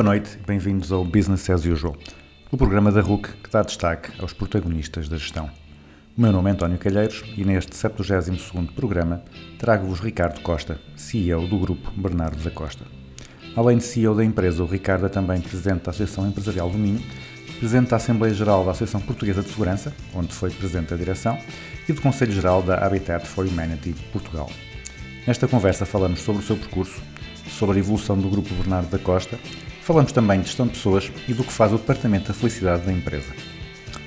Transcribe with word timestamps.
Boa 0.00 0.12
noite 0.14 0.38
e 0.42 0.46
bem-vindos 0.46 0.90
ao 0.90 1.04
Business 1.04 1.50
as 1.50 1.66
Usual, 1.66 1.94
o 2.50 2.56
programa 2.56 2.90
da 2.90 3.02
RUC 3.02 3.34
que 3.42 3.50
dá 3.50 3.60
destaque 3.60 4.10
aos 4.18 4.32
protagonistas 4.32 5.10
da 5.10 5.18
gestão. 5.18 5.50
O 6.16 6.20
meu 6.22 6.32
nome 6.32 6.48
é 6.48 6.54
António 6.54 6.78
Calheiros 6.78 7.22
e 7.36 7.44
neste 7.44 7.72
72º 7.72 8.72
programa 8.72 9.22
trago-vos 9.58 10.00
Ricardo 10.00 10.40
Costa, 10.40 10.80
CEO 10.96 11.46
do 11.46 11.58
grupo 11.58 11.90
Bernardo 11.90 12.42
da 12.42 12.50
Costa. 12.50 12.86
Além 13.54 13.76
de 13.76 13.84
CEO 13.84 14.14
da 14.14 14.24
empresa, 14.24 14.62
o 14.62 14.66
Ricardo 14.66 15.04
é 15.04 15.10
também 15.10 15.38
presidente 15.38 15.82
da 15.82 15.90
Associação 15.90 16.26
Empresarial 16.26 16.70
do 16.70 16.78
Minho, 16.78 17.02
presidente 17.58 17.90
da 17.90 17.96
Assembleia 17.96 18.32
Geral 18.32 18.64
da 18.64 18.70
Associação 18.70 19.02
Portuguesa 19.02 19.42
de 19.42 19.50
Segurança, 19.50 19.92
onde 20.14 20.32
foi 20.32 20.48
presidente 20.48 20.88
da 20.88 20.96
direção, 20.96 21.38
e 21.86 21.92
do 21.92 22.00
Conselho 22.00 22.32
Geral 22.32 22.62
da 22.62 22.86
Habitat 22.86 23.26
for 23.26 23.46
Humanity 23.46 23.94
Portugal. 24.14 24.50
Nesta 25.26 25.46
conversa 25.46 25.84
falamos 25.84 26.20
sobre 26.20 26.40
o 26.40 26.44
seu 26.46 26.56
percurso, 26.56 27.02
sobre 27.50 27.76
a 27.76 27.80
evolução 27.80 28.18
do 28.18 28.30
Grupo 28.30 28.54
Bernardo 28.54 28.88
da 28.88 28.98
Costa, 28.98 29.38
falamos 29.90 30.12
também 30.12 30.38
de 30.38 30.46
gestão 30.46 30.68
de 30.68 30.74
pessoas 30.74 31.10
e 31.26 31.34
do 31.34 31.42
que 31.42 31.52
faz 31.52 31.72
o 31.72 31.76
Departamento 31.76 32.28
da 32.28 32.34
Felicidade 32.34 32.86
da 32.86 32.92
empresa. 32.92 33.34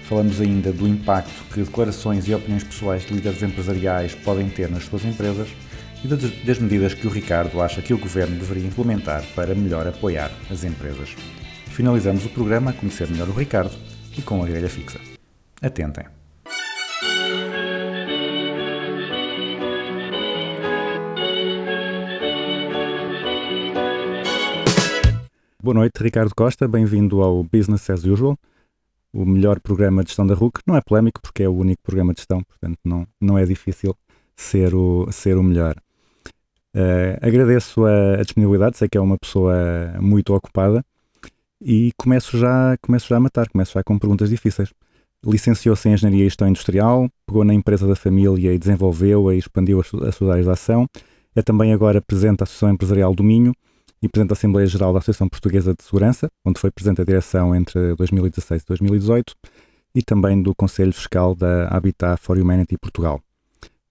Falamos 0.08 0.40
ainda 0.40 0.72
do 0.72 0.88
impacto 0.88 1.44
que 1.52 1.62
declarações 1.62 2.26
e 2.26 2.34
opiniões 2.34 2.64
pessoais 2.64 3.06
de 3.06 3.14
líderes 3.14 3.44
empresariais 3.44 4.16
podem 4.16 4.48
ter 4.48 4.72
nas 4.72 4.86
suas 4.86 5.04
empresas 5.04 5.50
e 6.02 6.08
das, 6.08 6.22
das 6.22 6.58
medidas 6.58 6.94
que 6.94 7.06
o 7.06 7.10
Ricardo 7.10 7.62
acha 7.62 7.82
que 7.82 7.94
o 7.94 7.98
Governo 7.98 8.38
deveria 8.38 8.66
implementar 8.66 9.26
para 9.36 9.54
melhor 9.54 9.86
apoiar 9.86 10.32
as 10.50 10.64
empresas. 10.64 11.18
Finalizamos 11.68 12.26
o 12.26 12.30
programa 12.30 12.72
a 12.72 12.74
conhecer 12.74 13.10
melhor 13.10 13.28
o 13.28 13.34
Ricardo 13.34 13.76
e 14.18 14.22
com 14.22 14.42
a 14.42 14.48
grelha 14.48 14.70
fixa. 14.70 15.02
Atentem! 15.62 16.23
Boa 25.64 25.76
noite, 25.76 26.04
Ricardo 26.04 26.36
Costa, 26.36 26.68
bem-vindo 26.68 27.22
ao 27.22 27.42
Business 27.42 27.90
as 27.90 28.04
Usual, 28.04 28.38
o 29.14 29.26
melhor 29.26 29.62
programa 29.62 30.04
de 30.04 30.10
gestão 30.10 30.28
da 30.28 30.34
RUC. 30.34 30.60
Não 30.68 30.76
é 30.76 30.82
polémico 30.82 31.22
porque 31.22 31.42
é 31.42 31.48
o 31.48 31.54
único 31.54 31.82
programa 31.82 32.14
de 32.14 32.20
gestão, 32.20 32.44
portanto 32.44 32.78
não, 32.84 33.08
não 33.22 33.38
é 33.38 33.46
difícil 33.46 33.96
ser 34.36 34.76
o, 34.76 35.10
ser 35.10 35.38
o 35.38 35.42
melhor. 35.42 35.78
Eh, 36.76 37.18
agradeço 37.22 37.86
a, 37.86 38.16
a 38.16 38.24
disponibilidade, 38.24 38.78
sei 38.78 38.90
que 38.90 38.98
é 38.98 39.02
uma 39.02 39.18
pessoa 39.18 39.56
muito 40.02 40.36
ocupada 40.36 40.84
e 41.62 41.94
começo 41.96 42.38
já, 42.38 42.76
começo 42.82 43.08
já 43.08 43.16
a 43.16 43.22
matar, 43.22 43.48
começo 43.48 43.72
já 43.72 43.82
com 43.86 43.98
perguntas 43.98 44.30
difíceis. 44.30 44.74
Licenciou-se 45.26 45.88
em 45.88 45.94
Engenharia 45.94 46.24
e 46.24 46.28
Gestão 46.28 46.50
Industrial, 46.50 47.10
pegou 47.26 47.46
na 47.46 47.54
empresa 47.54 47.88
da 47.88 47.96
família 47.96 48.52
e 48.52 48.60
desenvolveu 48.60 49.32
e 49.32 49.38
expandiu 49.38 49.80
as, 49.80 49.94
as 49.94 50.16
suas 50.16 50.30
áreas 50.30 50.46
de 50.46 50.52
ação. 50.52 50.90
É 51.34 51.42
também 51.42 51.72
agora 51.72 52.02
presidente 52.02 52.40
da 52.40 52.44
Associação 52.44 52.70
Empresarial 52.70 53.16
do 53.16 53.24
Minho 53.24 53.54
e 54.04 54.10
presidente 54.10 54.32
da 54.32 54.34
Assembleia 54.34 54.68
Geral 54.68 54.92
da 54.92 55.00
Associação 55.00 55.30
Portuguesa 55.30 55.74
de 55.74 55.82
Segurança, 55.82 56.28
onde 56.46 56.60
foi 56.60 56.70
presidente 56.70 56.98
da 56.98 57.06
direção 57.06 57.56
entre 57.56 57.96
2016 57.96 58.62
e 58.62 58.68
2018, 58.68 59.34
e 59.96 60.02
também 60.04 60.44
do 60.44 60.54
Conselho 60.54 60.92
Fiscal 60.92 61.34
da 61.34 61.70
Habitat 61.70 62.22
for 62.22 62.38
Humanity 62.38 62.78
Portugal. 62.78 63.22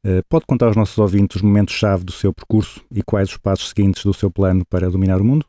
Eh, 0.04 0.20
Pode 0.28 0.44
contar 0.44 0.66
aos 0.66 0.76
nossos 0.76 0.98
ouvintes 0.98 1.36
os 1.36 1.42
momentos-chave 1.42 2.04
do 2.04 2.12
seu 2.12 2.30
percurso 2.34 2.84
e 2.90 3.02
quais 3.02 3.30
os 3.30 3.38
passos 3.38 3.70
seguintes 3.70 4.04
do 4.04 4.12
seu 4.12 4.30
plano 4.30 4.66
para 4.66 4.90
dominar 4.90 5.18
o 5.18 5.24
mundo? 5.24 5.46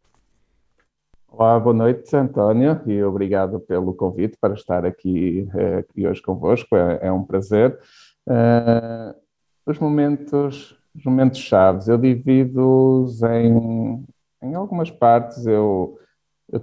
Olá, 1.28 1.60
boa 1.60 1.76
noite, 1.76 2.16
António, 2.16 2.80
e 2.86 3.04
obrigado 3.04 3.60
pelo 3.60 3.94
convite 3.94 4.38
para 4.40 4.54
estar 4.54 4.86
aqui, 4.86 5.46
eh, 5.56 5.80
aqui 5.80 6.08
hoje 6.08 6.22
convosco. 6.22 6.74
É, 6.78 7.08
é 7.08 7.12
um 7.12 7.24
prazer. 7.24 7.78
Eh, 8.30 9.16
os 9.66 9.78
momentos, 9.78 10.78
os 10.96 11.04
momentos 11.04 11.40
chaves, 11.40 11.90
eu 11.90 11.98
divido-os 11.98 13.22
em, 13.24 14.06
em 14.44 14.54
algumas 14.56 14.92
partes. 14.92 15.46
Eu, 15.46 15.98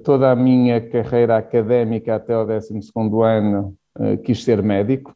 toda 0.04 0.30
a 0.30 0.36
minha 0.36 0.80
carreira 0.80 1.36
académica 1.36 2.14
até 2.14 2.36
o 2.36 2.46
12º 2.46 3.22
ano 3.22 3.74
eh, 3.98 4.16
quis 4.18 4.44
ser 4.44 4.62
médico. 4.62 5.14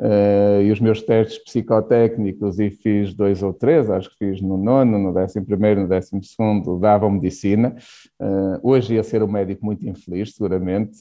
eh, 0.00 0.62
e 0.64 0.72
os 0.72 0.80
meus 0.80 1.02
testes 1.02 1.38
psicotécnicos, 1.44 2.58
e 2.58 2.70
fiz 2.70 3.14
dois 3.14 3.42
ou 3.42 3.52
três, 3.52 3.88
acho 3.88 4.10
que 4.10 4.16
fiz 4.18 4.40
no 4.40 4.56
nono, 4.56 4.98
no 4.98 5.12
décimo 5.14 5.46
primeiro, 5.46 5.82
no 5.82 5.88
décimo 5.88 6.22
segundo, 6.24 6.78
davam 6.78 7.10
medicina. 7.10 7.76
Uh, 8.20 8.58
hoje 8.62 8.94
ia 8.94 9.02
ser 9.04 9.22
um 9.22 9.28
médico 9.28 9.64
muito 9.64 9.86
infeliz, 9.88 10.34
seguramente. 10.34 10.98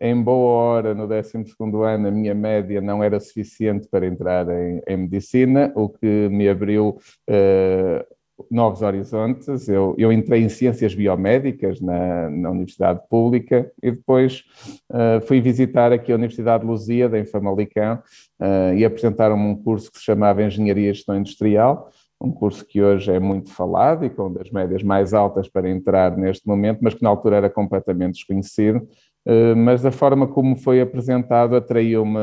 Em 0.00 0.20
boa 0.20 0.52
hora, 0.62 0.94
no 0.94 1.06
12 1.06 1.44
ano, 1.84 2.08
a 2.08 2.10
minha 2.10 2.34
média 2.34 2.80
não 2.80 3.02
era 3.02 3.20
suficiente 3.20 3.88
para 3.88 4.06
entrar 4.06 4.48
em, 4.48 4.80
em 4.86 4.96
medicina, 4.96 5.72
o 5.74 5.88
que 5.88 6.28
me 6.30 6.48
abriu 6.48 6.98
novos 8.50 8.82
horizontes. 8.82 9.68
Eu, 9.68 9.94
eu 9.98 10.12
entrei 10.12 10.42
em 10.42 10.48
ciências 10.48 10.94
biomédicas 10.94 11.80
na, 11.80 12.30
na 12.30 12.50
Universidade 12.50 13.00
Pública 13.08 13.70
e 13.82 13.90
depois 13.90 14.44
uh, 14.90 15.20
fui 15.26 15.40
visitar 15.40 15.92
aqui 15.92 16.12
a 16.12 16.16
Universidade 16.16 16.64
de 16.64 16.70
Lusíada, 16.70 17.18
em 17.18 17.24
Famalicão, 17.24 18.02
uh, 18.40 18.74
e 18.74 18.84
apresentaram-me 18.84 19.44
um 19.44 19.56
curso 19.56 19.90
que 19.90 19.98
se 19.98 20.04
chamava 20.04 20.42
Engenharia 20.42 20.90
e 20.90 20.94
Gestão 20.94 21.16
Industrial 21.16 21.90
um 22.20 22.32
curso 22.32 22.66
que 22.66 22.82
hoje 22.82 23.12
é 23.12 23.20
muito 23.20 23.52
falado 23.52 24.04
e 24.04 24.10
com 24.10 24.32
das 24.32 24.50
médias 24.50 24.82
mais 24.82 25.14
altas 25.14 25.48
para 25.48 25.70
entrar 25.70 26.16
neste 26.16 26.48
momento, 26.48 26.80
mas 26.82 26.92
que 26.92 27.00
na 27.00 27.08
altura 27.08 27.36
era 27.36 27.48
completamente 27.48 28.14
desconhecido. 28.14 28.78
Uh, 29.24 29.54
mas 29.54 29.86
a 29.86 29.92
forma 29.92 30.26
como 30.26 30.56
foi 30.56 30.80
apresentado 30.80 31.54
atraiu-me 31.54 32.18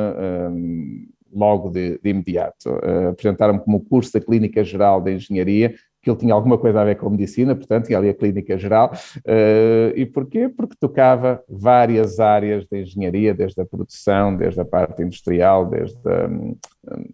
logo 1.36 1.70
de, 1.70 2.00
de 2.02 2.10
imediato. 2.10 2.70
Uh, 2.70 3.10
Apresentaram-me 3.10 3.60
como 3.60 3.84
curso 3.84 4.14
da 4.14 4.22
Clínica 4.22 4.64
Geral 4.64 5.02
de 5.02 5.14
Engenharia, 5.14 5.76
que 6.06 6.12
ele 6.12 6.20
tinha 6.20 6.36
alguma 6.36 6.56
coisa 6.56 6.82
a 6.82 6.86
ver 6.86 6.98
com 6.98 7.10
medicina, 7.10 7.56
portanto, 7.56 7.88
tinha 7.88 7.98
ali 7.98 8.10
a 8.10 8.14
clínica 8.14 8.56
geral. 8.60 8.94
Uh, 9.26 9.90
e 9.96 10.06
porquê? 10.06 10.48
Porque 10.48 10.76
tocava 10.80 11.44
várias 11.50 12.20
áreas 12.20 12.68
da 12.68 12.78
engenharia, 12.78 13.34
desde 13.34 13.60
a 13.60 13.66
produção, 13.66 14.38
desde 14.38 14.62
a 14.62 14.66
parte 14.66 15.02
industrial, 15.02 15.66
desde 15.66 15.98
a, 16.08 16.30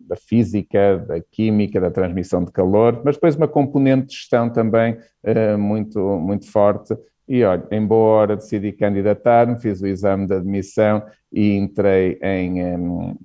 da 0.09 0.17
física, 0.17 0.97
da 1.07 1.21
química, 1.21 1.79
da 1.79 1.89
transmissão 1.89 2.43
de 2.43 2.51
calor, 2.51 3.01
mas 3.05 3.15
depois 3.15 3.37
uma 3.37 3.47
componente 3.47 4.07
de 4.07 4.15
gestão 4.15 4.49
também 4.49 4.97
uh, 5.23 5.57
muito, 5.57 5.97
muito 6.19 6.51
forte. 6.51 6.93
E 7.25 7.45
olha, 7.45 7.65
em 7.71 7.87
boa 7.87 8.09
hora 8.09 8.35
decidi 8.35 8.73
candidatar-me, 8.73 9.57
fiz 9.57 9.81
o 9.81 9.87
exame 9.87 10.27
de 10.27 10.33
admissão 10.33 11.01
e 11.31 11.55
entrei 11.55 12.19
em, 12.21 12.61
um, 12.75 13.15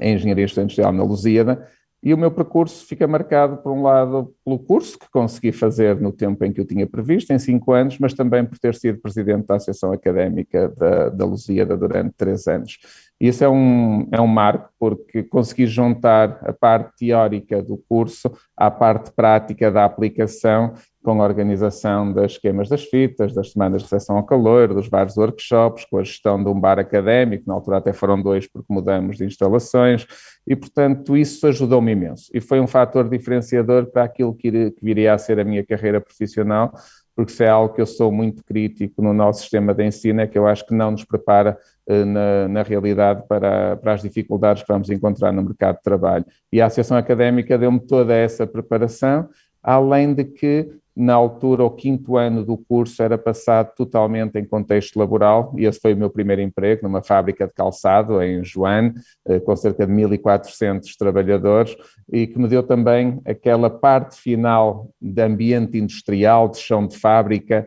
em 0.00 0.14
Engenharia 0.14 0.44
Industrial 0.44 0.92
na 0.94 1.02
Lusíada. 1.02 1.68
E 2.04 2.12
o 2.12 2.18
meu 2.18 2.30
percurso 2.30 2.84
fica 2.84 3.08
marcado, 3.08 3.56
por 3.56 3.72
um 3.72 3.82
lado, 3.82 4.34
pelo 4.44 4.58
curso 4.58 4.98
que 4.98 5.10
consegui 5.10 5.52
fazer 5.52 5.98
no 5.98 6.12
tempo 6.12 6.44
em 6.44 6.52
que 6.52 6.60
eu 6.60 6.66
tinha 6.66 6.86
previsto, 6.86 7.32
em 7.32 7.38
cinco 7.38 7.72
anos, 7.72 7.98
mas 7.98 8.12
também 8.12 8.44
por 8.44 8.58
ter 8.58 8.74
sido 8.74 9.00
presidente 9.00 9.46
da 9.46 9.54
Associação 9.54 9.90
Académica 9.90 10.68
da, 10.76 11.08
da 11.08 11.24
Lusíada 11.24 11.74
durante 11.78 12.12
três 12.14 12.46
anos. 12.46 12.78
E 13.20 13.28
isso 13.28 13.44
é 13.44 13.48
um, 13.48 14.08
é 14.10 14.20
um 14.20 14.26
marco, 14.26 14.70
porque 14.78 15.22
consegui 15.22 15.66
juntar 15.66 16.40
a 16.42 16.52
parte 16.52 16.96
teórica 16.98 17.62
do 17.62 17.76
curso 17.88 18.30
à 18.56 18.70
parte 18.70 19.12
prática 19.12 19.70
da 19.70 19.84
aplicação, 19.84 20.74
com 21.02 21.20
a 21.20 21.24
organização 21.24 22.10
das 22.12 22.32
esquemas 22.32 22.68
das 22.68 22.84
fitas, 22.84 23.34
das 23.34 23.52
semanas 23.52 23.82
de 23.82 23.84
recepção 23.84 24.16
ao 24.16 24.24
calor, 24.24 24.72
dos 24.72 24.88
vários 24.88 25.16
workshops, 25.16 25.84
com 25.84 25.98
a 25.98 26.02
gestão 26.02 26.42
de 26.42 26.48
um 26.48 26.58
bar 26.58 26.78
académico, 26.78 27.44
na 27.46 27.54
altura 27.54 27.76
até 27.76 27.92
foram 27.92 28.20
dois 28.20 28.46
porque 28.46 28.72
mudamos 28.72 29.18
de 29.18 29.24
instalações, 29.24 30.06
e 30.46 30.56
portanto 30.56 31.16
isso 31.16 31.46
ajudou-me 31.46 31.92
imenso. 31.92 32.30
E 32.32 32.40
foi 32.40 32.58
um 32.58 32.66
fator 32.66 33.08
diferenciador 33.08 33.86
para 33.86 34.04
aquilo 34.04 34.34
que, 34.34 34.50
que 34.50 34.82
viria 34.82 35.12
a 35.12 35.18
ser 35.18 35.38
a 35.38 35.44
minha 35.44 35.64
carreira 35.64 36.00
profissional, 36.00 36.72
porque 37.14 37.32
se 37.32 37.44
é 37.44 37.48
algo 37.48 37.74
que 37.74 37.80
eu 37.80 37.86
sou 37.86 38.10
muito 38.10 38.44
crítico 38.44 39.00
no 39.00 39.12
nosso 39.12 39.42
sistema 39.42 39.72
de 39.72 39.84
ensino, 39.84 40.20
é 40.20 40.26
que 40.26 40.38
eu 40.38 40.46
acho 40.46 40.66
que 40.66 40.74
não 40.74 40.90
nos 40.90 41.04
prepara 41.04 41.56
eh, 41.86 42.04
na, 42.04 42.48
na, 42.48 42.62
realidade 42.62 43.22
para, 43.28 43.76
para 43.76 43.92
as 43.92 44.02
dificuldades 44.02 44.62
que 44.62 44.72
vamos 44.72 44.90
encontrar 44.90 45.32
no 45.32 45.42
mercado 45.42 45.76
de 45.76 45.82
trabalho. 45.82 46.24
E 46.52 46.60
a 46.60 46.66
Associação 46.66 46.96
Académica 46.96 47.56
deu-me 47.56 47.80
toda 47.80 48.14
essa 48.14 48.46
preparação, 48.46 49.28
além 49.62 50.12
de 50.12 50.24
que 50.24 50.68
na 50.96 51.14
altura, 51.14 51.64
o 51.64 51.70
quinto 51.70 52.16
ano 52.16 52.44
do 52.44 52.56
curso 52.56 53.02
era 53.02 53.18
passado 53.18 53.74
totalmente 53.74 54.38
em 54.38 54.44
contexto 54.44 54.98
laboral. 54.98 55.52
E 55.56 55.64
esse 55.64 55.80
foi 55.80 55.92
o 55.92 55.96
meu 55.96 56.08
primeiro 56.08 56.40
emprego 56.40 56.82
numa 56.84 57.02
fábrica 57.02 57.46
de 57.46 57.52
calçado 57.52 58.22
em 58.22 58.44
Joane, 58.44 58.94
eh, 59.26 59.40
com 59.40 59.56
cerca 59.56 59.86
de 59.86 59.92
1.400 59.92 60.96
trabalhadores 60.96 61.76
e 62.12 62.26
que 62.26 62.38
me 62.38 62.46
deu 62.46 62.62
também 62.62 63.20
aquela 63.26 63.68
parte 63.68 64.16
final 64.20 64.88
de 65.00 65.22
ambiente 65.22 65.78
industrial, 65.78 66.48
de 66.48 66.58
chão 66.58 66.86
de 66.86 66.96
fábrica, 66.96 67.66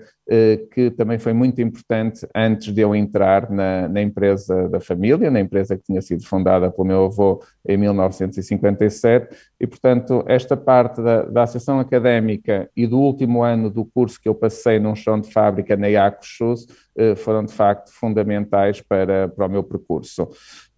que 0.71 0.91
também 0.91 1.17
foi 1.17 1.31
muito 1.31 1.61
importante 1.61 2.27
antes 2.35 2.73
de 2.73 2.81
eu 2.81 2.93
entrar 2.93 3.49
na, 3.49 3.87
na, 3.87 4.01
empresa 4.01 4.67
da 4.67 4.79
família, 4.79 5.31
na 5.31 5.39
empresa 5.39 5.77
que 5.77 5.83
tinha 5.83 6.01
sido 6.01 6.25
fundada 6.25 6.69
pelo 6.69 6.87
meu 6.87 7.05
avô 7.05 7.41
em 7.65 7.77
1957, 7.77 9.35
e 9.59 9.65
portanto 9.65 10.25
esta 10.27 10.57
parte 10.57 11.01
da, 11.01 11.23
da 11.23 11.43
associação 11.43 11.79
académica 11.79 12.69
e 12.75 12.85
do 12.85 12.99
último 12.99 13.41
ano 13.41 13.69
do 13.69 13.85
curso 13.85 14.19
que 14.21 14.27
eu 14.27 14.35
passei 14.35 14.79
num 14.79 14.95
chão 14.95 15.19
de 15.19 15.31
fábrica 15.31 15.77
na 15.77 15.87
Iaco 15.87 16.19
Shoes 16.21 16.67
eh, 16.97 17.15
foram 17.15 17.45
de 17.45 17.53
facto 17.53 17.91
fundamentais 17.93 18.81
para, 18.81 19.29
para 19.29 19.45
o 19.45 19.49
meu 19.49 19.63
percurso. 19.63 20.27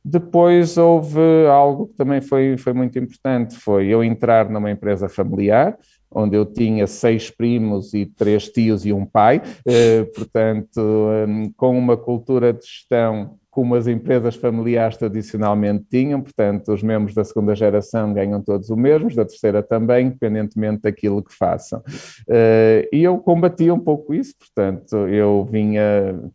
Depois 0.03 0.77
houve 0.77 1.19
algo 1.49 1.87
que 1.87 1.93
também 1.95 2.21
foi, 2.21 2.57
foi 2.57 2.73
muito 2.73 2.97
importante, 2.97 3.55
foi 3.55 3.87
eu 3.87 4.03
entrar 4.03 4.49
numa 4.49 4.71
empresa 4.71 5.09
familiar, 5.09 5.77
onde 6.11 6.35
eu 6.35 6.45
tinha 6.45 6.87
seis 6.87 7.29
primos 7.29 7.93
e 7.93 8.05
três 8.05 8.47
tios 8.49 8.85
e 8.85 8.93
um 8.93 9.05
pai, 9.05 9.41
eh, 9.67 10.03
portanto, 10.15 10.79
hum, 11.27 11.51
com 11.55 11.77
uma 11.77 11.95
cultura 11.95 12.53
de 12.53 12.65
gestão 12.65 13.37
como 13.51 13.75
as 13.75 13.87
empresas 13.87 14.35
familiares 14.35 14.95
tradicionalmente 14.95 15.83
tinham, 15.89 16.21
portanto, 16.21 16.71
os 16.71 16.83
membros 16.83 17.15
da 17.15 17.23
segunda 17.23 17.55
geração 17.55 18.13
ganham 18.13 18.41
todos 18.41 18.69
o 18.69 18.77
mesmo, 18.77 19.13
da 19.13 19.25
terceira 19.25 19.63
também, 19.63 20.07
independentemente 20.07 20.83
daquilo 20.83 21.23
que 21.23 21.33
façam. 21.33 21.81
Eh, 22.29 22.87
e 22.93 23.03
eu 23.03 23.17
combatia 23.17 23.73
um 23.73 23.79
pouco 23.79 24.13
isso, 24.13 24.33
portanto, 24.37 24.95
eu 25.07 25.47
vinha, 25.51 25.81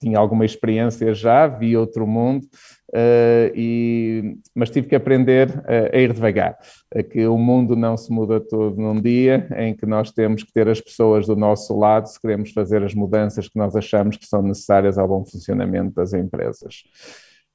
tinha 0.00 0.18
alguma 0.18 0.44
experiência 0.44 1.14
já, 1.14 1.46
vi 1.46 1.76
outro 1.76 2.06
mundo, 2.06 2.46
Uh, 2.94 3.50
e, 3.56 4.38
mas 4.55 4.70
tive 4.70 4.87
que 4.87 4.94
aprender 4.94 5.50
a, 5.67 5.96
a 5.96 5.99
ir 5.99 6.12
devagar, 6.12 6.56
a 6.94 7.02
que 7.02 7.26
o 7.26 7.37
mundo 7.37 7.75
não 7.75 7.96
se 7.96 8.12
muda 8.12 8.38
todo 8.38 8.81
num 8.81 9.00
dia, 9.00 9.49
em 9.56 9.75
que 9.75 9.85
nós 9.85 10.12
temos 10.12 10.44
que 10.44 10.52
ter 10.52 10.69
as 10.69 10.81
pessoas 10.81 11.26
do 11.26 11.35
nosso 11.35 11.76
lado 11.76 12.06
se 12.06 12.20
queremos 12.20 12.52
fazer 12.52 12.85
as 12.85 12.94
mudanças 12.94 13.49
que 13.49 13.58
nós 13.58 13.75
achamos 13.75 14.17
que 14.17 14.26
são 14.26 14.43
necessárias 14.43 14.96
ao 14.96 15.08
bom 15.08 15.25
funcionamento 15.25 15.93
das 15.96 16.14
empresas. 16.14 16.85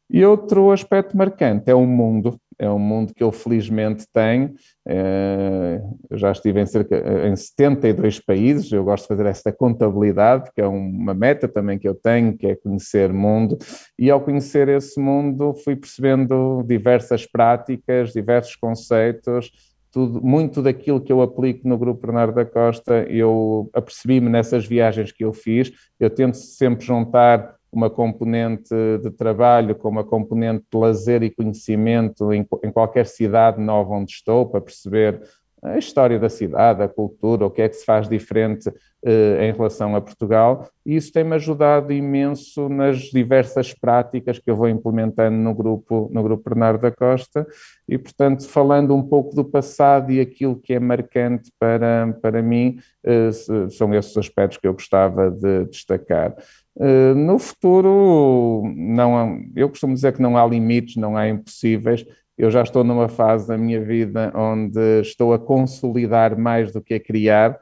E 0.10 0.26
outro 0.26 0.72
aspecto 0.72 1.16
marcante 1.16 1.72
é 1.72 1.76
o 1.76 1.86
mundo, 1.86 2.38
é 2.60 2.70
um 2.70 2.78
mundo 2.78 3.14
que 3.14 3.24
eu 3.24 3.32
felizmente 3.32 4.06
tenho. 4.14 4.54
Eh, 4.86 5.82
eu 6.10 6.18
já 6.18 6.32
estive 6.32 6.60
em 6.60 6.66
cerca 6.66 7.28
em 7.28 7.36
72 7.36 8.20
países, 8.20 8.72
eu 8.72 8.84
gosto 8.84 9.04
de 9.04 9.08
fazer 9.08 9.26
esta 9.26 9.52
contabilidade, 9.52 10.52
que 10.54 10.62
é 10.62 10.68
uma 10.68 11.14
meta 11.14 11.48
também 11.48 11.80
que 11.80 11.88
eu 11.88 11.96
tenho, 11.96 12.38
que 12.38 12.48
é 12.48 12.56
conhecer 12.56 13.14
mundo, 13.14 13.58
e 13.98 14.12
ao 14.12 14.20
conhecer 14.20 14.68
esse 14.68 15.00
mundo 15.00 15.54
fui 15.64 15.76
percebendo 15.76 16.62
diversas 16.68 17.26
práticas, 17.26 18.12
diversos 18.12 18.56
conceitos, 18.58 19.50
tudo, 19.92 20.22
muito 20.22 20.62
daquilo 20.62 21.02
que 21.02 21.12
eu 21.12 21.22
aplico 21.22 21.68
no 21.68 21.78
Grupo 21.78 22.06
Bernardo 22.06 22.36
da 22.36 22.46
Costa, 22.46 23.06
eu 23.10 23.70
apercebi-me 23.74 24.30
nessas 24.30 24.66
viagens 24.66 25.12
que 25.12 25.24
eu 25.24 25.34
fiz, 25.34 25.72
eu 26.00 26.10
tento 26.10 26.36
sempre 26.36 26.86
juntar 26.86 27.59
uma 27.72 27.90
componente 27.90 28.74
de 29.02 29.12
trabalho 29.12 29.76
com 29.76 29.90
uma 29.90 30.04
componente 30.04 30.66
de 30.72 30.78
lazer 30.78 31.24
e 31.24 31.30
conhecimento 31.30 32.34
em, 32.34 32.46
em 32.64 32.72
qualquer 32.72 33.06
cidade 33.06 33.62
nova 33.62 33.94
onde 33.94 34.12
estou, 34.12 34.48
para 34.48 34.62
perceber 34.62 35.22
a 35.62 35.78
história 35.78 36.18
da 36.18 36.30
cidade, 36.30 36.82
a 36.82 36.88
cultura, 36.88 37.46
o 37.46 37.52
que 37.52 37.62
é 37.62 37.70
que 37.70 37.76
se 37.76 37.86
faz 37.86 38.08
diferente 38.08 38.72
eh, 39.04 39.48
em 39.48 39.52
relação 39.52 39.96
a 39.96 40.02
Portugal, 40.02 40.70
e 40.86 40.96
isso 40.96 41.12
tem-me 41.12 41.36
ajudado 41.36 41.92
imenso 41.92 42.70
nas 42.70 42.98
diversas 42.98 43.74
práticas 43.74 44.40
que 44.40 44.50
eu 44.50 44.56
vou 44.56 44.70
implementando 44.70 45.38
no 45.38 45.54
grupo, 45.54 46.10
no 46.12 46.24
grupo 46.24 46.50
Bernardo 46.50 46.82
da 46.82 46.92
Costa, 46.92 47.46
e 47.88 47.98
portanto, 47.98 48.48
falando 48.48 48.96
um 48.96 49.04
pouco 49.04 49.36
do 49.36 49.44
passado 49.44 50.12
e 50.12 50.20
aquilo 50.20 50.56
que 50.56 50.74
é 50.74 50.80
marcante 50.80 51.52
para, 51.60 52.18
para 52.22 52.42
mim, 52.42 52.80
eh, 53.04 53.32
são 53.70 53.94
esses 53.94 54.16
aspectos 54.18 54.58
que 54.58 54.68
eu 54.68 54.74
gostava 54.74 55.30
de 55.30 55.66
destacar. 55.66 56.36
Eh, 56.80 57.14
no 57.14 57.38
futuro, 57.38 58.64
não 58.76 59.42
eu 59.56 59.68
costumo 59.68 59.94
dizer 59.94 60.14
que 60.14 60.22
não 60.22 60.38
há 60.38 60.46
limites, 60.46 60.96
não 60.96 61.18
há 61.18 61.28
impossíveis. 61.28 62.06
Eu 62.40 62.50
já 62.50 62.62
estou 62.62 62.86
numa 62.86 63.10
fase 63.10 63.50
da 63.50 63.58
minha 63.58 63.82
vida 63.82 64.32
onde 64.34 65.02
estou 65.02 65.34
a 65.34 65.38
consolidar 65.38 66.40
mais 66.40 66.72
do 66.72 66.80
que 66.80 66.94
a 66.94 67.00
criar. 67.00 67.60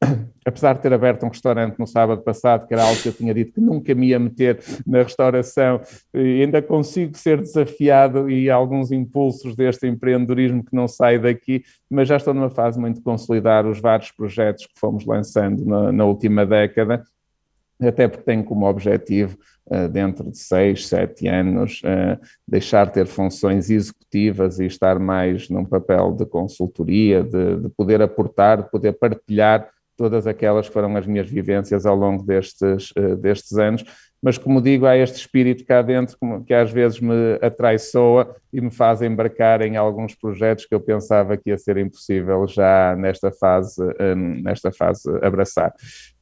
Apesar 0.46 0.74
de 0.74 0.82
ter 0.82 0.92
aberto 0.92 1.26
um 1.26 1.28
restaurante 1.28 1.76
no 1.76 1.86
sábado 1.86 2.22
passado, 2.22 2.64
que 2.68 2.72
era 2.72 2.84
algo 2.84 3.02
que 3.02 3.08
eu 3.08 3.12
tinha 3.12 3.34
dito 3.34 3.52
que 3.52 3.60
nunca 3.60 3.92
me 3.92 4.06
ia 4.06 4.20
meter 4.20 4.60
na 4.86 5.02
restauração, 5.02 5.80
ainda 6.14 6.62
consigo 6.62 7.18
ser 7.18 7.40
desafiado 7.40 8.30
e 8.30 8.48
alguns 8.48 8.92
impulsos 8.92 9.56
deste 9.56 9.88
empreendedorismo 9.88 10.64
que 10.64 10.76
não 10.76 10.86
sai 10.86 11.18
daqui, 11.18 11.64
mas 11.90 12.06
já 12.06 12.16
estou 12.16 12.32
numa 12.32 12.50
fase 12.50 12.78
muito 12.78 12.98
de 12.98 13.02
consolidar 13.02 13.66
os 13.66 13.80
vários 13.80 14.12
projetos 14.12 14.64
que 14.64 14.78
fomos 14.78 15.04
lançando 15.04 15.64
na, 15.66 15.90
na 15.90 16.04
última 16.04 16.46
década 16.46 17.02
até 17.88 18.08
porque 18.08 18.24
tenho 18.24 18.44
como 18.44 18.66
objetivo, 18.66 19.38
uh, 19.66 19.88
dentro 19.88 20.30
de 20.30 20.38
seis, 20.38 20.86
sete 20.86 21.26
anos, 21.26 21.82
uh, 21.82 22.20
deixar 22.46 22.86
de 22.86 22.94
ter 22.94 23.06
funções 23.06 23.70
executivas 23.70 24.58
e 24.60 24.66
estar 24.66 24.98
mais 24.98 25.48
num 25.48 25.64
papel 25.64 26.12
de 26.12 26.26
consultoria, 26.26 27.22
de, 27.22 27.56
de, 27.56 27.68
poder 27.70 28.02
aportar, 28.02 28.62
de 28.62 28.70
poder 28.70 28.92
partilhar 28.92 29.68
todas 29.96 30.26
aquelas 30.26 30.66
que 30.66 30.72
foram 30.72 30.96
as 30.96 31.06
minhas 31.06 31.28
vivências 31.28 31.84
ao 31.84 31.94
longo 31.94 32.22
destes, 32.24 32.90
uh, 32.92 33.16
destes 33.16 33.58
anos 33.58 33.84
mas 34.22 34.36
como 34.36 34.60
digo, 34.60 34.86
há 34.86 34.96
este 34.96 35.16
espírito 35.16 35.64
cá 35.64 35.80
dentro 35.80 36.16
que 36.46 36.52
às 36.52 36.70
vezes 36.70 37.00
me 37.00 37.38
atraiçoa 37.40 38.36
e 38.52 38.60
me 38.60 38.70
faz 38.70 39.00
embarcar 39.00 39.62
em 39.62 39.76
alguns 39.76 40.14
projetos 40.14 40.66
que 40.66 40.74
eu 40.74 40.80
pensava 40.80 41.36
que 41.36 41.50
ia 41.50 41.56
ser 41.56 41.78
impossível 41.78 42.46
já 42.46 42.94
nesta 42.96 43.30
fase, 43.32 43.82
hum, 43.82 44.42
nesta 44.42 44.70
fase 44.70 45.08
abraçar. 45.22 45.72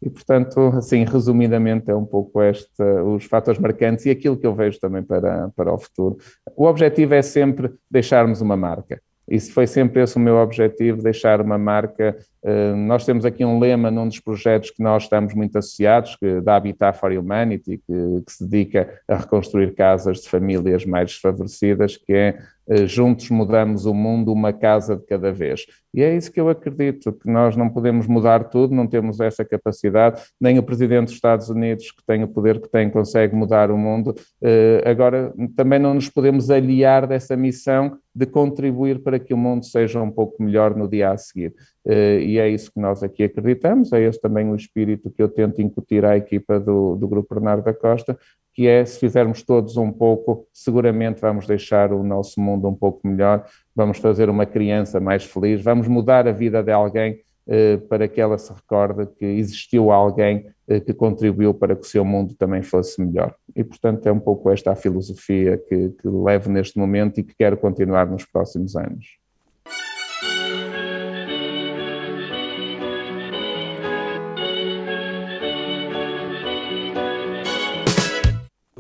E, 0.01 0.09
portanto, 0.09 0.73
assim, 0.77 1.05
resumidamente, 1.05 1.91
é 1.91 1.95
um 1.95 2.05
pouco 2.05 2.41
este, 2.43 2.83
os 2.83 3.25
fatores 3.25 3.61
marcantes 3.61 4.07
e 4.07 4.11
aquilo 4.11 4.37
que 4.37 4.47
eu 4.47 4.55
vejo 4.55 4.79
também 4.79 5.03
para, 5.03 5.49
para 5.57 5.73
o 5.73 5.79
futuro. 5.79 6.19
O 6.57 6.67
objetivo 6.67 7.15
é 7.15 7.23
sempre 7.23 7.73
deixarmos 7.91 8.41
uma 8.41 8.57
marca. 8.57 9.01
Isso 9.29 9.53
foi 9.53 9.67
sempre 9.67 10.03
esse 10.03 10.17
o 10.17 10.21
meu 10.21 10.37
objetivo, 10.37 11.03
deixar 11.03 11.41
uma 11.41 11.59
marca. 11.59 12.17
Eh, 12.43 12.73
nós 12.75 13.05
temos 13.05 13.25
aqui 13.25 13.45
um 13.45 13.59
lema 13.59 13.91
num 13.91 14.09
dos 14.09 14.21
projetos 14.21 14.71
que 14.71 14.83
nós 14.83 15.03
estamos 15.03 15.35
muito 15.35 15.59
associados, 15.59 16.17
que, 16.17 16.41
da 16.41 16.57
Habitat 16.57 16.99
for 16.99 17.13
Humanity, 17.13 17.79
que, 17.79 18.23
que 18.27 18.33
se 18.33 18.47
dedica 18.47 19.01
a 19.07 19.17
reconstruir 19.17 19.75
casas 19.75 20.23
de 20.23 20.29
famílias 20.31 20.87
mais 20.87 21.11
desfavorecidas, 21.11 21.97
que 21.97 22.13
é 22.13 22.39
juntos 22.87 23.31
mudamos 23.31 23.87
o 23.87 23.95
mundo 23.95 24.33
uma 24.33 24.53
casa 24.53 24.97
de 24.97 25.05
cada 25.05 25.33
vez. 25.33 25.65
E 25.95 26.03
é 26.03 26.15
isso 26.15 26.31
que 26.31 26.41
eu 26.41 26.49
acredito, 26.49 27.13
que 27.13 27.31
nós 27.31 27.57
não 27.57 27.69
podemos 27.71 28.07
mudar 28.07 28.45
tudo, 28.45 28.75
não 28.75 28.87
temos 28.87 29.21
essa 29.21 29.45
capacidade, 29.45 30.23
nem 30.41 30.59
o 30.59 30.63
Presidente 30.63 31.07
dos 31.07 31.15
Estados 31.15 31.49
Unidos, 31.49 31.91
que 31.91 32.05
tem 32.07 32.23
o 32.23 32.29
poder 32.29 32.61
que 32.61 32.69
tem, 32.69 32.91
consegue 32.91 33.35
mudar 33.35 33.71
o 33.71 33.79
mundo. 33.79 34.15
Eh, 34.43 34.83
agora, 34.85 35.33
também 35.57 35.79
não 35.79 35.95
nos 35.95 36.09
podemos 36.09 36.51
aliar 36.51 37.07
dessa 37.07 37.37
missão 37.37 37.97
de 38.15 38.27
contribuir 38.27 39.03
para 39.03 39.19
que 39.19 39.33
o 39.33 39.37
mundo 39.37 39.65
seja 39.65 40.03
um 40.03 40.11
pouco 40.11 40.43
melhor 40.43 40.77
no 40.77 40.89
dia 40.89 41.11
a 41.11 41.17
seguir. 41.17 41.55
Eh, 41.87 42.21
e 42.21 42.39
é 42.39 42.49
isso 42.49 42.71
que 42.73 42.81
nós 42.81 43.03
aqui 43.03 43.25
acreditamos, 43.25 43.93
é 43.93 44.03
esse 44.03 44.21
também 44.21 44.51
o 44.51 44.55
espírito 44.55 45.11
que 45.11 45.23
eu 45.23 45.29
tento 45.29 45.63
incutir 45.63 46.05
à 46.05 46.17
equipa 46.17 46.61
do, 46.61 46.97
do 46.97 47.09
Grupo 47.09 47.35
Bernardo 47.35 47.65
da 47.65 47.73
Costa, 47.73 48.19
que 48.59 48.67
é 48.67 48.85
se 48.85 48.99
fizermos 48.99 49.41
todos 49.45 49.77
um 49.77 49.93
pouco, 49.93 50.45
seguramente 50.53 51.21
vamos 51.21 51.47
deixar 51.47 51.93
o 51.93 52.03
nosso 52.03 52.41
mundo 52.41 52.67
um 52.67 52.75
pouco 52.75 53.07
melhor, 53.07 53.47
vamos 53.73 53.99
fazer 53.99 54.29
uma 54.29 54.45
criança 54.45 54.99
mais 54.99 55.23
feliz, 55.23 55.63
vamos 55.63 55.87
mudar 55.87 56.27
a 56.27 56.33
vida 56.33 56.61
de 56.61 56.73
alguém 56.73 57.21
eh, 57.47 57.77
para 57.77 58.09
que 58.09 58.21
ela 58.21 58.37
se 58.37 58.53
recorde 58.53 59.07
que 59.17 59.25
existiu 59.25 59.93
alguém 59.93 60.51
eh, 60.67 60.81
que 60.81 60.93
contribuiu 60.93 61.55
para 61.55 61.77
que 61.77 61.83
o 61.83 61.89
seu 61.89 62.05
mundo 62.05 62.35
também 62.35 62.61
fosse 62.61 63.01
melhor. 63.01 63.33
E, 63.55 63.63
portanto, 63.63 64.05
é 64.09 64.11
um 64.11 64.19
pouco 64.19 64.51
esta 64.51 64.73
a 64.73 64.75
filosofia 64.75 65.57
que, 65.57 65.91
que 65.91 66.09
levo 66.09 66.51
neste 66.51 66.77
momento 66.77 67.21
e 67.21 67.23
que 67.23 67.37
quero 67.37 67.57
continuar 67.57 68.11
nos 68.11 68.25
próximos 68.25 68.75
anos. 68.75 69.07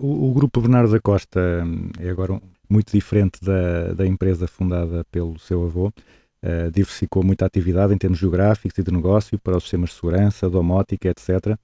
O, 0.00 0.30
o, 0.30 0.32
Grupo 0.32 0.60
Bernardo 0.60 0.92
da 0.92 1.00
Costa 1.00 1.40
hum, 1.64 1.90
é 1.98 2.08
agora 2.08 2.40
muito 2.68 2.92
diferente 2.92 3.40
da, 3.42 3.92
da 3.94 4.06
empresa 4.06 4.46
fundada 4.46 5.04
pelo 5.10 5.38
seu 5.38 5.64
avô. 5.64 5.92
Uh, 6.40 6.70
diversificou 6.70 7.24
muita 7.24 7.44
atividade 7.44 7.92
em 7.92 7.98
termos 7.98 8.18
geográficos 8.18 8.78
e 8.78 8.82
de 8.82 8.92
negócio 8.92 9.38
para 9.40 9.56
os 9.56 9.64
sistemas 9.64 9.90
de 9.90 9.96
segurança, 9.96 10.48
domótica, 10.48 11.08
etc. 11.08 11.58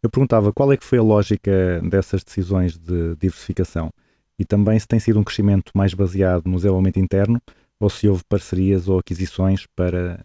Eu 0.00 0.08
perguntava 0.08 0.52
qual 0.52 0.72
é 0.72 0.76
que 0.76 0.84
foi 0.84 0.98
a 0.98 1.02
lógica 1.02 1.80
dessas 1.82 2.22
decisões 2.22 2.76
de 2.76 3.16
diversificação 3.16 3.90
e 4.38 4.44
também 4.44 4.78
se 4.78 4.86
tem 4.86 5.00
sido 5.00 5.18
um 5.18 5.24
crescimento 5.24 5.72
mais 5.74 5.92
baseado 5.92 6.46
no 6.46 6.56
desenvolvimento 6.56 7.00
interno 7.00 7.40
ou 7.80 7.90
se 7.90 8.08
houve 8.08 8.22
parcerias 8.28 8.88
ou 8.88 8.98
aquisições 8.98 9.66
para 9.74 10.24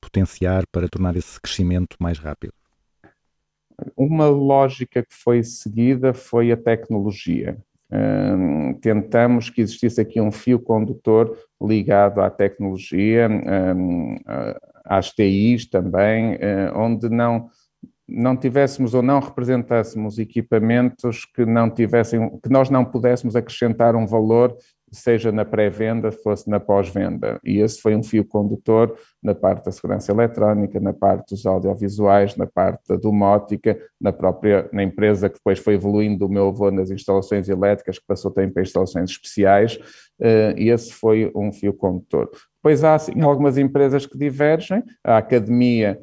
potenciar 0.00 0.66
para 0.72 0.88
tornar 0.88 1.16
esse 1.16 1.38
crescimento 1.40 1.96
mais 2.00 2.18
rápido? 2.18 2.52
Uma 3.96 4.28
lógica 4.28 5.02
que 5.02 5.14
foi 5.14 5.42
seguida 5.42 6.12
foi 6.12 6.50
a 6.50 6.56
tecnologia. 6.56 7.56
Hum, 7.90 8.74
tentamos 8.80 9.48
que 9.48 9.62
existisse 9.62 10.00
aqui 10.00 10.20
um 10.20 10.30
fio 10.30 10.58
condutor 10.58 11.36
ligado 11.62 12.20
à 12.20 12.28
tecnologia, 12.28 13.28
hum, 13.28 14.16
às 14.84 15.10
TIs 15.10 15.66
também, 15.68 16.36
eh, 16.40 16.70
onde 16.74 17.08
não 17.08 17.48
não 18.08 18.36
tivéssemos 18.36 18.94
ou 18.94 19.02
não 19.02 19.20
representássemos 19.20 20.18
equipamentos 20.18 21.26
que 21.26 21.44
não 21.44 21.68
tivessem, 21.68 22.38
que 22.42 22.48
nós 22.48 22.70
não 22.70 22.84
pudéssemos 22.84 23.36
acrescentar 23.36 23.94
um 23.94 24.06
valor, 24.06 24.56
seja 24.90 25.30
na 25.30 25.44
pré-venda, 25.44 26.10
fosse 26.10 26.48
na 26.48 26.58
pós-venda. 26.58 27.38
E 27.44 27.58
esse 27.58 27.80
foi 27.80 27.94
um 27.94 28.02
fio 28.02 28.24
condutor 28.24 28.96
na 29.22 29.34
parte 29.34 29.66
da 29.66 29.72
segurança 29.72 30.10
eletrónica, 30.10 30.80
na 30.80 30.94
parte 30.94 31.34
dos 31.34 31.44
audiovisuais, 31.44 32.34
na 32.36 32.46
parte 32.46 32.88
da 32.88 32.96
domótica, 32.96 33.78
na 34.00 34.12
própria 34.12 34.66
na 34.72 34.82
empresa 34.82 35.28
que 35.28 35.36
depois 35.36 35.58
foi 35.58 35.74
evoluindo 35.74 36.24
o 36.24 36.30
meu 36.30 36.48
avô 36.48 36.70
nas 36.70 36.90
instalações 36.90 37.48
elétricas, 37.50 37.98
que 37.98 38.06
passou 38.06 38.30
também 38.30 38.50
para 38.50 38.62
instalações 38.62 39.10
especiais, 39.10 39.78
eh, 40.20 40.54
e 40.56 40.70
esse 40.70 40.92
foi 40.92 41.30
um 41.34 41.52
fio 41.52 41.74
condutor. 41.74 42.30
Depois 42.56 42.82
há 42.82 42.94
assim, 42.94 43.20
algumas 43.20 43.58
empresas 43.58 44.06
que 44.06 44.16
divergem, 44.16 44.82
a 45.04 45.18
academia 45.18 46.00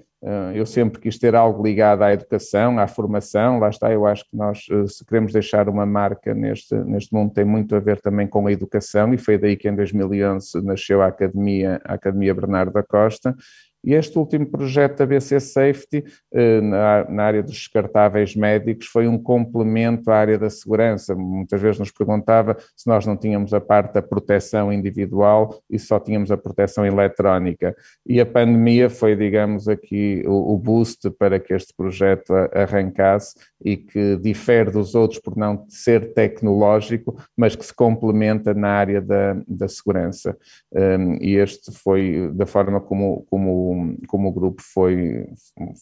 eu 0.55 0.65
sempre 0.65 0.99
quis 0.99 1.19
ter 1.19 1.35
algo 1.35 1.63
ligado 1.63 2.01
à 2.01 2.11
educação, 2.11 2.79
à 2.79 2.87
formação, 2.87 3.59
lá 3.59 3.69
está, 3.69 3.91
eu 3.91 4.07
acho 4.07 4.23
que 4.23 4.35
nós, 4.35 4.65
eh, 4.71 4.87
se 4.87 5.05
queremos 5.05 5.31
deixar 5.31 5.69
uma 5.69 5.85
marca 5.85 6.33
neste, 6.33 6.73
neste 6.73 7.13
mundo, 7.13 7.31
tem 7.31 7.45
muito 7.45 7.75
a 7.75 7.79
ver 7.79 8.01
também 8.01 8.25
com 8.25 8.47
a 8.47 8.51
educação, 8.51 9.13
e 9.13 9.19
foi 9.19 9.37
daí 9.37 9.55
que 9.55 9.69
em 9.69 9.75
2011 9.75 10.61
nasceu 10.63 11.03
a 11.03 11.07
Academia, 11.07 11.79
a 11.85 11.93
Academia 11.93 12.33
Bernardo 12.33 12.73
da 12.73 12.81
Costa, 12.81 13.35
e 13.85 13.93
este 13.93 14.17
último 14.17 14.47
projeto 14.47 14.97
da 14.97 15.05
BC 15.05 15.39
Safety, 15.39 16.03
eh, 16.33 16.59
na, 16.59 17.23
área 17.23 17.43
dos 17.43 17.53
descartáveis 17.53 18.35
médicos, 18.35 18.87
foi 18.87 19.07
um 19.07 19.17
complemento 19.17 20.09
à 20.09 20.15
área 20.15 20.39
da 20.39 20.49
segurança. 20.49 21.13
Muitas 21.15 21.61
vezes 21.61 21.79
nos 21.79 21.91
perguntava 21.91 22.57
se 22.75 22.87
nós 22.87 23.05
não 23.05 23.15
tínhamos 23.15 23.53
a 23.53 23.61
parte 23.61 23.93
da 23.93 24.01
proteção 24.01 24.73
individual 24.73 25.61
e 25.69 25.77
só 25.77 25.99
tínhamos 25.99 26.31
a 26.31 26.37
proteção 26.37 26.83
eletrónica. 26.83 27.75
E 28.05 28.19
a 28.19 28.25
pandemia 28.25 28.89
foi, 28.89 29.15
digamos, 29.15 29.67
aqui 29.67 30.23
o, 30.25 30.57
boost 30.57 31.11
para 31.11 31.39
que 31.39 31.53
este 31.53 31.73
projeto 31.75 32.33
arrancasse 32.53 33.35
e 33.63 33.77
que 33.77 34.17
difere 34.17 34.71
dos 34.71 34.95
outros 34.95 35.19
por 35.19 35.37
não 35.37 35.65
ser 35.69 36.13
tecnológico, 36.13 37.15
mas 37.37 37.55
que 37.55 37.65
se 37.65 37.73
complementa 37.73 38.53
na 38.53 38.69
área 38.69 39.01
da, 39.01 39.37
da 39.47 39.67
segurança. 39.67 40.35
Um, 40.71 41.17
e 41.21 41.35
este 41.35 41.71
foi 41.71 42.31
da 42.33 42.45
forma 42.45 42.81
como, 42.81 43.25
como 43.29 43.74
como, 44.07 44.29
o 44.29 44.31
grupo 44.31 44.61
foi, 44.61 45.25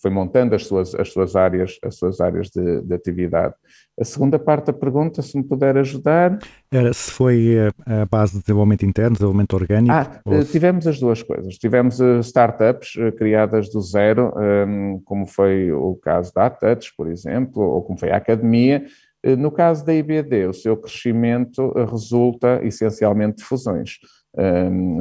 foi 0.02 0.12
montando 0.12 0.56
as 0.56 0.66
suas, 0.66 0.94
as 0.96 1.12
suas 1.12 1.36
áreas, 1.36 1.78
as 1.84 1.96
suas 1.96 2.20
áreas 2.20 2.50
de, 2.50 2.82
de 2.82 2.94
atividade. 2.94 3.54
A 4.00 4.04
segunda 4.04 4.40
parte 4.40 4.68
da 4.68 4.74
pergunta, 4.74 5.22
se 5.22 5.38
me 5.38 5.44
puder 5.44 5.78
ajudar. 5.78 6.40
Era 6.72 6.92
se 6.94 7.12
foi 7.12 7.56
a 7.86 8.06
base 8.06 8.34
de 8.34 8.42
desenvolvimento 8.42 8.86
interno, 8.86 9.14
desenvolvimento 9.14 9.54
orgânico? 9.54 9.94
Ah, 9.94 10.20
eh, 10.26 10.44
tivemos 10.46 10.88
as 10.88 11.00
duas 11.00 11.22
coisas. 11.22 11.58
Tivemos 11.58 12.00
eh, 12.02 12.20
startups 12.22 12.96
eh, 12.98 13.12
criadas 13.12 13.70
do 13.70 13.82
zero, 13.82 14.34
ehm, 14.40 15.00
como 15.06 15.28
foi 15.28 15.72
o 15.72 15.96
caso 15.96 16.34
da 16.34 16.48
Atouch, 16.48 16.92
por 16.98 17.08
exemplo, 17.08 17.62
ou 17.62 17.84
como 17.84 18.00
foi 18.00 18.10
a 18.12 18.18
Academia. 18.18 18.84
No 19.38 19.52
caso 19.52 19.86
da 19.86 19.94
IBD, 19.94 20.48
o 20.48 20.54
seu 20.54 20.76
crescimento 20.76 21.72
resulta 21.90 22.60
essencialmente 22.62 23.38
de 23.38 23.44
fusões. 23.46 24.00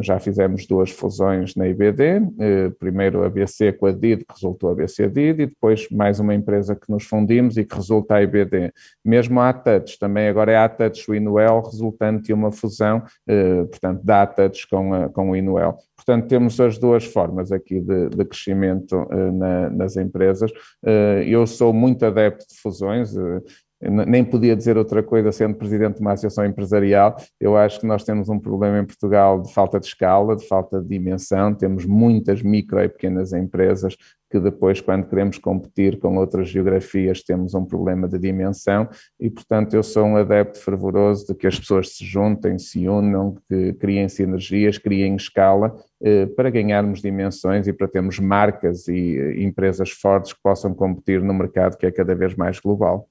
Já 0.03 0.19
fizemos 0.19 0.67
duas 0.67 0.91
fusões 0.91 1.55
na 1.55 1.67
IBD, 1.67 2.21
eh, 2.39 2.71
primeiro 2.79 3.25
a 3.25 3.31
BC 3.31 3.73
com 3.73 3.87
a 3.87 3.93
DID, 3.93 4.27
que 4.27 4.35
resultou 4.35 4.71
a 4.71 4.75
BC 4.75 5.09
DID, 5.09 5.43
e 5.43 5.47
depois 5.47 5.89
mais 5.91 6.21
uma 6.21 6.35
empresa 6.35 6.77
que 6.77 6.91
nos 6.91 7.05
fundimos 7.05 7.57
e 7.57 7.65
que 7.65 7.75
resulta 7.75 8.17
a 8.17 8.23
IBD. 8.23 8.71
Mesmo 9.03 9.41
a 9.41 9.49
ATouch, 9.49 9.99
também 9.99 10.29
agora 10.29 10.53
é 10.53 10.57
a 10.57 10.65
ATouch 10.65 11.11
o 11.11 11.15
Inuel, 11.15 11.63
resultante 11.63 12.25
de 12.25 12.33
uma 12.35 12.53
fusão, 12.53 12.99
uh, 12.99 13.67
portanto, 13.69 14.05
da 14.05 14.23
ATouch 14.23 14.69
com, 14.69 15.09
com 15.09 15.31
o 15.31 15.37
Inuel. 15.37 15.79
Portanto, 15.97 16.27
temos 16.27 16.61
as 16.61 16.79
duas 16.79 17.05
formas 17.05 17.53
aqui 17.53 17.81
de, 17.81 18.11
de 18.11 18.25
crescimento 18.27 18.97
uh, 18.97 19.33
na, 19.33 19.71
nas 19.71 19.97
empresas. 19.97 20.51
eu 21.27 21.47
sou 21.47 21.73
muito 21.73 22.05
adepto 22.05 22.45
de 22.49 22.61
fusões, 22.61 23.15
nem 23.83 24.25
podia 24.25 24.55
dizer 24.55 24.77
outra 24.77 25.03
coisa 25.03 25.33
sendo 25.33 25.57
presidente 25.57 25.97
de 25.97 26.01
uma 26.01 26.13
associação 26.13 26.45
empresarial. 26.47 27.17
Eu 27.41 27.57
acho 27.57 27.81
que 27.81 27.87
nós 27.87 28.05
temos 28.05 28.29
um 28.29 28.39
problema 28.39 28.79
em 28.79 28.85
Portugal 28.85 29.43
de 29.43 29.53
falta 29.53 29.81
de 29.81 29.87
escala, 29.87 30.37
de 30.37 30.47
falta 30.47 30.81
de 30.81 30.89
dimensão. 30.89 31.53
Temos 31.53 31.85
muitas 31.85 32.43
micro 32.43 32.81
e 32.81 32.89
pequenas 32.89 33.33
empresas 33.33 33.97
que 34.33 34.41
depois, 34.41 34.81
quando 34.81 35.07
queremos 35.07 35.37
competir 35.37 35.99
com 35.99 36.17
outras 36.17 36.49
geografias, 36.49 37.23
temos 37.23 37.53
um 37.55 37.67
problema 37.67 38.09
de 38.09 38.19
dimensão 38.19 38.89
e, 39.21 39.29
portanto, 39.29 39.75
eu 39.75 39.83
sou 39.83 40.07
um 40.07 40.17
adepto 40.17 40.59
fervoroso 40.59 41.27
de 41.27 41.35
que 41.35 41.47
as 41.47 41.59
pessoas 41.59 41.95
se 41.95 42.05
juntem, 42.07 42.59
se 42.59 42.89
unam, 42.89 43.37
que 43.47 43.75
criem 43.75 44.09
sinergias, 44.09 44.79
criem 44.79 45.17
escala 45.17 45.77
eh, 46.03 46.25
para 46.25 46.49
ganharmos 46.49 47.03
dimensões 47.03 47.69
e 47.69 47.75
para 47.75 47.87
termos 47.87 48.19
marcas 48.19 48.89
e 48.89 49.19
eh, 49.19 49.43
empresas 49.43 49.91
fortes 49.91 50.33
que 50.33 50.41
possam 50.43 50.73
competir 50.73 51.23
no 51.23 51.35
mercado 51.35 51.77
que 51.77 51.85
é 51.85 51.93
cada 51.93 52.15
vez 52.15 52.35
mais 52.35 52.59
global. 52.59 53.07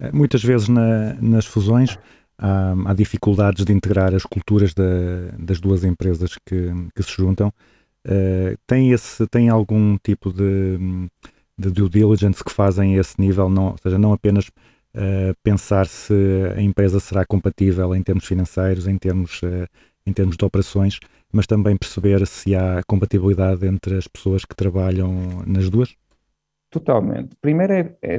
Eh, 0.00 0.10
muitas 0.12 0.42
vezes 0.42 0.68
na, 0.68 1.14
nas 1.20 1.44
fusões 1.44 1.98
há, 2.38 2.74
há, 2.86 2.94
dificuldades 2.94 3.64
de 3.64 3.72
integrar 3.72 4.14
as 4.14 4.24
culturas 4.24 4.72
da, 4.74 4.84
das 5.38 5.60
duas 5.60 5.84
empresas 5.84 6.36
que, 6.44 6.72
que 6.94 7.02
se 7.02 7.12
juntam. 7.12 7.52
Uh, 8.06 8.56
tem, 8.66 8.92
esse, 8.92 9.26
tem 9.26 9.50
algum 9.50 9.98
tipo 9.98 10.32
de, 10.32 10.78
de 11.58 11.70
due 11.70 11.86
diligence 11.90 12.42
que 12.42 12.50
fazem 12.50 12.96
a 12.96 13.00
esse 13.00 13.20
nível, 13.20 13.50
não, 13.50 13.72
ou 13.72 13.76
seja, 13.76 13.98
não 13.98 14.14
apenas 14.14 14.48
uh, 14.48 15.36
pensar 15.42 15.86
se 15.86 16.14
a 16.56 16.62
empresa 16.62 16.98
será 16.98 17.26
compatível 17.26 17.94
em 17.94 18.02
termos 18.02 18.24
financeiros, 18.24 18.86
em 18.86 18.96
termos, 18.96 19.42
uh, 19.42 19.68
em 20.06 20.14
termos 20.14 20.38
de 20.38 20.44
operações, 20.46 20.98
mas 21.30 21.46
também 21.46 21.76
perceber 21.76 22.26
se 22.26 22.54
há 22.54 22.82
compatibilidade 22.86 23.66
entre 23.66 23.98
as 23.98 24.08
pessoas 24.08 24.46
que 24.46 24.56
trabalham 24.56 25.44
nas 25.46 25.68
duas? 25.68 25.94
Totalmente. 26.70 27.36
Primeiro 27.38 27.74
é, 27.74 27.96
é 28.00 28.18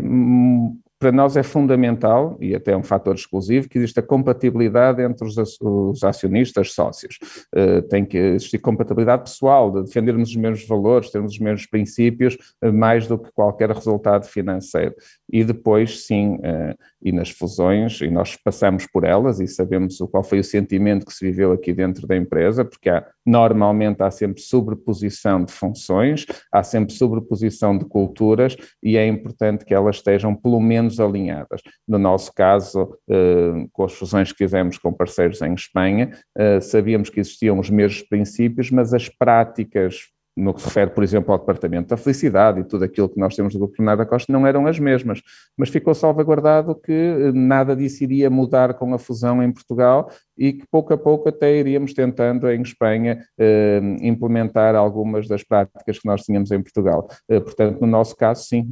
para 1.01 1.11
nós 1.11 1.35
é 1.35 1.41
fundamental, 1.41 2.37
e 2.39 2.53
até 2.53 2.73
é 2.73 2.77
um 2.77 2.83
fator 2.83 3.15
exclusivo, 3.15 3.67
que 3.67 3.79
exista 3.79 4.03
compatibilidade 4.03 5.01
entre 5.01 5.27
os, 5.27 5.35
os 5.59 6.03
acionistas 6.03 6.73
sócios. 6.73 7.17
Uh, 7.55 7.81
tem 7.89 8.05
que 8.05 8.17
existir 8.19 8.59
compatibilidade 8.59 9.23
pessoal, 9.23 9.71
de 9.71 9.81
defendermos 9.81 10.29
os 10.29 10.35
mesmos 10.35 10.67
valores, 10.67 11.09
termos 11.09 11.33
os 11.33 11.39
mesmos 11.39 11.65
princípios, 11.65 12.37
uh, 12.63 12.71
mais 12.71 13.07
do 13.07 13.17
que 13.17 13.31
qualquer 13.31 13.71
resultado 13.71 14.27
financeiro. 14.27 14.93
E 15.27 15.43
depois, 15.43 16.05
sim, 16.05 16.35
uh, 16.35 16.77
e 17.01 17.11
nas 17.11 17.31
fusões, 17.31 17.99
e 18.01 18.09
nós 18.11 18.35
passamos 18.35 18.85
por 18.85 19.03
elas 19.03 19.39
e 19.39 19.47
sabemos 19.47 19.97
qual 20.11 20.23
foi 20.23 20.39
o 20.39 20.43
sentimento 20.43 21.05
que 21.07 21.13
se 21.13 21.25
viveu 21.25 21.51
aqui 21.51 21.73
dentro 21.73 22.05
da 22.05 22.15
empresa, 22.15 22.63
porque 22.63 22.91
há, 22.91 23.03
normalmente 23.25 24.03
há 24.03 24.11
sempre 24.11 24.39
sobreposição 24.39 25.43
de 25.43 25.51
funções, 25.51 26.27
há 26.51 26.61
sempre 26.61 26.93
sobreposição 26.93 27.75
de 27.75 27.85
culturas, 27.85 28.55
e 28.83 28.97
é 28.97 29.07
importante 29.07 29.65
que 29.65 29.73
elas 29.73 29.95
estejam 29.95 30.35
pelo 30.35 30.59
menos 30.59 30.90
menos 30.91 30.99
alinhadas. 30.99 31.61
No 31.87 31.97
nosso 31.97 32.33
caso, 32.33 32.97
eh, 33.09 33.65
com 33.71 33.83
as 33.83 33.93
fusões 33.93 34.31
que 34.31 34.37
fizemos 34.37 34.77
com 34.77 34.91
parceiros 34.91 35.41
em 35.41 35.53
Espanha, 35.53 36.11
eh, 36.37 36.59
sabíamos 36.59 37.09
que 37.09 37.19
existiam 37.19 37.59
os 37.59 37.69
mesmos 37.69 38.03
princípios, 38.03 38.69
mas 38.71 38.93
as 38.93 39.07
práticas 39.07 40.11
no 40.35 40.53
que 40.53 40.61
se 40.61 40.67
refere, 40.67 40.91
por 40.91 41.03
exemplo, 41.03 41.31
ao 41.33 41.39
Departamento 41.39 41.89
da 41.89 41.97
Felicidade 41.97 42.61
e 42.61 42.63
tudo 42.63 42.85
aquilo 42.85 43.09
que 43.09 43.19
nós 43.19 43.35
temos 43.35 43.53
do 43.53 43.59
Grupo 43.59 43.75
Bernardo 43.77 43.99
da 43.99 44.05
Costa, 44.05 44.31
não 44.31 44.47
eram 44.47 44.65
as 44.65 44.79
mesmas, 44.79 45.21
mas 45.57 45.69
ficou 45.69 45.93
salvaguardado 45.93 46.73
que 46.73 46.91
eh, 46.91 47.31
nada 47.33 47.75
disso 47.75 48.03
iria 48.03 48.29
mudar 48.29 48.73
com 48.75 48.93
a 48.93 48.97
fusão 48.97 49.43
em 49.43 49.51
Portugal 49.51 50.09
e 50.41 50.53
que 50.53 50.65
pouco 50.71 50.91
a 50.91 50.97
pouco 50.97 51.29
até 51.29 51.55
iríamos 51.55 51.93
tentando 51.93 52.49
em 52.49 52.63
Espanha 52.63 53.23
eh, 53.37 53.79
implementar 54.01 54.73
algumas 54.73 55.27
das 55.27 55.43
práticas 55.43 55.99
que 55.99 56.07
nós 56.07 56.23
tínhamos 56.23 56.49
em 56.49 56.59
Portugal. 56.59 57.07
Eh, 57.29 57.39
portanto, 57.39 57.79
no 57.79 57.85
nosso 57.85 58.15
caso, 58.15 58.45
sim, 58.45 58.67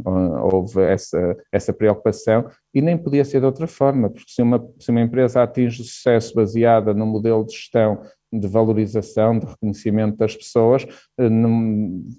houve 0.52 0.82
essa, 0.82 1.38
essa 1.52 1.72
preocupação 1.72 2.50
e 2.74 2.82
nem 2.82 2.98
podia 2.98 3.24
ser 3.24 3.40
de 3.42 3.46
outra 3.46 3.68
forma, 3.68 4.10
porque 4.10 4.32
se 4.32 4.42
uma, 4.42 4.68
se 4.80 4.90
uma 4.90 5.02
empresa 5.02 5.44
atinge 5.44 5.84
sucesso 5.84 6.34
baseada 6.34 6.92
no 6.92 7.06
modelo 7.06 7.46
de 7.46 7.54
gestão 7.54 8.02
de 8.34 8.48
valorização, 8.48 9.38
de 9.38 9.46
reconhecimento 9.46 10.18
das 10.18 10.36
pessoas, 10.36 10.88
eh, 11.20 11.30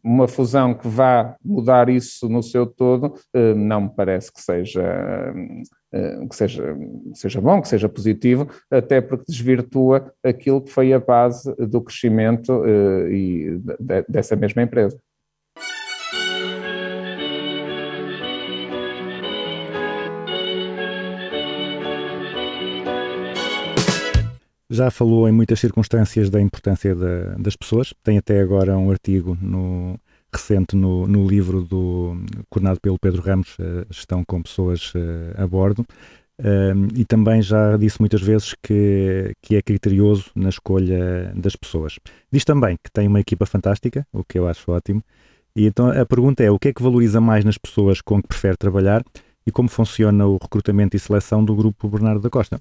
uma 0.05 0.29
fusão 0.29 0.75
que 0.75 0.87
vá 0.87 1.35
mudar 1.45 1.89
isso 1.89 2.29
no 2.29 2.41
seu 2.41 2.67
todo, 2.67 3.15
não 3.57 3.83
me 3.83 3.91
parece 3.97 4.33
que 4.33 4.41
seja 4.41 4.83
que 6.29 6.37
seja, 6.37 6.77
seja 7.15 7.41
bom, 7.41 7.61
que 7.61 7.69
seja 7.69 7.89
positivo, 7.89 8.49
até 8.71 9.01
porque 9.01 9.25
desvirtua 9.29 10.13
aquilo 10.23 10.63
que 10.63 10.71
foi 10.71 10.93
a 10.93 11.01
base 11.01 11.53
do 11.57 11.81
crescimento 11.81 12.63
e 13.09 13.61
dessa 14.09 14.37
mesma 14.37 14.63
empresa. 14.63 14.99
Já 24.73 24.89
falou 24.89 25.29
em 25.29 25.33
muitas 25.33 25.59
circunstâncias 25.59 26.31
da 26.31 26.41
importância 26.41 26.95
da, 26.95 27.35
das 27.37 27.57
pessoas. 27.57 27.93
Tem 28.05 28.17
até 28.17 28.41
agora 28.41 28.79
um 28.79 28.89
artigo 28.89 29.37
no, 29.43 29.99
recente 30.33 30.77
no, 30.77 31.07
no 31.07 31.27
livro 31.27 31.63
do, 31.63 32.17
coordenado 32.49 32.81
pelo 32.81 32.99
Pedro 32.99 33.23
Ramos, 33.23 33.57
uh, 33.59 33.87
Gestão 33.91 34.25
com 34.25 34.43
Pessoas 34.43 34.93
uh, 34.95 35.43
a 35.43 35.47
Bordo. 35.47 35.85
E 36.97 37.05
também 37.05 37.43
já 37.43 37.77
disse 37.77 38.01
muitas 38.01 38.23
vezes 38.23 38.55
que, 38.63 39.35
que 39.43 39.57
é 39.57 39.61
criterioso 39.61 40.31
na 40.35 40.49
escolha 40.49 41.35
das 41.37 41.55
pessoas. 41.55 41.99
Diz 42.33 42.47
também 42.47 42.79
que 42.83 42.91
tem 42.91 43.07
uma 43.07 43.21
equipa 43.21 43.45
fantástica, 43.45 44.07
o 44.11 44.25
que 44.25 44.39
eu 44.39 44.49
acho 44.49 44.73
ótimo. 44.73 45.05
E 45.55 45.67
então 45.67 45.91
a 45.91 46.07
pergunta 46.07 46.43
é: 46.43 46.51
o 46.51 46.59
que 46.59 46.69
é 46.69 46.73
que 46.73 46.83
valoriza 46.83 47.21
mais 47.21 47.45
nas 47.45 47.59
pessoas 47.59 48.01
com 48.01 48.23
que 48.23 48.29
prefere 48.29 48.57
trabalhar 48.57 49.05
e 49.47 49.51
como 49.51 49.69
funciona 49.69 50.27
o 50.27 50.39
recrutamento 50.41 50.97
e 50.97 51.01
seleção 51.01 51.45
do 51.45 51.55
grupo 51.55 51.89
Bernardo 51.89 52.23
da 52.23 52.31
Costa? 52.31 52.59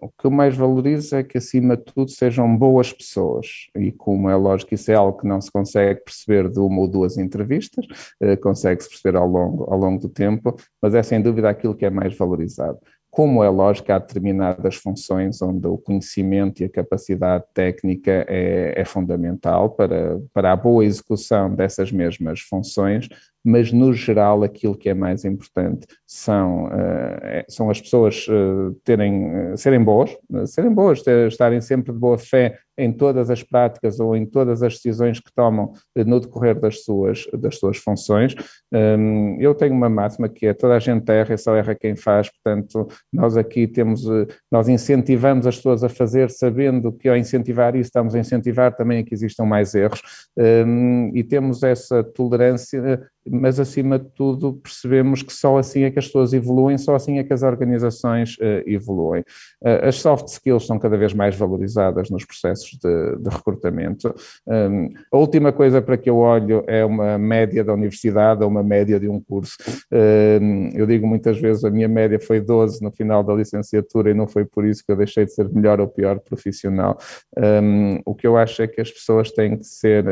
O 0.00 0.08
que 0.08 0.26
eu 0.26 0.30
mais 0.30 0.56
valorizo 0.56 1.14
é 1.16 1.22
que, 1.22 1.38
acima 1.38 1.76
de 1.76 1.84
tudo, 1.84 2.10
sejam 2.10 2.56
boas 2.56 2.92
pessoas. 2.92 3.68
E, 3.76 3.92
como 3.92 4.30
é 4.30 4.34
lógico, 4.34 4.74
isso 4.74 4.90
é 4.90 4.94
algo 4.94 5.18
que 5.18 5.26
não 5.26 5.40
se 5.40 5.50
consegue 5.50 6.00
perceber 6.02 6.48
de 6.48 6.58
uma 6.58 6.80
ou 6.80 6.88
duas 6.88 7.18
entrevistas, 7.18 7.86
eh, 8.20 8.36
consegue-se 8.36 8.88
perceber 8.88 9.16
ao 9.16 9.26
longo, 9.26 9.64
ao 9.64 9.78
longo 9.78 10.00
do 10.00 10.08
tempo, 10.08 10.56
mas 10.80 10.94
é 10.94 11.02
sem 11.02 11.20
dúvida 11.20 11.50
aquilo 11.50 11.74
que 11.74 11.84
é 11.84 11.90
mais 11.90 12.16
valorizado. 12.16 12.78
Como 13.10 13.42
é 13.42 13.48
lógico, 13.48 13.92
há 13.92 13.98
determinadas 13.98 14.76
funções 14.76 15.42
onde 15.42 15.66
o 15.66 15.76
conhecimento 15.76 16.60
e 16.62 16.64
a 16.64 16.70
capacidade 16.70 17.44
técnica 17.52 18.24
é, 18.28 18.72
é 18.76 18.84
fundamental 18.84 19.70
para, 19.70 20.20
para 20.32 20.52
a 20.52 20.56
boa 20.56 20.84
execução 20.84 21.52
dessas 21.52 21.90
mesmas 21.90 22.40
funções, 22.40 23.08
mas 23.44 23.72
no 23.72 23.92
geral 23.92 24.42
aquilo 24.42 24.76
que 24.76 24.88
é 24.88 24.94
mais 24.94 25.24
importante 25.24 25.86
são, 26.06 26.66
uh, 26.66 27.44
são 27.48 27.70
as 27.70 27.80
pessoas 27.80 28.26
uh, 28.28 28.74
terem, 28.84 29.52
uh, 29.52 29.56
serem 29.56 29.82
boas, 29.82 30.16
serem 30.46 30.72
boas, 30.72 31.02
ter, 31.02 31.28
estarem 31.28 31.60
sempre 31.60 31.92
de 31.92 31.98
boa 31.98 32.18
fé 32.18 32.58
em 32.76 32.92
todas 32.92 33.30
as 33.30 33.42
práticas 33.42 34.00
ou 34.00 34.16
em 34.16 34.24
todas 34.24 34.62
as 34.62 34.74
decisões 34.74 35.20
que 35.20 35.30
tomam 35.34 35.72
no 35.94 36.18
decorrer 36.18 36.58
das 36.58 36.82
suas, 36.82 37.26
das 37.38 37.58
suas 37.58 37.76
funções. 37.76 38.34
Um, 38.72 39.36
eu 39.38 39.54
tenho 39.54 39.74
uma 39.74 39.90
máxima 39.90 40.30
que 40.30 40.46
é 40.46 40.54
toda 40.54 40.76
a 40.76 40.78
gente 40.78 41.10
erra 41.10 41.34
e 41.34 41.38
só 41.38 41.54
erra 41.54 41.74
quem 41.74 41.94
faz, 41.94 42.30
portanto 42.30 42.88
nós 43.12 43.36
aqui 43.36 43.66
temos, 43.66 44.04
nós 44.50 44.66
incentivamos 44.66 45.46
as 45.46 45.56
pessoas 45.56 45.84
a 45.84 45.90
fazer 45.90 46.30
sabendo 46.30 46.90
que 46.90 47.08
ao 47.08 47.16
incentivar 47.16 47.74
isso 47.74 47.88
estamos 47.88 48.14
a 48.14 48.18
incentivar 48.18 48.74
também 48.74 49.04
que 49.04 49.12
existam 49.12 49.44
mais 49.44 49.74
erros 49.74 50.00
um, 50.36 51.10
e 51.14 51.22
temos 51.22 51.62
essa 51.62 52.02
tolerância 52.02 53.00
mas 53.28 53.60
acima 53.60 53.98
de 53.98 54.08
tudo 54.10 54.54
percebemos 54.54 55.22
que 55.22 55.32
só 55.32 55.58
assim 55.58 55.82
é 55.82 55.90
que 55.90 55.98
as 55.98 56.06
pessoas 56.06 56.32
evoluem, 56.32 56.78
só 56.78 56.94
assim 56.94 57.18
é 57.18 57.24
que 57.24 57.32
as 57.32 57.42
organizações 57.42 58.36
uh, 58.38 58.62
evoluem. 58.66 59.22
Uh, 59.62 59.86
as 59.86 59.96
soft 59.96 60.28
skills 60.28 60.66
são 60.66 60.78
cada 60.78 60.96
vez 60.96 61.12
mais 61.12 61.36
valorizadas 61.36 62.10
nos 62.10 62.24
processos 62.24 62.78
de, 62.78 63.16
de 63.16 63.28
recrutamento. 63.28 64.14
Um, 64.46 64.88
a 65.12 65.18
última 65.18 65.52
coisa 65.52 65.82
para 65.82 65.96
que 65.96 66.08
eu 66.08 66.16
olho 66.16 66.64
é 66.66 66.84
uma 66.84 67.18
média 67.18 67.62
da 67.62 67.74
universidade 67.74 68.42
ou 68.42 68.48
uma 68.48 68.62
média 68.62 68.98
de 68.98 69.08
um 69.08 69.20
curso. 69.20 69.56
Um, 69.92 70.70
eu 70.74 70.86
digo 70.86 71.06
muitas 71.06 71.38
vezes 71.38 71.64
a 71.64 71.70
minha 71.70 71.88
média 71.88 72.18
foi 72.18 72.40
12 72.40 72.82
no 72.82 72.90
final 72.90 73.22
da 73.22 73.34
licenciatura 73.34 74.10
e 74.10 74.14
não 74.14 74.26
foi 74.26 74.44
por 74.44 74.64
isso 74.64 74.84
que 74.84 74.92
eu 74.92 74.96
deixei 74.96 75.24
de 75.24 75.32
ser 75.32 75.48
melhor 75.50 75.80
ou 75.80 75.88
pior 75.88 76.18
profissional. 76.20 76.98
Um, 77.36 78.00
o 78.04 78.14
que 78.14 78.26
eu 78.26 78.36
acho 78.36 78.62
é 78.62 78.66
que 78.66 78.80
as 78.80 78.90
pessoas 78.90 79.30
têm 79.30 79.56
que 79.56 79.64
ser, 79.64 80.04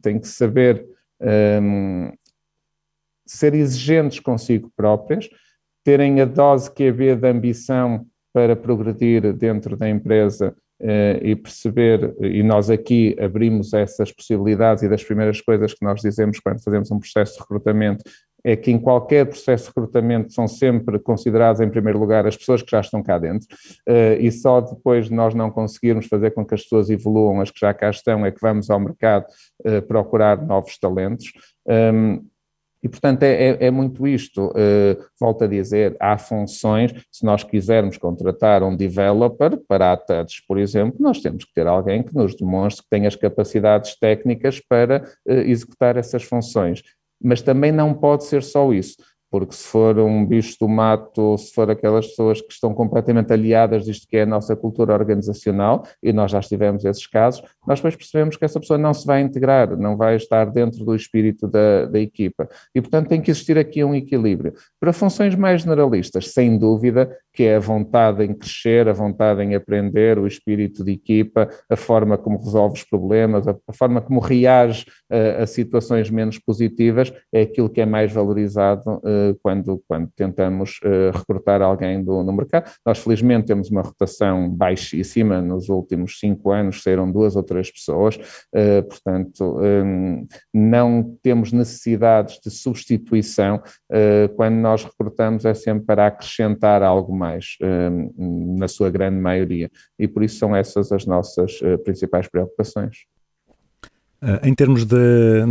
têm 0.00 0.18
que 0.18 0.28
saber 0.28 0.84
um, 1.20 2.10
ser 3.26 3.54
exigentes 3.54 4.20
consigo 4.20 4.70
próprias, 4.76 5.28
terem 5.84 6.20
a 6.20 6.24
dose 6.24 6.70
QB 6.70 7.16
de 7.16 7.28
ambição 7.28 8.06
para 8.32 8.56
progredir 8.56 9.32
dentro 9.32 9.76
da 9.76 9.88
empresa 9.88 10.54
eh, 10.80 11.20
e 11.22 11.36
perceber, 11.36 12.14
e 12.20 12.42
nós 12.42 12.68
aqui 12.68 13.14
abrimos 13.20 13.72
essas 13.72 14.10
possibilidades 14.10 14.82
e 14.82 14.88
das 14.88 15.04
primeiras 15.04 15.40
coisas 15.40 15.72
que 15.72 15.84
nós 15.84 16.00
dizemos 16.00 16.40
quando 16.40 16.62
fazemos 16.62 16.90
um 16.90 16.98
processo 16.98 17.34
de 17.34 17.40
recrutamento 17.40 18.02
é 18.44 18.54
que 18.54 18.70
em 18.70 18.78
qualquer 18.78 19.24
processo 19.24 19.64
de 19.64 19.68
recrutamento 19.68 20.32
são 20.34 20.46
sempre 20.46 20.98
consideradas 20.98 21.62
em 21.62 21.70
primeiro 21.70 21.98
lugar 21.98 22.26
as 22.26 22.36
pessoas 22.36 22.60
que 22.60 22.70
já 22.70 22.80
estão 22.80 23.02
cá 23.02 23.18
dentro 23.18 23.48
uh, 23.88 24.20
e 24.20 24.30
só 24.30 24.60
depois 24.60 25.06
de 25.06 25.14
nós 25.14 25.34
não 25.34 25.50
conseguirmos 25.50 26.06
fazer 26.06 26.32
com 26.32 26.44
que 26.44 26.54
as 26.54 26.62
pessoas 26.62 26.90
evoluam, 26.90 27.40
as 27.40 27.50
que 27.50 27.58
já 27.58 27.72
cá 27.72 27.88
estão, 27.88 28.26
é 28.26 28.30
que 28.30 28.40
vamos 28.40 28.68
ao 28.68 28.78
mercado 28.78 29.24
uh, 29.66 29.80
procurar 29.82 30.44
novos 30.44 30.78
talentos. 30.78 31.32
Um, 31.66 32.26
e, 32.84 32.88
portanto, 32.88 33.22
é, 33.22 33.32
é, 33.32 33.66
é 33.66 33.70
muito 33.70 34.06
isto. 34.06 34.48
Uh, 34.48 35.02
volto 35.18 35.44
a 35.44 35.46
dizer, 35.46 35.96
há 35.98 36.18
funções, 36.18 36.92
se 37.10 37.24
nós 37.24 37.42
quisermos 37.42 37.96
contratar 37.96 38.62
um 38.62 38.76
developer 38.76 39.56
para 39.66 39.90
a 39.90 39.96
TUDS, 39.96 40.44
por 40.46 40.58
exemplo, 40.58 40.98
nós 41.00 41.18
temos 41.20 41.46
que 41.46 41.54
ter 41.54 41.66
alguém 41.66 42.02
que 42.02 42.14
nos 42.14 42.36
demonstre 42.36 42.82
que 42.82 42.90
tem 42.90 43.06
as 43.06 43.16
capacidades 43.16 43.98
técnicas 43.98 44.60
para 44.60 45.02
uh, 45.26 45.32
executar 45.32 45.96
essas 45.96 46.24
funções. 46.24 46.82
Mas 47.22 47.40
também 47.40 47.72
não 47.72 47.94
pode 47.94 48.24
ser 48.24 48.42
só 48.42 48.70
isso 48.70 48.96
porque 49.34 49.56
se 49.56 49.66
for 49.66 49.98
um 49.98 50.24
bicho 50.24 50.56
do 50.60 50.68
mato, 50.68 51.36
se 51.36 51.52
for 51.52 51.68
aquelas 51.68 52.06
pessoas 52.06 52.40
que 52.40 52.52
estão 52.52 52.72
completamente 52.72 53.32
aliadas 53.32 53.84
disto 53.84 54.06
que 54.08 54.16
é 54.16 54.22
a 54.22 54.26
nossa 54.26 54.54
cultura 54.54 54.94
organizacional, 54.94 55.84
e 56.00 56.12
nós 56.12 56.30
já 56.30 56.40
tivemos 56.40 56.84
esses 56.84 57.04
casos, 57.08 57.42
nós 57.66 57.80
depois 57.80 57.96
percebemos 57.96 58.36
que 58.36 58.44
essa 58.44 58.60
pessoa 58.60 58.78
não 58.78 58.94
se 58.94 59.04
vai 59.04 59.22
integrar, 59.22 59.76
não 59.76 59.96
vai 59.96 60.14
estar 60.14 60.44
dentro 60.44 60.84
do 60.84 60.94
espírito 60.94 61.48
da, 61.48 61.86
da 61.86 61.98
equipa. 61.98 62.48
E, 62.72 62.80
portanto, 62.80 63.08
tem 63.08 63.20
que 63.20 63.28
existir 63.28 63.58
aqui 63.58 63.82
um 63.82 63.92
equilíbrio. 63.92 64.54
Para 64.78 64.92
funções 64.92 65.34
mais 65.34 65.62
generalistas, 65.62 66.30
sem 66.32 66.56
dúvida, 66.56 67.10
que 67.34 67.42
é 67.42 67.56
a 67.56 67.60
vontade 67.60 68.24
em 68.24 68.32
crescer, 68.32 68.88
a 68.88 68.92
vontade 68.92 69.42
em 69.42 69.56
aprender, 69.56 70.18
o 70.18 70.26
espírito 70.26 70.84
de 70.84 70.92
equipa, 70.92 71.48
a 71.68 71.76
forma 71.76 72.16
como 72.16 72.38
resolve 72.38 72.76
os 72.76 72.84
problemas, 72.84 73.46
a, 73.48 73.56
forma 73.72 74.00
como 74.00 74.20
reage 74.20 74.86
a, 75.10 75.42
a, 75.42 75.46
situações 75.46 76.08
menos 76.10 76.38
positivas, 76.38 77.12
é 77.32 77.42
aquilo 77.42 77.68
que 77.68 77.80
é 77.80 77.86
mais 77.86 78.12
valorizado 78.12 78.88
uh, 78.88 79.36
quando, 79.42 79.82
quando 79.88 80.08
tentamos 80.14 80.78
uh, 80.84 81.16
recrutar 81.18 81.60
alguém 81.60 82.02
do, 82.04 82.22
no 82.22 82.32
mercado. 82.32 82.70
Nós, 82.86 82.98
felizmente, 82.98 83.48
temos 83.48 83.68
uma 83.68 83.82
rotação 83.82 84.48
baixíssima, 84.48 85.42
nos 85.42 85.68
últimos 85.68 86.20
cinco 86.20 86.52
anos 86.52 86.82
saíram 86.82 87.10
duas 87.10 87.34
ou 87.34 87.42
três 87.42 87.68
pessoas, 87.68 88.14
uh, 88.16 88.82
portanto, 88.88 89.58
um, 89.58 90.24
não 90.52 91.16
temos 91.20 91.52
necessidades 91.52 92.38
de 92.38 92.50
substituição, 92.50 93.60
quando 94.36 94.54
nós 94.56 94.84
recrutamos 94.84 95.44
é 95.44 95.54
sempre 95.54 95.84
para 95.84 96.06
acrescentar 96.06 96.82
algo 96.82 97.14
mais 97.14 97.23
mais, 97.24 97.56
hum, 97.62 98.56
na 98.58 98.68
sua 98.68 98.90
grande 98.90 99.18
maioria. 99.18 99.70
E 99.98 100.06
por 100.06 100.22
isso 100.22 100.38
são 100.38 100.54
essas 100.54 100.92
as 100.92 101.06
nossas 101.06 101.60
eh, 101.62 101.76
principais 101.78 102.28
preocupações. 102.28 103.06
Eh, 104.22 104.48
em 104.48 104.54
termos 104.54 104.84
de, 104.84 104.96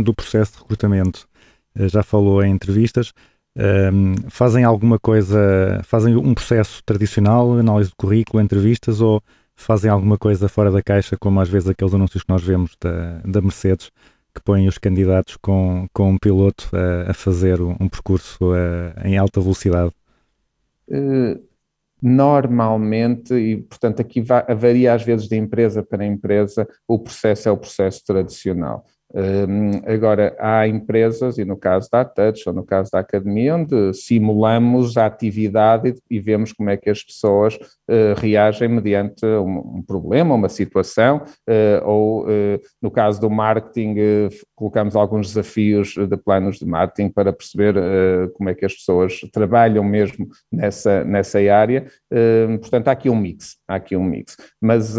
do 0.02 0.14
processo 0.14 0.52
de 0.52 0.58
recrutamento, 0.58 1.28
eh, 1.76 1.88
já 1.88 2.02
falou 2.02 2.42
em 2.44 2.52
entrevistas, 2.52 3.12
um, 3.56 4.14
fazem 4.30 4.64
alguma 4.64 4.98
coisa, 4.98 5.80
fazem 5.84 6.16
um 6.16 6.34
processo 6.34 6.82
tradicional, 6.84 7.52
análise 7.52 7.90
de 7.90 7.96
currículo, 7.96 8.42
entrevistas, 8.42 9.00
ou 9.00 9.22
fazem 9.54 9.88
alguma 9.88 10.18
coisa 10.18 10.48
fora 10.48 10.72
da 10.72 10.82
caixa, 10.82 11.16
como 11.16 11.40
às 11.40 11.48
vezes 11.48 11.68
aqueles 11.68 11.94
anúncios 11.94 12.24
que 12.24 12.32
nós 12.32 12.42
vemos 12.42 12.76
da, 12.80 13.20
da 13.24 13.40
Mercedes, 13.40 13.92
que 14.34 14.42
põem 14.42 14.66
os 14.66 14.78
candidatos 14.78 15.36
com, 15.36 15.86
com 15.92 16.10
um 16.10 16.18
piloto 16.18 16.68
a, 16.72 17.12
a 17.12 17.14
fazer 17.14 17.60
um, 17.60 17.76
um 17.80 17.88
percurso 17.88 18.52
a, 18.52 19.08
em 19.08 19.16
alta 19.16 19.40
velocidade? 19.40 19.92
Uh, 20.88 21.40
normalmente, 22.06 23.32
e 23.32 23.62
portanto 23.62 24.00
aqui 24.00 24.20
varia 24.20 24.92
às 24.92 25.02
vezes 25.02 25.26
de 25.26 25.36
empresa 25.36 25.82
para 25.82 26.04
empresa, 26.04 26.68
o 26.86 26.98
processo 26.98 27.48
é 27.48 27.52
o 27.52 27.56
processo 27.56 28.04
tradicional. 28.04 28.84
Agora, 29.86 30.34
há 30.40 30.66
empresas, 30.66 31.38
e 31.38 31.44
no 31.44 31.56
caso 31.56 31.88
da 31.90 32.04
Touch 32.04 32.48
ou 32.48 32.54
no 32.54 32.64
caso 32.64 32.90
da 32.90 32.98
Academia, 32.98 33.54
onde 33.54 33.94
simulamos 33.94 34.96
a 34.96 35.06
atividade 35.06 35.94
e, 36.10 36.18
vemos 36.18 36.52
como 36.52 36.70
é 36.70 36.76
que 36.76 36.90
as 36.90 37.02
pessoas 37.02 37.54
uh, 37.54 38.14
reagem 38.16 38.68
mediante 38.68 39.24
um, 39.24 39.82
problema, 39.86 40.34
uma 40.34 40.48
situação, 40.48 41.22
uh, 41.48 41.86
ou 41.86 42.24
uh, 42.24 42.60
no 42.82 42.90
caso 42.90 43.20
do 43.20 43.30
marketing, 43.30 43.94
colocamos 44.54 44.96
alguns 44.96 45.28
desafios 45.28 45.94
de 45.94 46.16
planos 46.16 46.58
de 46.58 46.66
marketing 46.66 47.10
para 47.10 47.32
perceber 47.32 47.74
como 48.34 48.48
é 48.48 48.54
que 48.54 48.64
as 48.64 48.74
pessoas 48.74 49.20
trabalham 49.32 49.84
mesmo 49.84 50.28
nessa, 50.50 51.04
nessa 51.04 51.38
área. 51.38 51.86
portanto, 52.60 52.88
há 52.88 52.92
aqui 52.92 53.10
um 53.10 53.16
mix, 53.16 53.56
há 53.68 53.76
aqui 53.76 53.96
um 53.96 54.04
mix. 54.04 54.36
Mas 54.60 54.96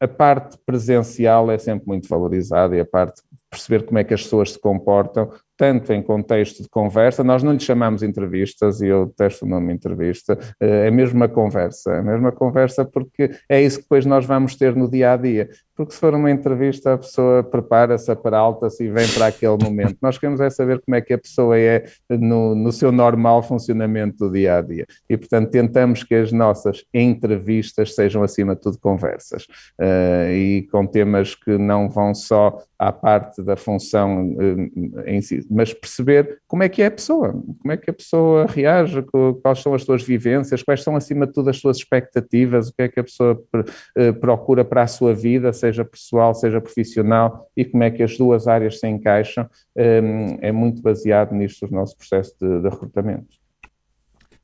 a 0.00 0.08
parte 0.08 0.58
presencial 0.64 1.50
é 1.50 1.58
sempre 1.58 1.86
muito 1.86 2.08
valorizada 2.08 2.76
e 2.76 2.80
a 2.80 2.84
parte 2.84 3.22
perceber 3.50 3.84
como 3.84 3.98
é 3.98 4.04
que 4.04 4.14
as 4.14 4.22
pessoas 4.22 4.52
se 4.52 4.58
comportam, 4.58 5.32
tanto 5.56 5.92
em 5.92 6.02
contexto 6.02 6.62
de 6.62 6.68
conversa, 6.68 7.24
nós 7.24 7.42
não 7.42 7.52
lhe 7.52 7.60
chamamos 7.60 8.02
entrevistas, 8.02 8.80
e 8.80 8.86
eu 8.88 9.06
detesto 9.06 9.44
o 9.44 9.48
nome 9.48 9.72
entrevista, 9.72 10.38
é 10.60 10.90
mesmo 10.90 11.16
uma 11.16 11.28
conversa, 11.28 11.92
é 11.92 12.02
mesmo 12.02 12.20
uma 12.20 12.32
conversa 12.32 12.84
porque 12.84 13.30
é 13.48 13.62
isso 13.62 13.78
que 13.78 13.84
depois 13.84 14.04
nós 14.06 14.24
vamos 14.24 14.56
ter 14.56 14.74
no 14.74 14.90
dia 14.90 15.12
a 15.12 15.16
dia. 15.16 15.48
Porque 15.76 15.92
se 15.92 16.00
for 16.00 16.14
uma 16.14 16.30
entrevista, 16.30 16.94
a 16.94 16.98
pessoa 16.98 17.44
prepara-se, 17.44 18.10
aparalta-se 18.10 18.82
e 18.84 18.90
vem 18.90 19.06
para 19.08 19.26
aquele 19.26 19.62
momento. 19.62 19.98
Nós 20.00 20.16
queremos 20.16 20.40
é 20.40 20.48
saber 20.48 20.80
como 20.80 20.94
é 20.94 21.02
que 21.02 21.12
a 21.12 21.18
pessoa 21.18 21.58
é 21.58 21.84
no, 22.08 22.54
no 22.54 22.72
seu 22.72 22.90
normal 22.90 23.42
funcionamento 23.42 24.26
do 24.26 24.32
dia 24.32 24.56
a 24.56 24.62
dia. 24.62 24.86
E, 25.08 25.18
portanto, 25.18 25.50
tentamos 25.50 26.02
que 26.02 26.14
as 26.14 26.32
nossas 26.32 26.82
entrevistas 26.94 27.94
sejam, 27.94 28.22
acima 28.22 28.54
de 28.54 28.62
tudo, 28.62 28.78
conversas. 28.78 29.44
Uh, 29.78 30.30
e 30.30 30.68
com 30.72 30.86
temas 30.86 31.34
que 31.34 31.58
não 31.58 31.90
vão 31.90 32.14
só 32.14 32.58
à 32.78 32.90
parte 32.90 33.42
da 33.42 33.56
função 33.56 34.30
uh, 34.30 35.00
em 35.04 35.20
si, 35.20 35.45
mas 35.50 35.72
perceber 35.72 36.40
como 36.46 36.62
é 36.62 36.68
que 36.68 36.82
é 36.82 36.86
a 36.86 36.90
pessoa, 36.90 37.32
como 37.32 37.72
é 37.72 37.76
que 37.76 37.90
a 37.90 37.92
pessoa 37.92 38.46
reage, 38.46 39.04
quais 39.42 39.60
são 39.60 39.74
as 39.74 39.82
suas 39.82 40.02
vivências, 40.02 40.62
quais 40.62 40.82
são, 40.82 40.96
acima 40.96 41.26
de 41.26 41.32
tudo, 41.32 41.50
as 41.50 41.58
suas 41.58 41.78
expectativas, 41.78 42.68
o 42.68 42.74
que 42.74 42.82
é 42.82 42.88
que 42.88 43.00
a 43.00 43.04
pessoa 43.04 43.32
uh, 43.34 44.14
procura 44.20 44.64
para 44.64 44.82
a 44.82 44.86
sua 44.86 45.14
vida, 45.14 45.52
seja 45.52 45.84
pessoal, 45.84 46.34
seja 46.34 46.60
profissional, 46.60 47.50
e 47.56 47.64
como 47.64 47.82
é 47.82 47.90
que 47.90 48.02
as 48.02 48.16
duas 48.16 48.46
áreas 48.46 48.80
se 48.80 48.86
encaixam, 48.86 49.48
um, 49.76 50.38
é 50.40 50.52
muito 50.52 50.82
baseado 50.82 51.34
nisto 51.34 51.66
o 51.66 51.70
nosso 51.70 51.96
processo 51.96 52.34
de, 52.40 52.60
de 52.60 52.68
recrutamento. 52.68 53.36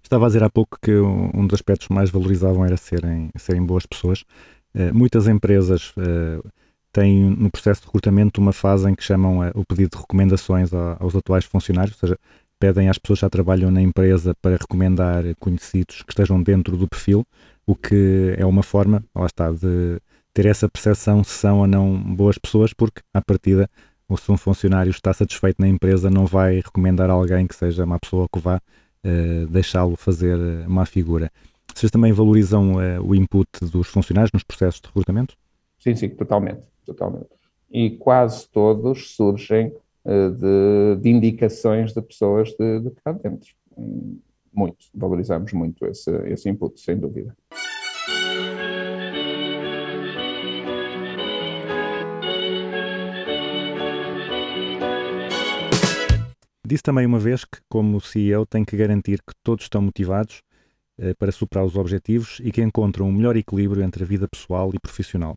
Estava 0.02 0.26
a 0.26 0.28
dizer 0.28 0.42
há 0.42 0.50
pouco 0.50 0.78
que 0.80 0.94
um 0.94 1.46
dos 1.46 1.54
aspectos 1.54 1.88
mais 1.88 2.10
valorizavam 2.10 2.64
era 2.64 2.76
serem, 2.76 3.30
serem 3.38 3.64
boas 3.64 3.86
pessoas. 3.86 4.24
Uh, 4.74 4.94
muitas 4.94 5.26
empresas 5.26 5.92
uh, 5.96 6.46
têm 6.92 7.30
no 7.30 7.50
processo 7.50 7.80
de 7.80 7.86
recrutamento 7.86 8.40
uma 8.40 8.52
fase 8.52 8.88
em 8.88 8.94
que 8.94 9.02
chamam 9.02 9.40
o 9.54 9.64
pedido 9.64 9.90
de 9.92 9.98
recomendações 9.98 10.70
aos 10.72 11.16
atuais 11.16 11.44
funcionários, 11.44 11.96
ou 11.96 12.00
seja, 12.00 12.18
pedem 12.58 12.88
às 12.88 12.98
pessoas 12.98 13.18
que 13.18 13.24
já 13.24 13.30
trabalham 13.30 13.70
na 13.70 13.82
empresa 13.82 14.34
para 14.40 14.56
recomendar 14.56 15.24
conhecidos 15.40 16.02
que 16.02 16.12
estejam 16.12 16.40
dentro 16.42 16.76
do 16.76 16.86
perfil, 16.86 17.26
o 17.66 17.74
que 17.74 18.34
é 18.36 18.46
uma 18.46 18.62
forma, 18.62 19.02
lá 19.14 19.26
está, 19.26 19.50
de 19.50 19.98
ter 20.32 20.46
essa 20.46 20.68
percepção 20.68 21.22
se 21.24 21.30
são 21.30 21.58
ou 21.60 21.66
não 21.66 21.96
boas 21.98 22.38
pessoas, 22.38 22.72
porque, 22.72 23.02
à 23.12 23.20
partida, 23.20 23.68
ou 24.08 24.16
se 24.16 24.30
um 24.30 24.36
funcionário 24.36 24.90
está 24.90 25.12
satisfeito 25.12 25.60
na 25.60 25.68
empresa, 25.68 26.10
não 26.10 26.26
vai 26.26 26.56
recomendar 26.56 27.10
alguém 27.10 27.46
que 27.46 27.54
seja 27.54 27.84
uma 27.84 27.98
pessoa 27.98 28.26
que 28.32 28.38
vá 28.38 28.56
uh, 28.58 29.46
deixá-lo 29.48 29.96
fazer 29.96 30.38
eh, 30.38 30.66
uma 30.66 30.86
figura. 30.86 31.30
Vocês 31.74 31.90
também 31.90 32.12
valorizam 32.12 32.74
uh, 32.74 33.02
o 33.02 33.14
input 33.14 33.48
dos 33.62 33.88
funcionários 33.88 34.30
nos 34.32 34.42
processos 34.42 34.80
de 34.80 34.86
recrutamento? 34.88 35.34
Sim, 35.78 35.94
sim, 35.94 36.08
totalmente, 36.10 36.62
totalmente. 36.84 37.28
E 37.70 37.90
quase 37.90 38.48
todos 38.48 39.14
surgem 39.14 39.74
uh, 40.04 40.30
de, 40.30 41.02
de, 41.02 41.10
indicações 41.10 41.92
de 41.92 42.02
pessoas 42.02 42.50
de, 42.52 42.80
de 42.80 42.90
cá 42.90 43.12
dentro. 43.12 43.54
Muito, 44.52 44.86
valorizamos 44.94 45.52
muito 45.52 45.86
esse, 45.86 46.10
esse 46.28 46.48
input, 46.48 46.78
sem 46.78 46.98
dúvida. 46.98 47.34
Disse 56.72 56.82
também 56.82 57.04
uma 57.04 57.18
vez 57.18 57.44
que, 57.44 57.58
como 57.68 58.00
CEO, 58.00 58.46
tem 58.46 58.64
que 58.64 58.76
garantir 58.76 59.18
que 59.18 59.34
todos 59.42 59.64
estão 59.64 59.82
motivados 59.82 60.42
eh, 60.98 61.12
para 61.14 61.32
superar 61.32 61.66
os 61.66 61.76
objetivos 61.76 62.40
e 62.42 62.50
que 62.50 62.62
encontram 62.62 63.08
um 63.08 63.12
melhor 63.12 63.36
equilíbrio 63.36 63.82
entre 63.82 64.04
a 64.04 64.06
vida 64.06 64.28
pessoal 64.28 64.70
e 64.72 64.78
profissional. 64.78 65.34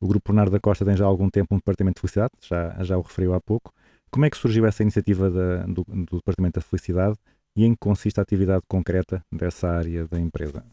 O 0.00 0.06
Grupo 0.06 0.32
Bernardo 0.32 0.52
da 0.52 0.60
Costa 0.60 0.84
tem 0.84 0.96
já 0.96 1.04
há 1.04 1.08
algum 1.08 1.28
tempo 1.28 1.54
um 1.54 1.58
departamento 1.58 1.96
de 1.96 2.00
felicidade, 2.00 2.32
já, 2.40 2.82
já 2.84 2.96
o 2.96 3.02
referiu 3.02 3.34
há 3.34 3.40
pouco. 3.40 3.72
Como 4.10 4.24
é 4.24 4.30
que 4.30 4.36
surgiu 4.36 4.64
essa 4.66 4.82
iniciativa 4.82 5.30
da, 5.30 5.66
do, 5.66 5.84
do 5.84 6.16
Departamento 6.16 6.60
da 6.60 6.64
Felicidade 6.64 7.16
e 7.56 7.64
em 7.64 7.72
que 7.72 7.78
consiste 7.80 8.18
a 8.18 8.22
atividade 8.22 8.62
concreta 8.68 9.22
dessa 9.30 9.68
área 9.68 10.06
da 10.06 10.18
empresa? 10.18 10.64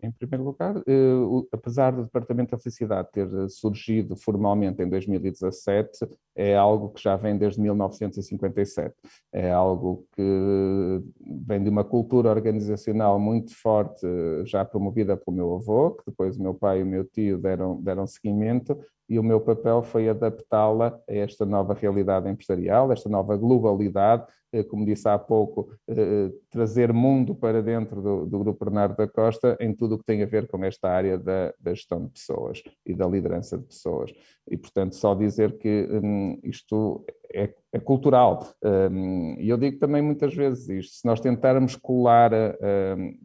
Em 0.00 0.12
primeiro 0.12 0.44
lugar, 0.44 0.76
eh, 0.86 1.46
apesar 1.52 1.90
do 1.90 2.04
Departamento 2.04 2.52
da 2.52 2.58
Felicidade 2.58 3.08
ter 3.10 3.28
surgido 3.48 4.14
formalmente 4.16 4.80
em 4.80 4.88
2017, 4.88 6.06
é 6.36 6.56
algo 6.56 6.90
que 6.90 7.02
já 7.02 7.16
vem 7.16 7.36
desde 7.36 7.60
1957. 7.60 8.94
É 9.32 9.50
algo 9.50 10.06
que 10.14 11.02
vem 11.46 11.62
de 11.62 11.68
uma 11.68 11.82
cultura 11.82 12.30
organizacional 12.30 13.18
muito 13.18 13.52
forte, 13.60 14.06
já 14.44 14.64
promovida 14.64 15.16
pelo 15.16 15.36
meu 15.36 15.54
avô, 15.56 15.90
que 15.90 16.04
depois 16.06 16.36
o 16.36 16.42
meu 16.42 16.54
pai 16.54 16.80
e 16.80 16.82
o 16.84 16.86
meu 16.86 17.04
tio 17.04 17.36
deram, 17.38 17.80
deram 17.82 18.06
seguimento, 18.06 18.78
e 19.08 19.18
o 19.18 19.22
meu 19.22 19.40
papel 19.40 19.82
foi 19.82 20.08
adaptá-la 20.08 21.00
a 21.08 21.14
esta 21.14 21.46
nova 21.46 21.72
realidade 21.74 22.28
empresarial, 22.28 22.92
esta 22.92 23.08
nova 23.08 23.36
globalidade, 23.36 24.22
eh, 24.22 24.37
como 24.68 24.84
disse 24.84 25.08
há 25.08 25.18
pouco, 25.18 25.70
eh, 25.88 26.30
trazer 26.50 26.92
mundo 26.92 27.34
para 27.34 27.62
dentro 27.62 28.00
do, 28.00 28.26
do 28.26 28.38
Grupo 28.38 28.64
Bernardo 28.64 28.96
da 28.96 29.06
Costa 29.06 29.56
em 29.60 29.74
tudo 29.74 29.94
o 29.94 29.98
que 29.98 30.04
tem 30.04 30.22
a 30.22 30.26
ver 30.26 30.46
com 30.46 30.64
esta 30.64 30.88
área 30.88 31.18
da, 31.18 31.52
da 31.60 31.74
gestão 31.74 32.04
de 32.04 32.10
pessoas 32.12 32.62
e 32.86 32.94
da 32.94 33.06
liderança 33.06 33.58
de 33.58 33.64
pessoas. 33.64 34.12
E, 34.50 34.56
portanto, 34.56 34.94
só 34.94 35.14
dizer 35.14 35.58
que 35.58 35.88
hum, 35.90 36.38
isto 36.42 37.04
é, 37.32 37.52
é 37.72 37.78
cultural. 37.78 38.46
Hum, 38.90 39.36
e 39.38 39.48
eu 39.48 39.58
digo 39.58 39.78
também 39.78 40.02
muitas 40.02 40.34
vezes 40.34 40.68
isto: 40.68 40.96
se 40.96 41.06
nós 41.06 41.20
tentarmos 41.20 41.76
colar, 41.76 42.32
hum, 42.32 43.18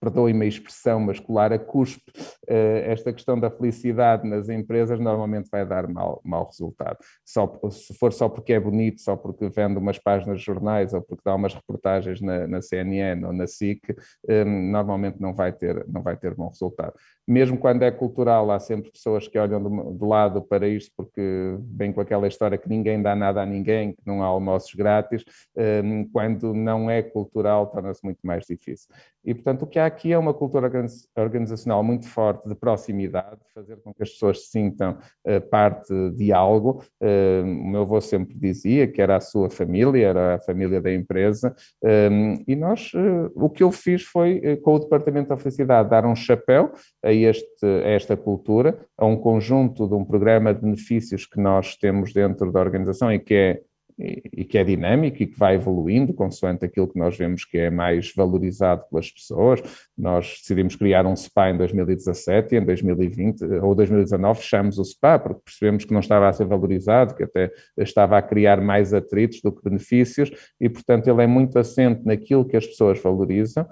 perdoem-me 0.00 0.44
a 0.44 0.48
expressão, 0.48 1.00
mas 1.00 1.18
colar 1.18 1.52
a 1.52 1.58
cuspe 1.58 2.10
uh, 2.48 2.82
esta 2.84 3.12
questão 3.12 3.38
da 3.38 3.50
felicidade 3.50 4.28
nas 4.28 4.48
empresas 4.48 5.00
normalmente 5.00 5.48
vai 5.50 5.66
dar 5.66 5.88
mau, 5.88 6.20
mau 6.24 6.46
resultado. 6.46 6.98
Só, 7.24 7.60
se 7.70 7.94
for 7.94 8.12
só 8.12 8.28
porque 8.28 8.52
é 8.52 8.60
bonito, 8.60 9.00
só 9.00 9.16
porque 9.16 9.48
vende 9.48 9.78
umas 9.78 9.98
páginas 9.98 10.40
de 10.40 10.44
jornais 10.44 10.92
ou 10.92 11.02
porque 11.02 11.22
dá 11.24 11.34
umas 11.34 11.54
reportagens 11.54 12.20
na, 12.20 12.46
na 12.46 12.62
CNN 12.62 13.24
ou 13.24 13.32
na 13.32 13.46
SIC, 13.46 13.80
um, 14.28 14.70
normalmente 14.70 15.20
não 15.20 15.34
vai, 15.34 15.52
ter, 15.52 15.86
não 15.88 16.02
vai 16.02 16.16
ter 16.16 16.34
bom 16.34 16.48
resultado. 16.48 16.94
Mesmo 17.26 17.58
quando 17.58 17.82
é 17.82 17.90
cultural, 17.90 18.50
há 18.50 18.60
sempre 18.60 18.90
pessoas 18.90 19.26
que 19.26 19.38
olham 19.38 19.96
de, 19.96 20.04
lado 20.04 20.40
para 20.42 20.68
isto 20.68 20.92
porque 20.96 21.56
vem 21.74 21.92
com 21.92 22.00
aquela 22.00 22.28
história 22.28 22.56
que 22.56 22.68
ninguém 22.68 23.02
dá 23.02 23.16
nada 23.16 23.42
a 23.42 23.46
ninguém, 23.46 23.92
que 23.92 24.02
não 24.06 24.22
há 24.22 24.26
almoços 24.26 24.72
grátis. 24.74 25.24
Um, 25.56 26.08
quando 26.08 26.54
não 26.54 26.88
é 26.88 27.02
cultural, 27.02 27.66
torna-se 27.66 28.04
muito 28.04 28.20
mais 28.22 28.44
difícil. 28.46 28.88
E, 29.24 29.34
portanto, 29.34 29.62
o 29.62 29.66
que 29.66 29.78
há 29.80 29.86
aqui 29.86 30.12
é 30.12 30.18
uma 30.18 30.32
cultura 30.32 30.70
organizacional 31.16 31.82
muito 31.82 32.06
forte 32.06 32.48
de 32.48 32.54
proximidade, 32.54 33.40
de 33.44 33.52
fazer 33.52 33.76
com 33.82 33.92
que 33.92 34.04
as 34.04 34.10
pessoas 34.10 34.44
se 34.44 34.50
sintam 34.50 34.96
uh, 35.26 35.40
parte 35.50 35.92
de 36.10 36.32
algo. 36.32 36.84
Uh, 37.02 37.42
o 37.42 37.66
meu 37.66 37.82
avô 37.82 38.00
sempre 38.00 38.36
dizia 38.38 38.86
que 38.86 39.02
era 39.02 39.16
a 39.16 39.20
sua 39.20 39.50
família, 39.50 40.06
era 40.06 40.34
a 40.36 40.38
família 40.38 40.80
da 40.80 40.94
empresa, 40.94 41.56
um, 41.82 42.44
e 42.46 42.54
nós, 42.54 42.92
uh, 42.94 43.32
o 43.34 43.50
que 43.50 43.64
eu 43.64 43.72
fiz 43.72 44.04
foi, 44.04 44.56
com 44.62 44.74
o 44.74 44.78
Departamento 44.78 45.30
da 45.30 45.36
Felicidade, 45.36 45.90
dar 45.90 46.06
um 46.06 46.14
chapéu 46.14 46.72
a, 47.04 47.15
este, 47.24 47.64
a 47.64 47.88
esta 47.88 48.16
cultura, 48.16 48.78
a 48.96 49.06
um 49.06 49.16
conjunto 49.16 49.86
de 49.86 49.94
um 49.94 50.04
programa 50.04 50.54
de 50.54 50.60
benefícios 50.60 51.26
que 51.26 51.40
nós 51.40 51.76
temos 51.76 52.12
dentro 52.12 52.52
da 52.52 52.60
organização 52.60 53.12
e 53.12 53.18
que 53.18 53.34
é 53.34 53.60
e, 53.98 54.44
que 54.44 54.58
é 54.58 54.64
dinâmico 54.64 55.22
e 55.22 55.26
que 55.26 55.38
vai 55.38 55.54
evoluindo 55.54 56.12
consoante 56.12 56.64
aquilo 56.64 56.88
que 56.88 56.98
nós 56.98 57.16
vemos 57.16 57.44
que 57.44 57.56
é 57.56 57.70
mais 57.70 58.12
valorizado 58.14 58.84
pelas 58.90 59.10
pessoas. 59.10 59.62
Nós 59.96 60.38
decidimos 60.40 60.76
criar 60.76 61.06
um 61.06 61.16
SPA 61.16 61.50
em 61.50 61.56
2017 61.56 62.54
e 62.54 62.58
em 62.58 62.64
2020 62.64 63.44
ou 63.62 63.74
2019 63.74 64.40
fechamos 64.40 64.78
o 64.78 64.84
SPA 64.84 65.18
porque 65.18 65.40
percebemos 65.44 65.84
que 65.84 65.92
não 65.92 66.00
estava 66.00 66.28
a 66.28 66.32
ser 66.32 66.46
valorizado, 66.46 67.14
que 67.14 67.24
até 67.24 67.50
estava 67.78 68.18
a 68.18 68.22
criar 68.22 68.60
mais 68.60 68.92
atritos 68.92 69.40
do 69.40 69.50
que 69.50 69.62
benefícios 69.64 70.30
e, 70.60 70.68
portanto, 70.68 71.08
ele 71.08 71.22
é 71.22 71.26
muito 71.26 71.58
assente 71.58 72.04
naquilo 72.04 72.44
que 72.44 72.56
as 72.56 72.66
pessoas 72.66 73.00
valorizam. 73.00 73.66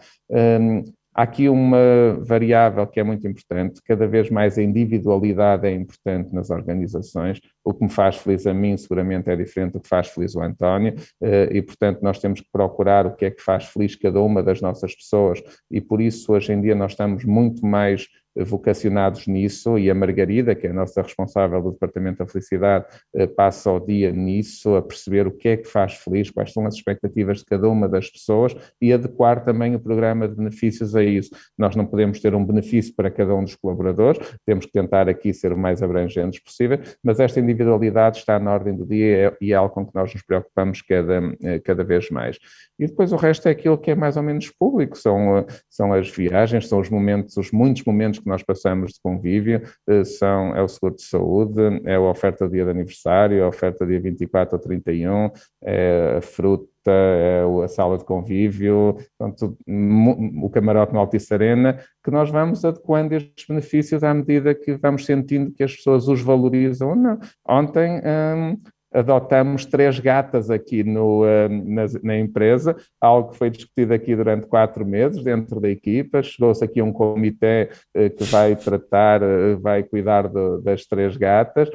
Há 1.14 1.22
aqui 1.22 1.48
uma 1.48 2.18
variável 2.20 2.84
que 2.88 2.98
é 2.98 3.04
muito 3.04 3.26
importante, 3.28 3.80
cada 3.84 4.04
vez 4.06 4.30
mais 4.30 4.58
a 4.58 4.62
individualidade 4.62 5.64
é 5.64 5.70
importante 5.70 6.34
nas 6.34 6.50
organizações. 6.50 7.40
O 7.64 7.72
que 7.72 7.84
me 7.84 7.90
faz 7.90 8.16
feliz 8.16 8.46
a 8.48 8.52
mim 8.52 8.76
seguramente 8.76 9.30
é 9.30 9.36
diferente 9.36 9.74
do 9.74 9.80
que 9.80 9.88
faz 9.88 10.08
feliz 10.08 10.34
o 10.34 10.42
António, 10.42 10.94
eh, 11.22 11.50
e 11.52 11.62
portanto 11.62 12.00
nós 12.02 12.18
temos 12.18 12.40
que 12.40 12.48
procurar 12.52 13.06
o 13.06 13.14
que 13.14 13.26
é 13.26 13.30
que 13.30 13.40
faz 13.40 13.66
feliz 13.66 13.94
cada 13.94 14.20
uma 14.20 14.42
das 14.42 14.60
nossas 14.60 14.92
pessoas, 14.92 15.40
e 15.70 15.80
por 15.80 16.00
isso 16.00 16.32
hoje 16.32 16.52
em 16.52 16.60
dia 16.60 16.74
nós 16.74 16.92
estamos 16.92 17.24
muito 17.24 17.64
mais 17.64 18.08
vocacionados 18.36 19.26
nisso 19.26 19.78
e 19.78 19.90
a 19.90 19.94
Margarida, 19.94 20.54
que 20.54 20.66
é 20.66 20.70
a 20.70 20.74
nossa 20.74 21.02
responsável 21.02 21.62
do 21.62 21.72
Departamento 21.72 22.18
da 22.18 22.26
Felicidade, 22.26 22.86
eh, 23.14 23.26
passa 23.26 23.70
o 23.70 23.78
dia 23.78 24.10
nisso, 24.10 24.74
a 24.74 24.82
perceber 24.82 25.26
o 25.26 25.30
que 25.30 25.48
é 25.48 25.56
que 25.56 25.68
faz 25.68 25.94
feliz, 25.94 26.30
quais 26.30 26.52
são 26.52 26.66
as 26.66 26.74
expectativas 26.74 27.38
de 27.38 27.44
cada 27.44 27.68
uma 27.68 27.88
das 27.88 28.10
pessoas 28.10 28.56
e 28.80 28.92
adequar 28.92 29.44
também 29.44 29.74
o 29.74 29.80
programa 29.80 30.26
de 30.26 30.34
benefícios 30.34 30.96
a 30.96 31.02
isso. 31.02 31.30
Nós 31.56 31.76
não 31.76 31.86
podemos 31.86 32.20
ter 32.20 32.34
um 32.34 32.44
benefício 32.44 32.94
para 32.96 33.10
cada 33.10 33.34
um 33.34 33.44
dos 33.44 33.54
colaboradores, 33.54 34.18
temos 34.44 34.66
que 34.66 34.72
tentar 34.72 35.08
aqui 35.08 35.32
ser 35.32 35.52
o 35.52 35.58
mais 35.58 35.82
abrangentes 35.82 36.40
possível, 36.40 36.80
mas 37.02 37.20
esta 37.20 37.38
individualidade 37.38 38.18
está 38.18 38.38
na 38.38 38.52
ordem 38.52 38.74
do 38.74 38.86
dia 38.86 39.36
e 39.40 39.52
é 39.52 39.56
algo 39.56 39.72
com 39.72 39.86
que 39.86 39.94
nós 39.94 40.12
nos 40.12 40.22
preocupamos 40.22 40.82
cada, 40.82 41.20
eh, 41.42 41.60
cada 41.60 41.84
vez 41.84 42.10
mais. 42.10 42.38
E 42.78 42.86
depois 42.86 43.12
o 43.12 43.16
resto 43.16 43.48
é 43.48 43.52
aquilo 43.52 43.78
que 43.78 43.90
é 43.90 43.94
mais 43.94 44.16
ou 44.16 44.22
menos 44.22 44.50
público, 44.50 44.98
são, 44.98 45.38
eh, 45.38 45.46
são 45.70 45.92
as 45.92 46.10
viagens, 46.10 46.68
são 46.68 46.80
os 46.80 46.90
momentos, 46.90 47.36
os 47.36 47.52
muitos 47.52 47.84
momentos 47.84 48.23
que 48.24 48.28
nós 48.28 48.42
passamos 48.42 48.94
de 48.94 49.00
convívio 49.00 49.62
eh, 49.86 50.04
são, 50.04 50.56
é 50.56 50.62
o 50.62 50.68
seguro 50.68 50.96
de 50.96 51.02
saúde, 51.02 51.60
é 51.84 51.94
a 51.94 52.00
oferta 52.00 52.48
do 52.48 52.52
dia 52.52 52.64
de 52.64 52.70
aniversário, 52.70 53.44
a 53.44 53.48
oferta 53.48 53.86
dia 53.86 54.00
24 54.00 54.56
ou 54.56 54.62
31, 54.62 55.30
é 55.62 56.16
a 56.18 56.20
fruta, 56.20 56.70
é 56.86 57.42
a 57.62 57.68
sala 57.68 57.96
de 57.98 58.04
convívio, 58.04 58.96
portanto, 59.16 59.56
o 59.66 60.50
camarote 60.50 60.92
no 60.92 61.00
Altice 61.00 61.32
Arena, 61.32 61.78
que 62.02 62.10
nós 62.10 62.30
vamos 62.30 62.64
adequando 62.64 63.14
estes 63.14 63.46
benefícios 63.46 64.02
à 64.02 64.12
medida 64.12 64.54
que 64.54 64.74
vamos 64.74 65.04
sentindo 65.04 65.52
que 65.52 65.62
as 65.62 65.76
pessoas 65.76 66.08
os 66.08 66.20
valorizam 66.20 66.90
ou 66.90 66.96
não. 66.96 67.18
Ontem 67.46 68.00
hum, 68.00 68.58
adotamos 68.94 69.66
três 69.66 69.98
gatas 69.98 70.50
aqui 70.50 70.84
no, 70.84 71.26
eh, 71.26 71.48
na, 71.48 71.84
na, 72.02 72.18
empresa, 72.18 72.76
algo 73.00 73.32
que 73.32 73.38
foi 73.38 73.50
discutido 73.50 73.92
aqui 73.92 74.14
durante 74.14 74.46
quatro 74.46 74.86
meses 74.86 75.22
dentro 75.22 75.60
da 75.60 75.68
equipa. 75.68 76.22
Chegou-se 76.22 76.64
aqui 76.64 76.80
um 76.80 76.92
comitê 76.92 77.70
eh, 77.92 78.08
que 78.08 78.22
vai 78.24 78.54
tratar, 78.54 79.20
eh, 79.20 79.56
vai 79.56 79.82
cuidar 79.82 80.28
do, 80.28 80.60
das 80.62 80.86
três 80.86 81.16
gatas, 81.16 81.68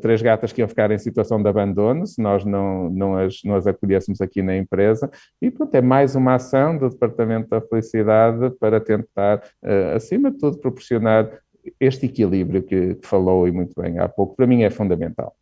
três 0.00 0.22
gatas 0.22 0.52
que 0.52 0.60
iam 0.60 0.68
ficar 0.68 0.90
em 0.90 0.98
situação 0.98 1.42
de 1.42 1.48
abandono 1.48 2.06
se 2.06 2.22
nós 2.22 2.44
não, 2.44 2.88
não, 2.90 3.16
as, 3.16 3.40
não 3.44 3.56
as 3.56 3.66
acolhêssemos 3.66 4.20
aqui 4.20 4.42
na 4.42 4.56
empresa. 4.56 5.10
E 5.40 5.50
pronto, 5.50 5.74
é 5.74 5.80
mais 5.80 6.14
uma 6.14 6.34
ação 6.34 6.78
do 6.78 6.88
Departamento 6.88 7.48
da 7.48 7.60
Felicidade 7.60 8.50
para 8.60 8.80
tentar, 8.80 9.42
acima 9.94 10.30
de 10.30 10.38
tudo, 10.38 10.58
proporcionar 10.58 11.28
este 11.80 12.06
equilíbrio 12.06 12.62
que, 12.62 12.94
que 12.96 13.06
falou 13.06 13.48
e 13.48 13.52
muito 13.52 13.80
bem 13.80 13.98
há 13.98 14.08
pouco, 14.08 14.36
para 14.36 14.46
mim 14.46 14.62
é 14.62 14.70
fundamental. 14.70 15.34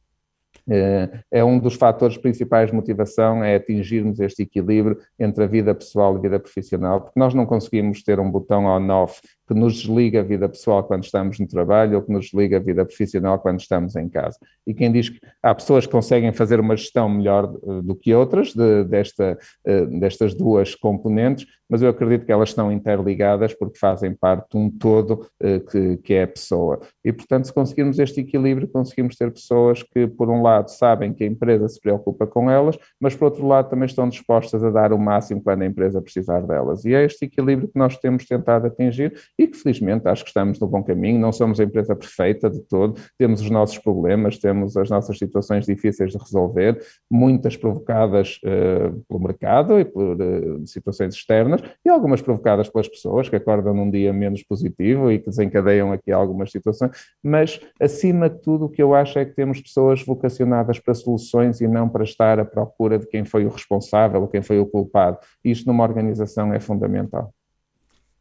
Eh, 0.71 1.09
é 1.33 1.45
um 1.45 1.59
dos 1.59 1.75
fatores 1.75 2.17
principais 2.17 2.71
de 2.71 2.77
motivação, 2.77 3.43
é 3.43 3.57
atingirmos 3.57 4.21
este 4.21 4.43
equilíbrio 4.43 4.99
entre 5.19 5.43
a 5.43 5.47
vida 5.47 5.75
pessoal 5.75 6.15
e 6.15 6.19
a 6.19 6.21
vida 6.21 6.39
profissional, 6.39 7.01
porque 7.01 7.19
nós 7.19 7.35
não 7.35 7.45
conseguimos 7.45 8.05
ter 8.05 8.21
um 8.21 8.31
botão 8.31 8.67
on-off 8.67 9.21
que 9.51 9.55
nos 9.55 9.75
desliga 9.75 10.21
a 10.21 10.23
vida 10.23 10.49
pessoal 10.49 10.85
quando 10.85 11.03
estamos 11.03 11.41
no 11.41 11.47
trabalho 11.49 11.97
ou 11.97 12.03
que 12.03 12.13
nos 12.13 12.27
desliga 12.27 12.59
a 12.59 12.61
vida 12.61 12.85
profissional 12.85 13.37
quando 13.41 13.59
estamos 13.59 13.97
em 13.97 14.09
casa. 14.09 14.39
E 14.65 14.73
quem 14.73 14.93
diz 14.93 15.09
que 15.09 15.19
há 15.43 15.53
pessoas 15.53 15.87
que 15.87 15.93
conseguem 15.93 16.33
fazer 16.33 16.61
uma 16.61 16.77
gestão 16.77 17.09
melhor 17.09 17.53
eh, 17.67 17.83
do 17.83 17.97
que 17.97 18.15
outras 18.15 18.55
de, 18.55 18.85
desta, 18.85 19.37
eh, 19.65 19.87
destas 19.87 20.35
duas 20.35 20.77
componentes, 20.77 21.49
mas 21.71 21.83
eu 21.83 21.89
acredito 21.89 22.27
que 22.27 22.33
elas 22.33 22.49
estão 22.49 22.73
interligadas 22.73 23.55
porque 23.55 23.79
fazem 23.79 24.13
parte 24.13 24.51
de 24.51 24.57
um 24.57 24.69
todo 24.69 25.27
eh, 25.41 25.61
que, 25.61 25.97
que 25.99 26.15
é 26.15 26.25
a 26.25 26.29
pessoa. 26.29 26.81
E, 27.05 27.13
portanto, 27.13 27.47
se 27.47 27.53
conseguirmos 27.53 27.99
este 28.01 28.21
equilíbrio, 28.21 28.67
conseguimos 28.67 29.17
ter 29.17 29.33
pessoas 29.33 29.83
que, 29.83 30.09
por 30.09 30.29
um 30.29 30.43
lado, 30.43 30.69
sabem 30.69 31.13
que 31.13 31.23
a 31.23 31.27
empresa 31.27 31.69
se 31.69 31.81
preocupa 31.81 32.27
com 32.27 32.51
elas, 32.51 32.77
mas, 33.01 33.15
por 33.15 33.27
outro 33.27 33.47
lado, 33.47 33.71
também 33.71 33.87
estão 33.87 34.09
dispostas 34.09 34.65
a 34.65 34.71
dar 34.71 34.93
o 34.93 34.99
máximo 34.99 35.41
quando 35.41 35.63
a 35.63 35.67
empresa 35.67 36.03
precisar 36.03 36.41
delas. 36.41 36.85
E 36.85 36.93
é 36.93 37.05
este 37.05 37.25
equilíbrio 37.25 37.69
que 37.69 37.79
nós 37.79 37.97
temos 37.97 38.27
tentado 38.27 38.67
atingir 38.67 39.15
e 39.40 39.46
que 39.46 39.57
felizmente 39.57 40.07
acho 40.07 40.22
que 40.22 40.29
estamos 40.29 40.61
no 40.61 40.66
bom 40.66 40.83
caminho, 40.83 41.18
não 41.18 41.33
somos 41.33 41.59
a 41.59 41.64
empresa 41.64 41.96
perfeita 41.96 42.50
de 42.50 42.61
todo, 42.61 43.00
temos 43.16 43.40
os 43.40 43.48
nossos 43.48 43.79
problemas, 43.79 44.37
temos 44.37 44.76
as 44.76 44.90
nossas 44.90 45.16
situações 45.16 45.64
difíceis 45.64 46.12
de 46.12 46.18
resolver, 46.18 46.79
muitas 47.11 47.57
provocadas 47.57 48.38
uh, 48.44 49.03
pelo 49.09 49.20
mercado 49.20 49.81
e 49.81 49.85
por 49.87 50.20
uh, 50.20 50.66
situações 50.66 51.14
externas 51.14 51.62
e 51.83 51.88
algumas 51.88 52.20
provocadas 52.20 52.68
pelas 52.68 52.87
pessoas 52.87 53.31
que 53.31 53.37
acordam 53.37 53.72
num 53.72 53.90
dia 53.90 54.12
menos 54.12 54.42
positivo 54.42 55.11
e 55.11 55.18
que 55.18 55.31
desencadeiam 55.31 55.90
aqui 55.90 56.12
algumas 56.12 56.50
situações, 56.50 56.90
mas 57.22 57.59
acima 57.81 58.29
de 58.29 58.42
tudo 58.42 58.66
o 58.66 58.68
que 58.68 58.83
eu 58.83 58.94
acho 58.94 59.18
é 59.18 59.24
que 59.24 59.35
temos 59.35 59.59
pessoas 59.59 60.05
vocacionadas 60.05 60.79
para 60.79 60.92
soluções 60.92 61.62
e 61.62 61.66
não 61.66 61.88
para 61.88 62.05
estar 62.05 62.38
à 62.38 62.44
procura 62.44 62.98
de 62.98 63.07
quem 63.07 63.24
foi 63.24 63.46
o 63.46 63.48
responsável 63.48 64.20
ou 64.20 64.29
quem 64.29 64.42
foi 64.42 64.59
o 64.59 64.66
culpado. 64.66 65.16
Isto 65.42 65.66
numa 65.66 65.83
organização 65.83 66.53
é 66.53 66.61
fundamental 66.61 67.33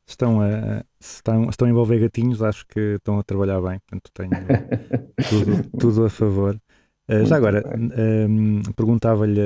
estão 0.09 0.41
a, 0.41 0.83
estão, 0.99 1.49
estão 1.49 1.67
a 1.67 1.71
envolver 1.71 1.99
gatinhos, 1.99 2.41
acho 2.41 2.65
que 2.67 2.95
estão 2.95 3.19
a 3.19 3.23
trabalhar 3.23 3.61
bem, 3.61 3.79
portanto 3.79 4.11
tenho 4.13 4.31
tudo, 5.29 5.79
tudo 5.79 6.05
a 6.05 6.09
favor. 6.09 6.59
Uh, 7.07 7.25
já 7.25 7.37
agora, 7.37 7.63
um, 7.75 8.61
perguntava-lhe, 8.75 9.41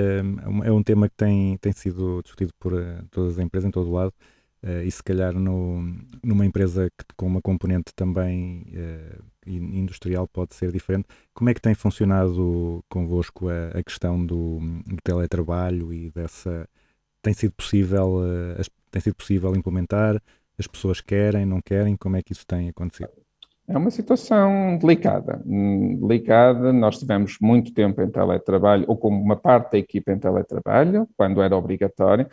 é 0.66 0.72
um 0.72 0.84
tema 0.84 1.08
que 1.08 1.16
tem, 1.16 1.58
tem 1.58 1.72
sido 1.72 2.22
discutido 2.22 2.54
por 2.60 2.74
uh, 2.74 3.06
todas 3.10 3.34
as 3.34 3.40
empresas, 3.40 3.68
em 3.68 3.72
todo 3.72 3.90
o 3.90 3.94
lado, 3.94 4.14
uh, 4.64 4.84
e 4.84 4.92
se 4.92 5.02
calhar 5.02 5.34
no, 5.34 5.82
numa 6.22 6.46
empresa 6.46 6.90
que, 6.90 7.06
com 7.16 7.26
uma 7.26 7.42
componente 7.42 7.94
também 7.96 8.66
industrial 9.46 10.28
pode 10.28 10.56
ser 10.56 10.72
diferente. 10.72 11.08
Como 11.34 11.50
é 11.50 11.54
que 11.54 11.62
tem 11.62 11.74
funcionado 11.74 12.84
convosco 12.90 13.48
a, 13.50 13.80
a 13.80 13.84
questão 13.84 14.26
do, 14.26 14.60
do, 14.86 14.98
teletrabalho 15.04 15.94
e 15.94 16.10
dessa... 16.12 16.68
Tem 17.22 17.34
sido 17.34 17.54
possível, 17.54 18.22
tem 18.92 19.02
sido 19.02 19.16
possível 19.16 19.56
implementar? 19.56 20.22
As 20.58 20.68
pessoas 20.68 21.02
querem, 21.02 21.46
não 21.46 21.62
querem? 21.62 21.96
Como 21.96 22.16
é 22.16 22.22
que 22.22 22.34
isso 22.34 22.46
tem 22.46 22.70
acontecido? 22.70 23.10
É 23.68 23.78
uma 23.78 23.90
situação 23.90 24.78
delicada. 24.78 25.42
Hum, 25.46 25.98
delicada, 26.06 26.74
nós 26.74 27.00
tivemos 27.00 27.38
muito 27.40 27.74
tempo 27.74 28.02
em 28.02 28.10
teletrabalho, 28.10 28.84
ou 28.88 28.98
como 28.98 29.22
uma 29.22 29.38
parte 29.38 29.72
da 29.72 29.78
equipa 29.78 30.12
em 30.12 30.20
teletrabalho, 30.20 31.08
quando 31.16 31.42
era 31.42 31.56
obrigatório, 31.56 32.28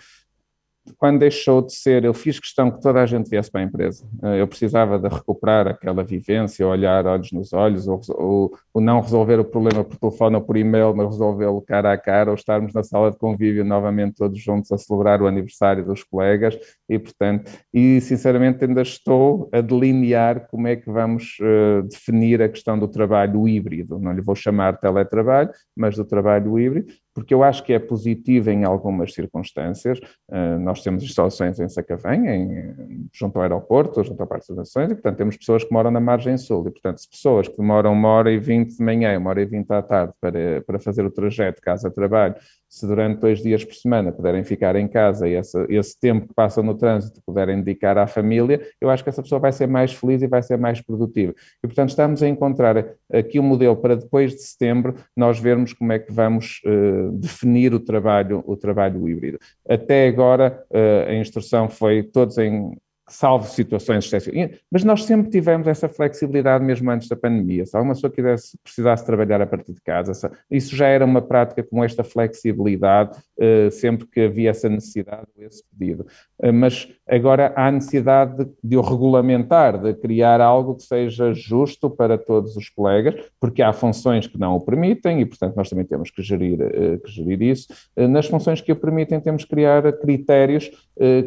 quando 0.97 1.19
deixou 1.19 1.63
de 1.63 1.75
ser, 1.75 2.05
eu 2.05 2.15
fiz 2.15 2.39
questão 2.39 2.71
que 2.71 2.81
toda 2.81 3.03
a 3.03 3.07
gente 3.07 3.29
viesse 3.29 3.51
para 3.51 3.61
a 3.61 3.65
empresa. 3.65 4.07
Eh, 4.23 4.41
eu 4.41 4.47
precisava 4.47 4.99
de 4.99 5.09
recuperar 5.09 5.69
aquela 5.69 6.03
vivência, 6.03 6.67
olhar 6.67 7.07
olhos 7.07 7.33
nos 7.33 7.53
olhos, 7.53 7.87
ou, 7.87 8.01
ou, 8.11 8.59
ou 8.73 8.81
não 8.81 9.01
resolver 9.01 9.39
o 9.39 9.45
problema 9.45 9.85
por 9.85 9.97
telefone 9.97 10.37
ou 10.37 10.43
por 10.43 10.57
e-mail, 10.57 10.95
mas 10.95 11.09
resolvê-lo 11.09 11.61
cara 11.61 11.93
a 11.93 11.99
cara, 11.99 12.31
ou 12.31 12.35
estarmos 12.35 12.73
na 12.73 12.83
sala 12.83 13.11
de 13.11 13.19
convívio 13.19 13.65
novamente 13.65 14.17
todos 14.17 14.41
juntos 14.41 14.73
a 14.73 14.79
celebrar 14.79 15.23
o 15.23 15.27
aniversário 15.27 15.85
dos 15.85 16.03
colegas. 16.03 16.59
E, 16.89 16.99
portanto, 16.99 17.51
e 17.73 18.01
sinceramente 18.01 18.65
ainda 18.65 18.83
estou 18.83 19.49
a 19.53 19.61
delinear 19.61 20.49
como 20.49 20.67
é 20.67 20.77
que 20.77 20.91
vamos 20.91 21.37
uh, 21.41 21.83
definir 21.83 22.43
a 22.43 22.49
questão 22.49 22.79
do 22.79 22.89
trabalho 22.89 23.47
híbrido. 23.47 23.99
Não 23.99 24.13
lhe 24.13 24.23
vou 24.23 24.35
chamar 24.35 24.79
teletrabalho, 24.79 25.51
mas 25.77 25.97
do 25.97 26.05
trabalho 26.05 26.59
híbrido, 26.59 26.93
porque 27.15 27.35
eu 27.35 27.43
acho 27.43 27.63
que 27.65 27.73
é 27.73 27.79
positivo 27.79 28.51
em 28.51 28.65
algumas 28.65 29.13
circunstâncias. 29.13 29.99
Uh, 30.29 30.59
nós 30.61 30.83
temos 30.83 31.03
instalações 31.03 31.59
em 31.59 31.69
Sacavém, 31.69 32.29
em, 32.29 33.09
junto 33.13 33.37
ao 33.37 33.43
aeroporto, 33.43 34.03
junto 34.03 34.21
ao 34.21 34.27
Parque 34.27 34.49
das 34.49 34.57
Nações, 34.57 34.91
e, 34.91 34.95
portanto, 34.95 35.17
temos 35.17 35.37
pessoas 35.37 35.65
que 35.65 35.73
moram 35.73 35.91
na 35.91 36.01
margem 36.01 36.37
sul. 36.39 36.67
E, 36.69 36.71
portanto, 36.71 36.99
se 36.99 37.09
pessoas 37.09 37.49
que 37.49 37.57
demoram 37.57 37.93
uma 37.93 38.09
hora 38.09 38.31
e 38.31 38.39
vinte 38.39 38.77
de 38.77 38.83
manhã, 38.83 39.19
uma 39.19 39.31
hora 39.31 39.43
e 39.43 39.47
vinte 39.47 39.71
à 39.71 39.83
tarde 39.83 40.13
para, 40.21 40.61
para 40.63 40.79
fazer 40.79 41.05
o 41.05 41.11
trajeto 41.11 41.61
casa-trabalho, 41.61 42.35
se 42.71 42.87
durante 42.87 43.19
dois 43.19 43.43
dias 43.43 43.65
por 43.65 43.75
semana 43.75 44.13
puderem 44.13 44.45
ficar 44.45 44.77
em 44.77 44.87
casa 44.87 45.29
e 45.29 45.35
esse, 45.35 45.99
tempo 46.01 46.29
que 46.29 46.35
passam 46.35 46.63
no 46.63 46.75
trânsito 46.75 47.21
puderem 47.27 47.61
dedicar 47.61 47.99
à 47.99 48.07
família, 48.07 48.65
eu 48.81 48.89
acho 48.89 49.03
que 49.03 49.11
essa 49.11 49.21
pessoa 49.21 49.41
vai 49.41 49.51
ser 49.51 49.67
mais 49.67 49.93
feliz 49.93 50.23
e 50.23 50.29
vai 50.29 50.41
ser 50.41 50.57
mais 50.57 50.81
produtiva. 50.81 51.35
E, 51.63 51.67
portanto, 51.67 51.89
estamos 51.89 52.23
a 52.23 52.29
encontrar 52.29 52.95
aqui 53.13 53.41
um 53.41 53.43
modelo 53.43 53.77
para 53.77 53.97
depois 53.97 54.33
de 54.33 54.43
setembro 54.43 54.95
nós 55.17 55.41
vermos 55.41 55.73
como 55.73 55.93
é 55.93 55.99
que 55.99 56.13
vamos 56.13 56.61
uh, 56.65 57.11
definir 57.13 57.75
o 57.75 57.81
trabalho, 57.81 58.45
o 58.47 58.57
trabalho 58.57 59.09
híbrido. 59.09 59.39
Até 59.69 60.07
agora, 60.07 60.65
uh, 60.71 61.11
a 61.11 61.15
instrução 61.15 61.69
foi 61.69 62.05
todos 62.05 62.39
em 62.39 62.77
salvo 63.11 63.47
situações 63.47 64.07
excepcionais. 64.07 64.59
Mas 64.71 64.85
nós 64.85 65.05
sempre 65.05 65.31
tivemos 65.31 65.67
essa 65.67 65.89
flexibilidade 65.89 66.65
mesmo 66.65 66.91
antes 66.91 67.09
da 67.09 67.17
pandemia. 67.17 67.67
Se 67.67 67.77
alguma 67.77 67.95
pessoa 67.95 68.11
quisesse, 68.11 68.57
precisasse 68.63 69.05
trabalhar 69.05 69.41
a 69.43 69.47
partir 69.47 69.73
de 69.73 69.81
casa, 69.81 70.31
isso 70.51 70.75
já 70.75 70.87
era 70.87 71.05
uma 71.05 71.21
prática 71.21 71.63
com 71.63 71.83
esta 71.83 72.05
flexibilidade, 72.05 73.19
eh, 73.39 73.69
sempre 73.71 74.07
que 74.07 74.21
havia 74.21 74.51
essa 74.51 74.69
necessidade, 74.69 75.27
esse 75.39 75.63
pedido. 75.69 76.07
Eh, 76.41 76.53
mas 76.53 76.89
agora 77.09 77.53
há 77.57 77.71
necessidade 77.71 78.45
de, 78.45 78.51
de 78.63 78.77
o 78.77 78.81
regulamentar, 78.81 79.79
de 79.79 79.93
criar 79.95 80.41
algo 80.41 80.77
que 80.77 80.85
seja 80.85 81.33
justo 81.35 81.91
para 81.91 82.17
todos 82.17 82.57
os 82.57 82.69
colegas, 82.69 83.15
porque 83.41 83.61
há 83.61 83.73
funções 83.73 84.27
que 84.27 84.39
não 84.39 84.55
o 84.55 84.61
permitem 84.61 85.21
e, 85.21 85.27
portanto, 85.27 85.57
nós 85.57 85.69
também 85.69 85.85
temos 85.85 86.11
que 86.11 86.23
gerir, 86.23 86.61
eh, 86.61 86.99
que 86.99 87.11
gerir 87.11 87.43
isso. 87.43 87.69
Nas 87.97 88.27
funções 88.27 88.61
que 88.61 88.71
o 88.71 88.77
permitem, 88.77 89.21
temos 89.21 89.45
que 89.45 89.51
criar 89.51 89.93
critérios 89.95 90.71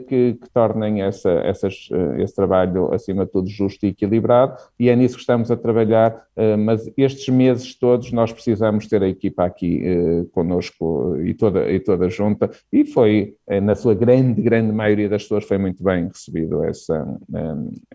que, 0.07 0.37
que 0.39 0.49
tornem 0.53 1.01
essa, 1.01 1.31
essas 1.43 1.72
eh, 1.91 2.21
esse 2.23 2.35
trabalho, 2.35 2.93
acima 2.93 3.25
de 3.25 3.31
tudo, 3.31 3.49
justo 3.49 3.85
e 3.85 3.89
equilibrado, 3.89 4.57
e 4.79 4.89
é 4.89 4.95
nisso 4.95 5.15
que 5.15 5.21
estamos 5.21 5.51
a 5.51 5.57
trabalhar, 5.57 6.25
eh, 6.35 6.55
mas 6.55 6.91
estes 6.97 7.27
meses 7.33 7.77
todos 7.77 8.11
nós 8.11 8.31
precisamos 8.31 8.87
ter 8.87 9.03
a 9.03 9.07
equipa 9.07 9.45
aqui 9.45 9.81
eh, 9.85 10.25
conosco 10.31 11.17
e 11.21 11.33
toda, 11.33 11.71
e 11.71 11.79
toda 11.79 12.09
junta, 12.09 12.49
e 12.71 12.85
foi, 12.85 13.35
na 13.61 13.75
sua 13.75 13.93
grande, 13.93 14.41
grande 14.41 14.71
maioria 14.71 15.09
das 15.09 15.23
pessoas, 15.23 15.45
foi 15.45 15.57
muito 15.57 15.83
bem 15.83 16.07
recebido 16.07 16.63
essa, 16.63 17.05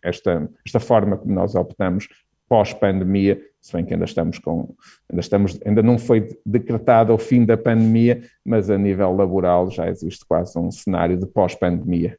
esta, 0.02 0.48
esta 0.64 0.80
forma 0.80 1.16
como 1.16 1.34
nós 1.34 1.54
optamos 1.54 2.08
pós-pandemia, 2.48 3.40
se 3.60 3.72
bem 3.72 3.84
que 3.84 3.92
ainda 3.92 4.06
estamos 4.06 4.38
com, 4.38 4.74
ainda 5.08 5.20
estamos, 5.20 5.60
ainda 5.64 5.82
não 5.82 5.98
foi 5.98 6.28
decretado 6.44 7.12
o 7.12 7.18
fim 7.18 7.44
da 7.44 7.56
pandemia, 7.56 8.22
mas 8.44 8.70
a 8.70 8.78
nível 8.78 9.14
laboral 9.14 9.70
já 9.70 9.88
existe 9.88 10.24
quase 10.26 10.58
um 10.58 10.70
cenário 10.70 11.18
de 11.18 11.26
pós-pandemia. 11.26 12.16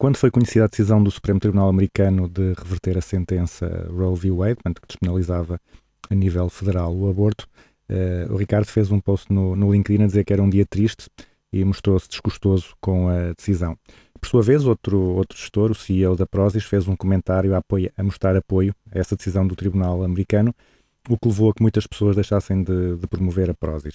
Quando 0.00 0.16
foi 0.16 0.30
conhecida 0.30 0.64
a 0.64 0.68
decisão 0.68 1.02
do 1.02 1.10
Supremo 1.10 1.38
Tribunal 1.38 1.68
Americano 1.68 2.26
de 2.26 2.54
reverter 2.54 2.96
a 2.96 3.02
sentença 3.02 3.86
Roe 3.90 4.18
v. 4.18 4.30
Wade, 4.30 4.56
que 4.64 4.86
despenalizava 4.88 5.60
a 6.08 6.14
nível 6.14 6.48
federal 6.48 6.96
o 6.96 7.10
aborto, 7.10 7.46
Eh, 7.90 8.26
o 8.30 8.36
Ricardo 8.36 8.66
fez 8.66 8.92
um 8.92 9.00
post 9.00 9.32
no, 9.32 9.56
no 9.56 9.72
LinkedIn 9.72 10.04
a 10.04 10.06
dizer 10.06 10.24
que 10.24 10.32
era 10.32 10.40
um 10.40 10.48
dia 10.48 10.64
triste 10.64 11.08
e 11.52 11.64
mostrou-se 11.64 12.08
desgostoso 12.08 12.76
com 12.80 13.08
a 13.08 13.32
decisão. 13.36 13.76
Por 14.20 14.28
sua 14.28 14.42
vez, 14.42 14.64
outro, 14.64 14.96
outro 14.96 15.36
gestor, 15.36 15.72
o 15.72 15.74
CEO 15.74 16.14
da 16.14 16.24
Prozis, 16.24 16.62
fez 16.62 16.86
um 16.86 16.94
comentário 16.94 17.52
a, 17.52 17.58
apoio, 17.58 17.90
a 17.96 18.02
mostrar 18.04 18.36
apoio 18.36 18.72
a 18.92 18.98
essa 18.98 19.16
decisão 19.16 19.44
do 19.44 19.56
Tribunal 19.56 20.04
americano, 20.04 20.54
o 21.08 21.18
que 21.18 21.28
levou 21.28 21.50
a 21.50 21.54
que 21.54 21.62
muitas 21.62 21.84
pessoas 21.84 22.14
deixassem 22.14 22.62
de, 22.62 22.96
de 22.96 23.06
promover 23.08 23.50
a 23.50 23.54
Prozis. 23.54 23.94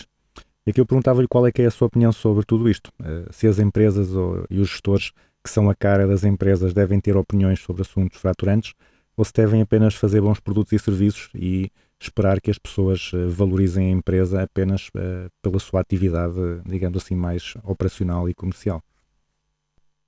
E 0.67 0.71
aqui 0.71 0.81
eu 0.81 0.85
perguntava-lhe 0.85 1.27
qual 1.27 1.47
é 1.47 1.51
que 1.51 1.61
é 1.61 1.67
a 1.67 1.71
sua 1.71 1.87
opinião 1.87 2.11
sobre 2.11 2.43
tudo 2.43 2.69
isto. 2.69 2.91
Uh, 2.99 3.31
se 3.31 3.47
as 3.47 3.59
empresas 3.59 4.13
ou, 4.13 4.45
e 4.49 4.59
os 4.59 4.67
gestores 4.67 5.11
que 5.45 5.51
são 5.51 5.69
a 5.69 5.75
cara 5.75 6.07
das 6.07 6.23
empresas 6.23 6.73
devem 6.73 6.99
ter 6.99 7.15
opiniões 7.15 7.59
sobre 7.59 7.83
assuntos 7.83 8.19
fraturantes 8.19 8.73
ou 9.15 9.23
se 9.23 9.31
devem 9.31 9.61
apenas 9.61 9.93
fazer 9.93 10.19
bons 10.19 10.39
produtos 10.39 10.73
e 10.73 10.79
serviços 10.79 11.29
e 11.35 11.71
esperar 12.01 12.41
que 12.41 12.49
as 12.49 12.57
pessoas 12.57 13.13
uh, 13.13 13.29
valorizem 13.29 13.87
a 13.87 13.91
empresa 13.91 14.41
apenas 14.41 14.87
uh, 14.87 15.29
pela 15.43 15.59
sua 15.59 15.81
atividade, 15.81 16.33
digamos 16.65 16.97
assim, 16.97 17.15
mais 17.15 17.53
operacional 17.63 18.27
e 18.27 18.33
comercial. 18.33 18.81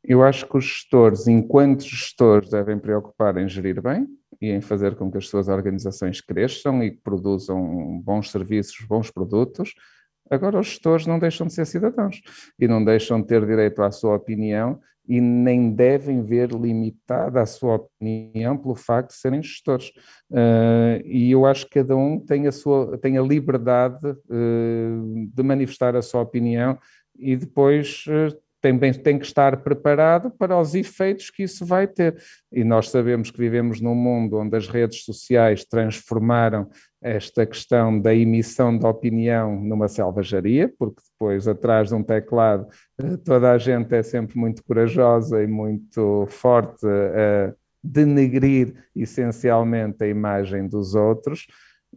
Eu 0.04 0.24
acho 0.24 0.48
que 0.48 0.58
os 0.58 0.66
gestores, 0.66 1.28
enquanto 1.28 1.84
gestores, 1.84 2.50
devem 2.50 2.80
preocupar 2.80 3.38
em 3.38 3.48
gerir 3.48 3.80
bem 3.80 4.08
e 4.42 4.50
em 4.50 4.60
fazer 4.60 4.96
com 4.96 5.12
que 5.12 5.20
as 5.20 5.28
suas 5.28 5.50
organizações 5.50 6.20
cresçam 6.20 6.84
e 6.84 6.92
produzam 6.92 8.02
bons 8.04 8.32
serviços, 8.32 8.84
bons 8.88 9.12
produtos. 9.12 9.76
Agora, 10.30 10.60
os 10.60 10.68
gestores 10.68 11.06
não 11.06 11.20
deixam 11.20 11.48
de 11.48 11.54
ser 11.54 11.66
cidadãos 11.66 12.22
e 12.60 12.68
não 12.68 12.84
deixam 12.84 13.22
de 13.22 13.28
ter 13.28 13.46
direito 13.46 13.82
à 13.82 13.92
sua 13.92 14.16
opinião 14.16 14.80
e 15.08 15.22
nem 15.22 15.72
devem 15.72 16.22
ver 16.22 16.52
limitada 16.52 17.42
a 17.42 17.46
sua 17.46 17.76
opinião 17.76 18.58
pelo 18.58 18.76
facto 18.76 19.12
de 19.12 19.16
serem 19.16 19.42
gestores. 19.42 19.90
Uh, 20.30 21.02
e 21.06 21.32
eu 21.32 21.46
acho 21.46 21.66
que 21.66 21.80
cada 21.80 21.96
um 21.96 22.20
tem 22.20 22.46
a, 22.46 22.52
sua, 22.52 22.98
tem 22.98 23.18
a 23.18 23.22
liberdade 23.22 24.06
uh, 24.06 25.30
de 25.34 25.44
manifestar 25.44 25.96
a 25.96 26.02
sua 26.02 26.22
opinião 26.22 26.78
e 27.18 27.38
depois 27.38 28.04
uh, 28.08 28.36
também 28.62 28.94
tem 28.94 29.20
que 29.20 29.26
estar 29.26 29.58
preparado 29.58 30.32
para 30.32 30.60
os 30.60 30.74
efeitos 30.74 31.30
que 31.30 31.44
isso 31.44 31.66
vai 31.66 31.88
ter. 31.88 32.18
E 32.52 32.64
nós 32.64 32.90
sabemos 32.90 33.30
que 33.30 33.38
vivemos 33.38 33.80
num 33.80 33.96
mundo 33.96 34.38
onde 34.38 34.56
as 34.56 34.68
redes 34.68 35.04
sociais 35.04 35.64
transformaram 35.66 36.68
esta 37.02 37.46
questão 37.46 38.00
da 38.00 38.14
emissão 38.14 38.78
de 38.78 38.86
opinião 38.86 39.62
numa 39.62 39.88
selvageria, 39.88 40.72
porque 40.78 41.02
depois, 41.12 41.48
atrás 41.48 41.90
de 41.90 41.96
um 41.96 42.04
teclado, 42.04 42.68
eh, 43.00 43.18
toda 43.18 43.52
a 43.52 43.58
gente 43.58 43.94
é 43.94 44.02
sempre 44.02 44.38
muito 44.38 44.64
corajosa 44.64 45.42
e 45.42 45.48
muito 45.48 46.26
forte 46.28 46.86
a 46.86 47.54
denegrir 47.84 48.74
essencialmente 48.96 50.04
a 50.04 50.08
imagem 50.08 50.68
dos 50.68 50.96
outros 50.96 51.46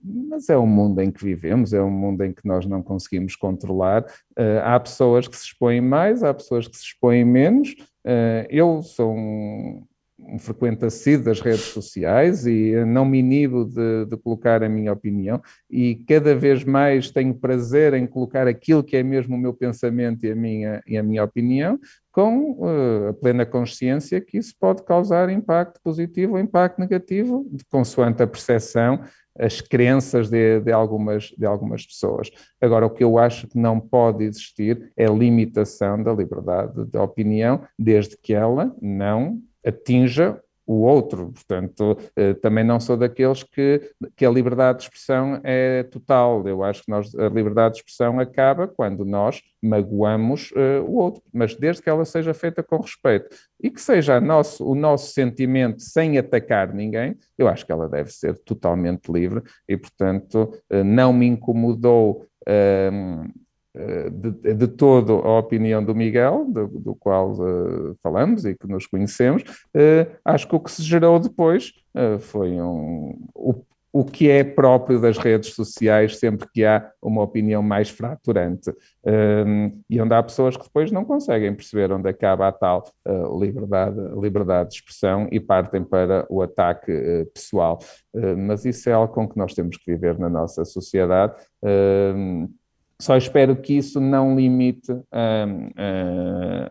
mas 0.03 0.49
é 0.49 0.57
o 0.57 0.67
mundo 0.67 1.01
em 1.01 1.11
que 1.11 1.25
vivemos, 1.25 1.73
é 1.73 1.83
um 1.83 1.91
mundo 1.91 2.23
em 2.23 2.33
que 2.33 2.47
nós 2.47 2.67
não 2.67 2.83
conseguimos 2.83 3.37
controlar. 3.37 4.03
Uh, 4.39 4.61
há 4.65 4.79
pessoas 4.81 5.29
que 5.29 5.37
se 5.37 5.47
expõem 5.47 5.81
mais, 5.81 6.23
há 6.23 6.33
pessoas 6.33 6.67
que 6.67 6.77
se 6.77 6.85
expõem 6.85 7.25
menos. 7.25 7.71
Uh, 8.05 8.47
eu 8.49 8.83
sou 8.83 9.13
um, 9.13 9.85
um 10.29 10.39
frequente 10.39 10.85
assíduo 10.85 11.25
das 11.25 11.41
redes 11.41 11.67
sociais 11.67 12.47
e 12.47 12.85
não 12.85 13.05
me 13.05 13.19
inibo 13.19 13.65
de, 13.65 14.07
de, 14.07 14.17
colocar 14.17 14.63
a 14.63 14.69
minha 14.69 14.93
opinião 14.93 15.41
e 15.71 15.97
cada 16.07 16.35
vez 16.35 16.65
mais 16.65 17.11
tenho 17.11 17.35
prazer 17.35 17.95
em 17.95 18.07
colocar 18.07 18.47
aquilo 18.47 18.85
que 18.85 18.97
é 18.97 19.03
mesmo 19.03 19.37
o 19.37 19.39
meu 19.39 19.55
pensamento 19.55 20.25
e 20.25 20.33
a 20.33 20.35
minha, 20.35 20.83
e 20.87 20.97
a 20.97 21.03
minha 21.03 21.25
opinião, 21.25 21.79
com 22.13 22.53
uh, 22.59 23.09
a 23.11 23.13
plena 23.15 23.47
consciência 23.47 24.21
que 24.21 24.39
isso 24.39 24.55
pode 24.59 24.83
causar 24.85 25.31
impacto 25.31 25.81
positivo 25.83 26.35
ou 26.35 26.39
impacto 26.39 26.79
negativo, 26.79 27.47
consoante 27.71 28.23
a 28.23 28.27
percepção 28.27 29.01
as 29.41 29.61
crenças 29.61 30.29
de, 30.29 30.61
de, 30.61 30.71
algumas, 30.71 31.33
de 31.37 31.47
algumas 31.47 31.87
pessoas. 31.87 32.31
Agora, 32.61 32.87
o 32.87 32.91
que 32.91 33.03
eu 33.03 33.19
acho 33.19 33.49
que 33.49 33.59
não 33.59 33.81
pode 33.81 34.25
existir 34.25 34.93
é 34.97 35.07
limitação 35.07 36.03
da 36.03 36.13
liberdade 36.13 36.85
de 36.85 36.99
opinião, 36.99 37.63
desde 37.79 38.17
que 38.17 38.35
ela 38.35 38.75
não 38.81 39.41
atinja 39.65 40.41
o 40.67 40.83
outro. 40.83 41.33
Portanto, 41.33 41.99
eh, 42.15 42.35
também 42.35 42.63
não 42.65 42.79
sou 42.79 42.97
daqueles 42.97 43.43
que, 43.43 43.93
que 44.17 44.25
a 44.25 44.31
liberdade 44.31 44.79
de 44.79 44.85
expressão 44.85 45.41
é 45.43 45.83
total. 45.85 46.47
Eu 46.47 46.63
acho 46.63 46.85
que 46.85 46.91
nós, 46.91 47.15
a 47.15 47.29
liberdade 47.29 47.75
de 47.75 47.81
expressão 47.81 48.21
acaba 48.21 48.69
quando 48.69 49.05
nós 49.05 49.43
magoamos 49.63 50.53
uh, 50.53 50.83
o 50.87 50.95
outro, 50.95 51.23
mas 51.33 51.55
desde 51.55 51.83
que 51.83 51.91
ela 51.91 52.05
seja 52.05 52.33
feita 52.33 52.63
com 52.63 52.79
respeito 52.79 53.29
e 53.63 53.71
que 53.71 53.81
seja 53.81 54.21
nosso, 54.21 54.67
o 54.67 54.75
nosso 54.75 55.13
sentimento 55.13 55.83
sem 55.83 56.17
atacar 56.17 56.73
ninguém, 56.73 57.17
eu 57.37 57.47
acho 57.47 57.67
que 57.67 57.73
ela 57.73 57.89
deve 57.89 58.11
ser 58.11 58.39
totalmente 58.39 59.13
livre 59.13 59.43
e, 59.69 59.77
portanto, 59.77 60.53
uh, 60.73 60.85
não 60.85 61.13
me 61.13 61.27
incomodou. 61.27 62.27
Uh, 62.49 63.29
de, 64.11 64.55
de 64.55 64.67
todo 64.67 65.13
a 65.15 65.39
opinião 65.39 65.85
do 65.85 65.95
Miguel, 65.95 66.45
do, 66.49 66.67
do 66.67 66.95
qual 66.95 67.33
uh, 67.33 67.97
falamos 68.03 68.45
e 68.45 68.55
que 68.55 68.67
nos 68.67 68.87
conhecemos, 68.87 69.43
uh, 69.43 70.11
acho 70.25 70.49
que 70.49 70.57
o 70.57 70.61
que 70.61 70.71
se 70.71 70.83
gerou 70.83 71.19
depois 71.21 71.73
uh, 71.95 72.19
foi 72.19 72.61
um, 72.61 73.17
o, 73.33 73.65
o 73.93 74.05
que 74.05 74.29
é 74.29 74.43
próprio 74.43 75.01
das 75.01 75.19
redes 75.19 75.55
sociais 75.55 76.19
sempre 76.19 76.49
que 76.53 76.65
há 76.65 76.91
uma 77.01 77.23
opinião 77.23 77.63
mais 77.63 77.91
fraturante 77.91 78.73
um, 79.05 79.81
e 79.89 80.01
onde 80.01 80.15
há 80.15 80.23
pessoas 80.23 80.57
que 80.57 80.65
depois 80.65 80.93
não 80.93 81.05
conseguem 81.05 81.55
perceber 81.55 81.93
onde 81.93 82.09
acaba 82.09 82.47
a 82.47 82.53
tal 82.53 82.85
liberdade, 83.37 83.97
liberdade 84.21 84.71
de 84.71 84.77
expressão 84.77 85.29
e 85.33 85.41
partem 85.41 85.83
para 85.83 86.25
o 86.31 86.41
ataque 86.41 86.93
pessoal. 87.35 87.81
mas 88.39 88.65
isso 88.65 88.89
é 88.89 88.93
algo 88.93 89.13
com 89.13 89.29
que 89.29 89.37
nós 89.37 89.55
temos 89.55 89.77
que 89.77 89.91
viver 89.91 90.17
na 90.21 90.29
nossa 90.29 90.65
sociedade. 90.65 91.35
Hum, 91.65 92.49
só 93.01 93.17
espero 93.17 93.57
que 93.57 93.75
isso 93.75 94.01
não 94.01 94.37
limite 94.37 94.93
hum, 94.93 95.71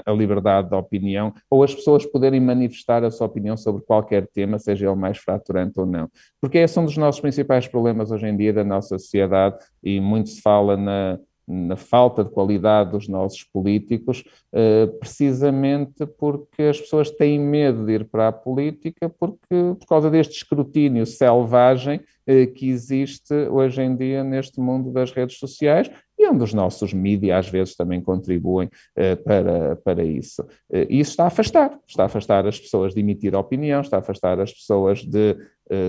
a 0.05 0.11
liberdade 0.11 0.69
de 0.69 0.75
opinião 0.75 1.33
ou 1.49 1.63
as 1.63 1.73
pessoas 1.73 2.05
poderem 2.05 2.39
manifestar 2.39 3.03
a 3.03 3.11
sua 3.11 3.27
opinião 3.27 3.57
sobre 3.57 3.81
qualquer 3.81 4.27
tema, 4.27 4.59
seja 4.59 4.87
ele 4.87 4.95
mais 4.95 5.17
fraturante 5.17 5.79
ou 5.79 5.85
não. 5.85 6.09
Porque 6.39 6.59
esse 6.59 6.77
é 6.77 6.81
um 6.81 6.85
dos 6.85 6.97
nossos 6.97 7.19
principais 7.19 7.67
problemas 7.67 8.11
hoje 8.11 8.27
em 8.27 8.37
dia 8.37 8.53
da 8.53 8.63
nossa 8.63 8.97
sociedade 8.97 9.57
e 9.83 9.99
muito 9.99 10.29
se 10.29 10.41
fala 10.41 10.77
na, 10.77 11.19
na 11.49 11.75
falta 11.75 12.23
de 12.23 12.29
qualidade 12.29 12.91
dos 12.91 13.07
nossos 13.07 13.43
políticos, 13.43 14.23
eh, 14.53 14.85
precisamente 14.99 16.05
porque 16.05 16.63
as 16.63 16.79
pessoas 16.79 17.09
têm 17.09 17.39
medo 17.39 17.85
de 17.85 17.93
ir 17.93 18.05
para 18.05 18.27
a 18.27 18.31
política 18.31 19.09
porque, 19.09 19.75
por 19.79 19.87
causa 19.87 20.11
deste 20.11 20.35
escrutínio 20.35 21.07
selvagem 21.07 22.01
eh, 22.27 22.45
que 22.45 22.69
existe 22.69 23.33
hoje 23.33 23.81
em 23.81 23.95
dia 23.95 24.23
neste 24.23 24.59
mundo 24.59 24.91
das 24.91 25.11
redes 25.11 25.39
sociais 25.39 25.89
e 26.19 26.27
onde 26.27 26.43
os 26.43 26.53
nossos 26.53 26.93
mídias 26.93 27.45
às 27.45 27.49
vezes 27.49 27.75
também 27.75 28.01
contribuem 28.01 28.69
eh, 28.95 29.15
para, 29.15 29.77
para 29.77 30.03
isso. 30.03 30.45
E 30.69 30.99
isso 30.99 31.11
está 31.11 31.23
a 31.23 31.27
afastar, 31.27 31.79
está 31.87 32.03
a 32.03 32.05
afastar 32.07 32.45
as 32.45 32.59
pessoas 32.59 32.93
de 32.93 32.99
emitir 32.99 33.33
opinião, 33.33 33.79
está 33.79 33.97
a 33.97 33.99
afastar 34.01 34.39
as 34.39 34.51
pessoas 34.51 34.99
de 34.99 35.37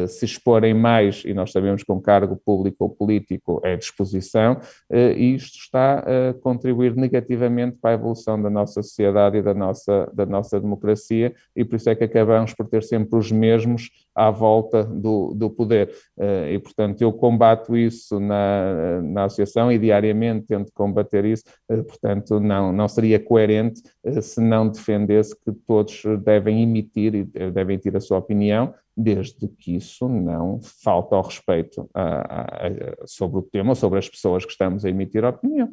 se 0.08 0.24
exporem 0.24 0.74
mais, 0.74 1.22
e 1.24 1.32
nós 1.32 1.52
sabemos 1.52 1.82
que 1.82 1.90
um 1.90 2.00
cargo 2.00 2.36
público 2.36 2.84
ou 2.84 2.90
político 2.90 3.60
é 3.64 3.76
disposição, 3.76 4.60
uh, 4.90 4.96
e 5.16 5.34
isto 5.34 5.56
está 5.56 6.00
a 6.00 6.34
contribuir 6.34 6.94
negativamente 6.94 7.78
para 7.80 7.90
a 7.90 7.94
evolução 7.94 8.40
da 8.40 8.50
nossa 8.50 8.82
sociedade 8.82 9.38
e 9.38 9.42
da 9.42 9.54
nossa, 9.54 10.10
da 10.12 10.26
nossa 10.26 10.60
democracia, 10.60 11.34
e 11.56 11.64
por 11.64 11.76
isso 11.76 11.88
é 11.88 11.94
que 11.94 12.04
acabamos 12.04 12.52
por 12.52 12.68
ter 12.68 12.82
sempre 12.82 13.18
os 13.18 13.32
mesmos 13.32 13.90
à 14.14 14.30
volta 14.30 14.84
do, 14.84 15.32
do 15.34 15.48
poder. 15.48 15.90
Uh, 16.18 16.48
e, 16.52 16.58
portanto, 16.58 17.00
eu 17.00 17.12
combato 17.12 17.76
isso 17.76 18.20
na, 18.20 19.00
na 19.02 19.24
associação 19.24 19.72
e 19.72 19.78
diariamente 19.78 20.46
tento 20.46 20.72
combater 20.74 21.24
isso, 21.24 21.44
portanto, 21.66 22.38
não, 22.38 22.72
não 22.72 22.88
seria 22.88 23.18
coerente 23.18 23.82
se 24.20 24.40
não 24.40 24.68
defendesse 24.68 25.34
que 25.34 25.52
todos 25.66 26.02
devem 26.22 26.62
emitir 26.62 27.14
e 27.14 27.24
devem 27.24 27.78
ter 27.78 27.96
a 27.96 28.00
sua 28.00 28.18
opinião, 28.18 28.74
desde 28.96 29.48
que 29.48 29.76
isso 29.76 30.08
não 30.08 30.60
falta 30.60 31.16
ao 31.16 31.22
respeito 31.22 31.88
a, 31.94 32.02
a, 32.02 32.42
a, 32.42 33.06
sobre 33.06 33.38
o 33.38 33.42
tema, 33.42 33.74
sobre 33.74 33.98
as 33.98 34.08
pessoas 34.08 34.44
que 34.44 34.52
estamos 34.52 34.84
a 34.84 34.90
emitir 34.90 35.24
a 35.24 35.30
opinião. 35.30 35.70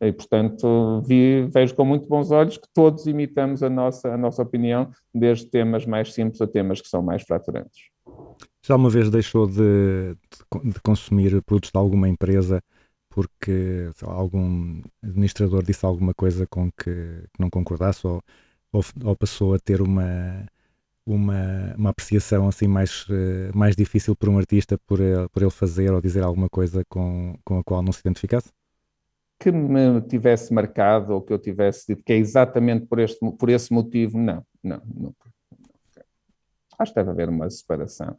E, 0.00 0.12
portanto, 0.12 1.02
vi, 1.06 1.46
vejo 1.52 1.74
com 1.74 1.84
muito 1.84 2.08
bons 2.08 2.30
olhos 2.30 2.56
que 2.56 2.68
todos 2.72 3.06
imitamos 3.06 3.62
a 3.62 3.70
nossa, 3.70 4.14
a 4.14 4.16
nossa 4.16 4.42
opinião, 4.42 4.90
desde 5.14 5.46
temas 5.46 5.84
mais 5.86 6.12
simples 6.12 6.40
a 6.40 6.46
temas 6.46 6.80
que 6.80 6.88
são 6.88 7.02
mais 7.02 7.22
fraturantes. 7.22 7.90
Já 8.64 8.76
uma 8.76 8.90
vez 8.90 9.10
deixou 9.10 9.46
de, 9.46 10.16
de, 10.64 10.80
consumir 10.82 11.42
produtos 11.42 11.70
de 11.70 11.78
alguma 11.78 12.08
empresa 12.08 12.62
porque 13.08 13.90
algum 14.02 14.80
administrador 15.02 15.62
disse 15.62 15.84
alguma 15.84 16.14
coisa 16.14 16.46
com 16.46 16.70
que, 16.72 16.84
que 16.84 17.40
não 17.40 17.50
concordasse 17.50 18.06
ou, 18.06 18.22
ou, 18.72 18.82
ou 19.04 19.16
passou 19.16 19.54
a 19.54 19.58
ter 19.58 19.82
uma 19.82 20.46
uma, 21.06 21.74
uma 21.76 21.90
apreciação 21.90 22.48
assim 22.48 22.66
mais, 22.66 23.06
uh, 23.08 23.54
mais 23.54 23.74
difícil 23.74 24.14
para 24.14 24.30
um 24.30 24.38
artista 24.38 24.78
por 24.86 25.00
ele, 25.00 25.28
por 25.28 25.42
ele 25.42 25.50
fazer 25.50 25.92
ou 25.92 26.00
dizer 26.00 26.22
alguma 26.22 26.48
coisa 26.48 26.84
com, 26.88 27.36
com 27.44 27.58
a 27.58 27.64
qual 27.64 27.82
não 27.82 27.92
se 27.92 28.00
identificasse? 28.00 28.50
Que 29.38 29.50
me 29.50 30.00
tivesse 30.02 30.52
marcado 30.54 31.14
ou 31.14 31.20
que 31.20 31.32
eu 31.32 31.38
tivesse 31.38 31.86
dito 31.88 32.04
que 32.04 32.12
é 32.12 32.16
exatamente 32.16 32.86
por, 32.86 32.98
este, 33.00 33.18
por 33.32 33.48
esse 33.48 33.72
motivo, 33.72 34.16
não, 34.18 34.44
não, 34.62 34.80
nunca. 34.86 35.30
Acho 36.78 36.92
que 36.92 37.00
deve 37.00 37.10
haver 37.10 37.28
uma 37.28 37.50
separação. 37.50 38.16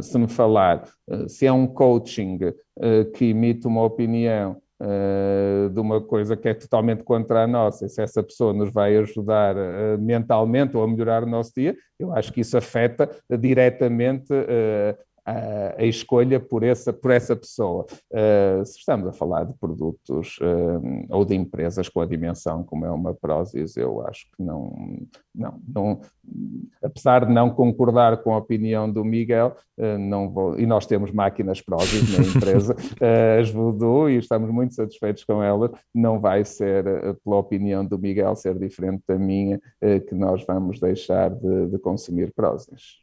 se 0.00 0.18
me 0.18 0.28
falar 0.28 0.88
se 1.28 1.46
é 1.46 1.52
um 1.52 1.66
coaching 1.66 2.38
que 3.14 3.26
emite 3.26 3.66
uma 3.66 3.82
opinião 3.82 4.60
Uh, 4.84 5.70
de 5.70 5.78
uma 5.78 6.00
coisa 6.00 6.36
que 6.36 6.48
é 6.48 6.54
totalmente 6.54 7.04
contra 7.04 7.44
a 7.44 7.46
nossa, 7.46 7.86
e 7.86 7.88
se 7.88 8.02
essa 8.02 8.20
pessoa 8.20 8.52
nos 8.52 8.72
vai 8.72 8.96
ajudar 8.96 9.54
uh, 9.54 9.96
mentalmente 9.96 10.76
ou 10.76 10.82
a 10.82 10.88
melhorar 10.88 11.22
o 11.22 11.26
nosso 11.26 11.52
dia, 11.56 11.76
eu 12.00 12.12
acho 12.12 12.32
que 12.32 12.40
isso 12.40 12.58
afeta 12.58 13.08
diretamente 13.30 14.32
uh, 14.32 14.98
a, 15.24 15.74
a, 15.78 15.84
escolha 15.84 16.40
por 16.40 16.62
essa, 16.62 16.92
por 16.92 17.10
essa 17.10 17.36
pessoa. 17.36 17.86
Uh, 18.10 18.64
se 18.64 18.78
estamos 18.78 19.06
a 19.06 19.12
falar 19.12 19.44
de 19.44 19.54
produtos 19.54 20.38
uh, 20.38 21.06
ou 21.10 21.24
de 21.24 21.34
empresas 21.34 21.88
com 21.88 22.00
a 22.00 22.06
dimensão 22.06 22.64
como 22.64 22.84
é 22.84 22.90
uma 22.90 23.14
Prozis, 23.14 23.76
eu 23.76 24.04
acho 24.06 24.26
que 24.36 24.42
não, 24.42 24.72
não, 25.34 25.60
não, 25.66 26.00
apesar 26.82 27.24
de 27.24 27.32
não 27.32 27.50
concordar 27.50 28.22
com 28.22 28.34
a 28.34 28.38
opinião 28.38 28.90
do 28.90 29.04
Miguel, 29.04 29.56
uh, 29.78 29.98
não 29.98 30.28
vou, 30.28 30.58
e 30.58 30.66
nós 30.66 30.86
temos 30.86 31.12
máquinas 31.12 31.60
Prozis 31.60 32.18
na 32.18 32.24
empresa, 32.24 32.74
as 33.40 33.50
Voodoo, 33.50 34.10
e 34.10 34.18
estamos 34.18 34.50
muito 34.50 34.74
satisfeitos 34.74 35.24
com 35.24 35.42
elas, 35.42 35.70
não 35.94 36.20
vai 36.20 36.44
ser, 36.44 36.84
pela 37.24 37.36
opinião 37.36 37.84
do 37.84 37.98
Miguel, 37.98 38.34
ser 38.34 38.58
diferente 38.58 39.02
da 39.06 39.18
minha, 39.18 39.60
que 40.08 40.14
nós 40.14 40.44
vamos 40.44 40.80
deixar 40.80 41.30
de, 41.30 41.68
de 41.68 41.78
consumir 41.78 42.32
Prozis. 42.34 43.02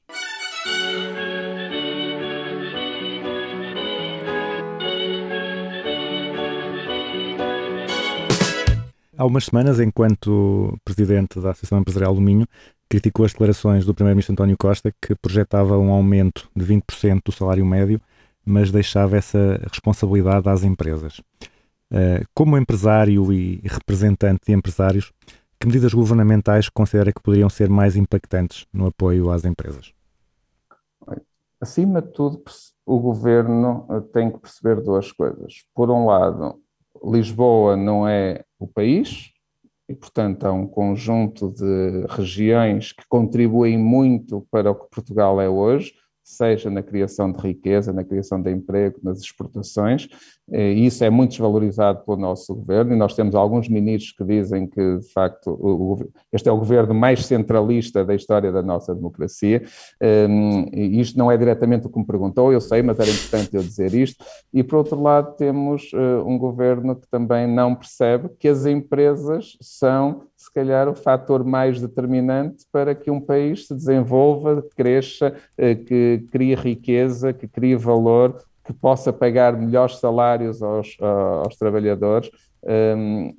Há 9.20 9.26
umas 9.26 9.48
semanas, 9.48 9.82
enquanto 9.82 10.80
presidente 10.86 11.42
da 11.42 11.52
Associação 11.52 11.80
Empresarial 11.80 12.16
do 12.16 12.22
Minho, 12.22 12.48
criticou 12.88 13.26
as 13.26 13.34
declarações 13.34 13.86
do 13.86 13.94
primeiro-ministro 13.94 14.32
António 14.32 14.56
Costa, 14.58 14.94
que 15.02 15.14
projetava 15.14 15.78
um 15.78 15.92
aumento 15.92 16.50
de 16.56 16.66
20% 16.66 17.24
do 17.26 17.32
salário 17.34 17.66
médio, 17.66 18.00
mas 18.46 18.72
deixava 18.72 19.18
essa 19.18 19.60
responsabilidade 19.70 20.48
às 20.48 20.64
empresas. 20.64 21.20
Eh, 21.92 22.24
como 22.34 22.58
empresário 22.58 23.34
e 23.34 23.60
representante 23.66 24.40
de 24.48 24.54
empresários, 24.54 25.12
que 25.60 25.68
medidas 25.68 25.94
governamentais 25.94 26.70
considera 26.70 27.12
que 27.12 27.22
poderiam 27.22 27.50
ser 27.50 27.70
mais 27.70 27.98
impactantes 27.98 28.66
no 28.72 28.88
apoio 28.88 29.32
às 29.32 29.44
empresas? 29.44 29.92
Acima 31.60 32.02
de 32.02 32.14
tudo, 32.14 32.42
o 32.86 32.98
governo 32.98 33.86
tem 34.14 34.32
que 34.32 34.40
perceber 34.40 34.82
duas 34.82 35.12
coisas. 35.12 35.66
Por 35.76 35.92
um 35.92 36.06
lado, 36.06 36.58
Lisboa 37.04 37.76
não 37.76 38.08
é 38.08 38.44
o 38.60 38.68
país, 38.68 39.32
e, 39.90 39.96
portanto, 39.96 40.46
há 40.46 40.54
um 40.54 40.68
conjunto 40.68 41.52
de 41.52 42.06
regiões 42.10 42.92
que 42.92 43.04
contribuem 43.10 43.78
muito 43.78 44.46
para 44.52 44.70
o 44.70 44.76
que 44.76 44.90
Portugal 44.92 45.42
é 45.42 45.50
hoje, 45.50 45.94
seja 46.24 46.70
na 46.70 46.84
criação 46.84 47.32
de 47.32 47.42
riqueza, 47.42 47.92
na 47.92 48.04
criação 48.04 48.40
de 48.40 48.52
emprego, 48.52 49.00
nas 49.02 49.20
exportações, 49.20 50.08
e 50.52 50.86
isso 50.86 51.04
é 51.04 51.10
muito 51.10 51.32
desvalorizado 51.32 52.04
pelo 52.06 52.18
nosso 52.18 52.54
governo, 52.56 52.94
e 52.94 52.96
nós 52.96 53.16
temos 53.16 53.36
alguns 53.36 53.68
ministros 53.68 54.14
que 54.14 54.24
dizem 54.24 54.68
que, 54.68 54.98
de 54.98 55.12
facto, 55.12 55.52
o, 55.52 55.98
este 56.32 56.50
é 56.50 56.52
o 56.52 56.58
governo 56.58 56.94
mais 56.94 57.26
centralista 57.26 58.06
da 58.06 58.16
história 58.16 58.52
da 58.52 58.62
nossa 58.62 58.94
democracia, 58.94 59.64
ehm, 60.02 60.68
e 60.74 61.00
isto 61.00 61.18
não 61.18 61.32
é 61.32 61.38
diretamente 61.38 61.88
o 61.88 61.90
que 61.90 62.00
me 62.00 62.06
perguntou, 62.06 62.52
eu 62.52 62.62
sei, 62.62 62.82
mas 62.82 63.00
era 63.00 63.10
importante 63.10 63.56
eu 63.56 63.62
dizer 63.62 63.94
isto, 63.94 64.24
e 64.54 64.64
por 64.64 64.78
outro 64.78 65.02
lado 65.02 65.36
temos 65.36 65.92
eh, 65.94 66.24
um 66.26 66.38
governo 66.38 66.96
que 66.96 67.08
também 67.10 67.48
não 67.48 67.76
percebe 67.76 68.30
que 68.40 68.48
as 68.48 68.66
empresas 68.66 69.58
são 69.62 70.24
se 70.40 70.54
calhar, 70.54 70.88
o 70.88 70.96
fator 70.96 71.44
mais 71.44 71.82
determinante 71.82 72.66
para 72.72 72.96
que 72.96 73.12
um 73.12 73.20
país 73.20 73.68
se 73.68 73.76
desenvolva, 73.76 74.64
cresça, 74.74 75.36
eh, 75.58 75.76
que 75.76 76.26
crie 76.32 76.56
riqueza, 76.56 77.34
que 77.34 77.46
crie 77.46 77.76
valor, 77.76 78.42
que 78.70 78.74
possa 78.74 79.12
pagar 79.12 79.58
melhores 79.58 79.98
salários 79.98 80.62
aos, 80.62 80.96
aos 81.44 81.56
trabalhadores. 81.56 82.30
Um, 82.64 83.34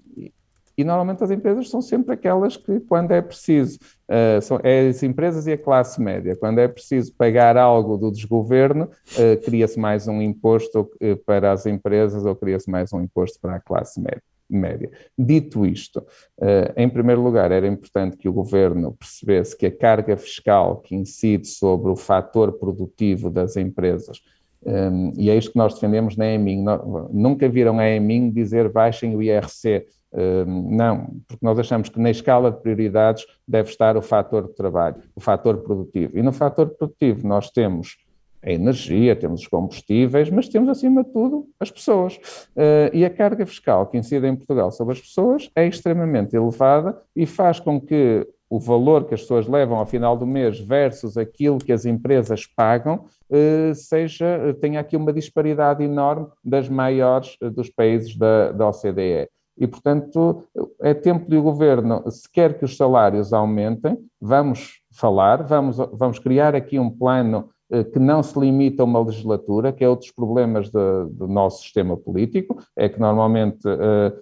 e 0.76 0.82
normalmente 0.82 1.22
as 1.22 1.30
empresas 1.30 1.70
são 1.70 1.80
sempre 1.80 2.14
aquelas 2.14 2.56
que, 2.56 2.80
quando 2.80 3.12
é 3.12 3.20
preciso, 3.20 3.78
uh, 4.08 4.42
são 4.42 4.58
é 4.64 4.88
as 4.88 5.02
empresas 5.04 5.46
e 5.46 5.52
a 5.52 5.58
classe 5.58 6.00
média, 6.00 6.34
quando 6.34 6.58
é 6.58 6.66
preciso 6.66 7.14
pagar 7.14 7.56
algo 7.56 7.96
do 7.96 8.10
desgoverno, 8.10 8.84
uh, 8.84 9.40
cria-se 9.44 9.78
mais 9.78 10.08
um 10.08 10.20
imposto 10.20 10.80
uh, 10.80 11.16
para 11.24 11.52
as 11.52 11.64
empresas 11.64 12.24
ou 12.24 12.34
cria-se 12.34 12.68
mais 12.68 12.92
um 12.92 13.00
imposto 13.00 13.38
para 13.40 13.56
a 13.56 13.60
classe 13.60 14.00
média 14.00 14.22
média. 14.52 14.90
Dito 15.16 15.64
isto, 15.64 16.00
uh, 16.00 16.72
em 16.76 16.88
primeiro 16.88 17.22
lugar, 17.22 17.52
era 17.52 17.68
importante 17.68 18.16
que 18.16 18.28
o 18.28 18.32
governo 18.32 18.96
percebesse 18.98 19.56
que 19.56 19.66
a 19.66 19.70
carga 19.70 20.16
fiscal 20.16 20.78
que 20.78 20.96
incide 20.96 21.46
sobre 21.46 21.88
o 21.88 21.94
fator 21.94 22.54
produtivo 22.54 23.30
das 23.30 23.56
empresas, 23.56 24.20
um, 24.64 25.12
e 25.16 25.30
é 25.30 25.36
isto 25.36 25.52
que 25.52 25.58
nós 25.58 25.74
defendemos 25.74 26.16
na 26.16 26.26
EMIN, 26.26 26.64
nunca 27.10 27.48
viram 27.48 27.78
a 27.78 27.88
EMIN 27.88 28.30
dizer 28.30 28.68
baixem 28.68 29.16
o 29.16 29.22
IRC. 29.22 29.86
Um, 30.12 30.76
não, 30.76 31.06
porque 31.26 31.44
nós 31.44 31.58
achamos 31.58 31.88
que 31.88 32.00
na 32.00 32.10
escala 32.10 32.50
de 32.50 32.60
prioridades 32.60 33.24
deve 33.46 33.70
estar 33.70 33.96
o 33.96 34.02
fator 34.02 34.48
de 34.48 34.54
trabalho, 34.54 34.96
o 35.14 35.20
fator 35.20 35.58
produtivo. 35.58 36.18
E 36.18 36.22
no 36.22 36.32
fator 36.32 36.68
produtivo 36.70 37.26
nós 37.26 37.50
temos 37.50 37.96
a 38.42 38.50
energia, 38.50 39.14
temos 39.14 39.42
os 39.42 39.46
combustíveis, 39.46 40.30
mas 40.30 40.48
temos 40.48 40.68
acima 40.68 41.04
de 41.04 41.10
tudo 41.10 41.46
as 41.58 41.70
pessoas. 41.70 42.16
Uh, 42.56 42.90
e 42.92 43.04
a 43.04 43.10
carga 43.10 43.46
fiscal 43.46 43.86
que 43.86 43.98
incide 43.98 44.26
em 44.26 44.34
Portugal 44.34 44.70
sobre 44.72 44.94
as 44.94 45.00
pessoas 45.00 45.50
é 45.54 45.66
extremamente 45.66 46.34
elevada 46.34 47.00
e 47.14 47.26
faz 47.26 47.60
com 47.60 47.80
que 47.80 48.26
o 48.50 48.58
valor 48.58 49.04
que 49.04 49.14
as 49.14 49.20
pessoas 49.20 49.46
levam 49.46 49.78
ao 49.78 49.86
final 49.86 50.16
do 50.16 50.26
mês 50.26 50.58
versus 50.58 51.16
aquilo 51.16 51.58
que 51.58 51.72
as 51.72 51.86
empresas 51.86 52.46
pagam, 52.46 53.04
uh, 53.30 53.74
seja, 53.76 54.56
tenha 54.60 54.80
aqui 54.80 54.96
uma 54.96 55.12
disparidade 55.12 55.84
enorme 55.84 56.26
das 56.44 56.68
maiores 56.68 57.36
uh, 57.40 57.48
dos 57.48 57.70
países 57.70 58.16
da, 58.16 58.50
da 58.50 58.68
OCDE. 58.68 59.28
E, 59.56 59.66
portanto, 59.66 60.42
é 60.80 60.94
tempo 60.94 61.28
de 61.30 61.36
o 61.36 61.42
governo, 61.42 62.02
se 62.10 62.28
quer 62.30 62.58
que 62.58 62.64
os 62.64 62.76
salários 62.76 63.32
aumentem, 63.32 63.98
vamos 64.20 64.80
falar, 64.90 65.42
vamos, 65.42 65.76
vamos 65.92 66.18
criar 66.18 66.54
aqui 66.54 66.78
um 66.78 66.90
plano 66.90 67.50
eh, 67.50 67.59
que 67.92 67.98
não 67.98 68.22
se 68.22 68.38
limita 68.38 68.82
a 68.82 68.84
uma 68.84 69.00
legislatura, 69.00 69.72
que 69.72 69.84
é 69.84 69.88
outros 69.88 70.10
problemas 70.10 70.70
de, 70.70 71.04
do 71.12 71.28
nosso 71.28 71.62
sistema 71.62 71.96
político, 71.96 72.58
é 72.76 72.88
que 72.88 72.98
normalmente 72.98 73.60
eh, 73.66 74.12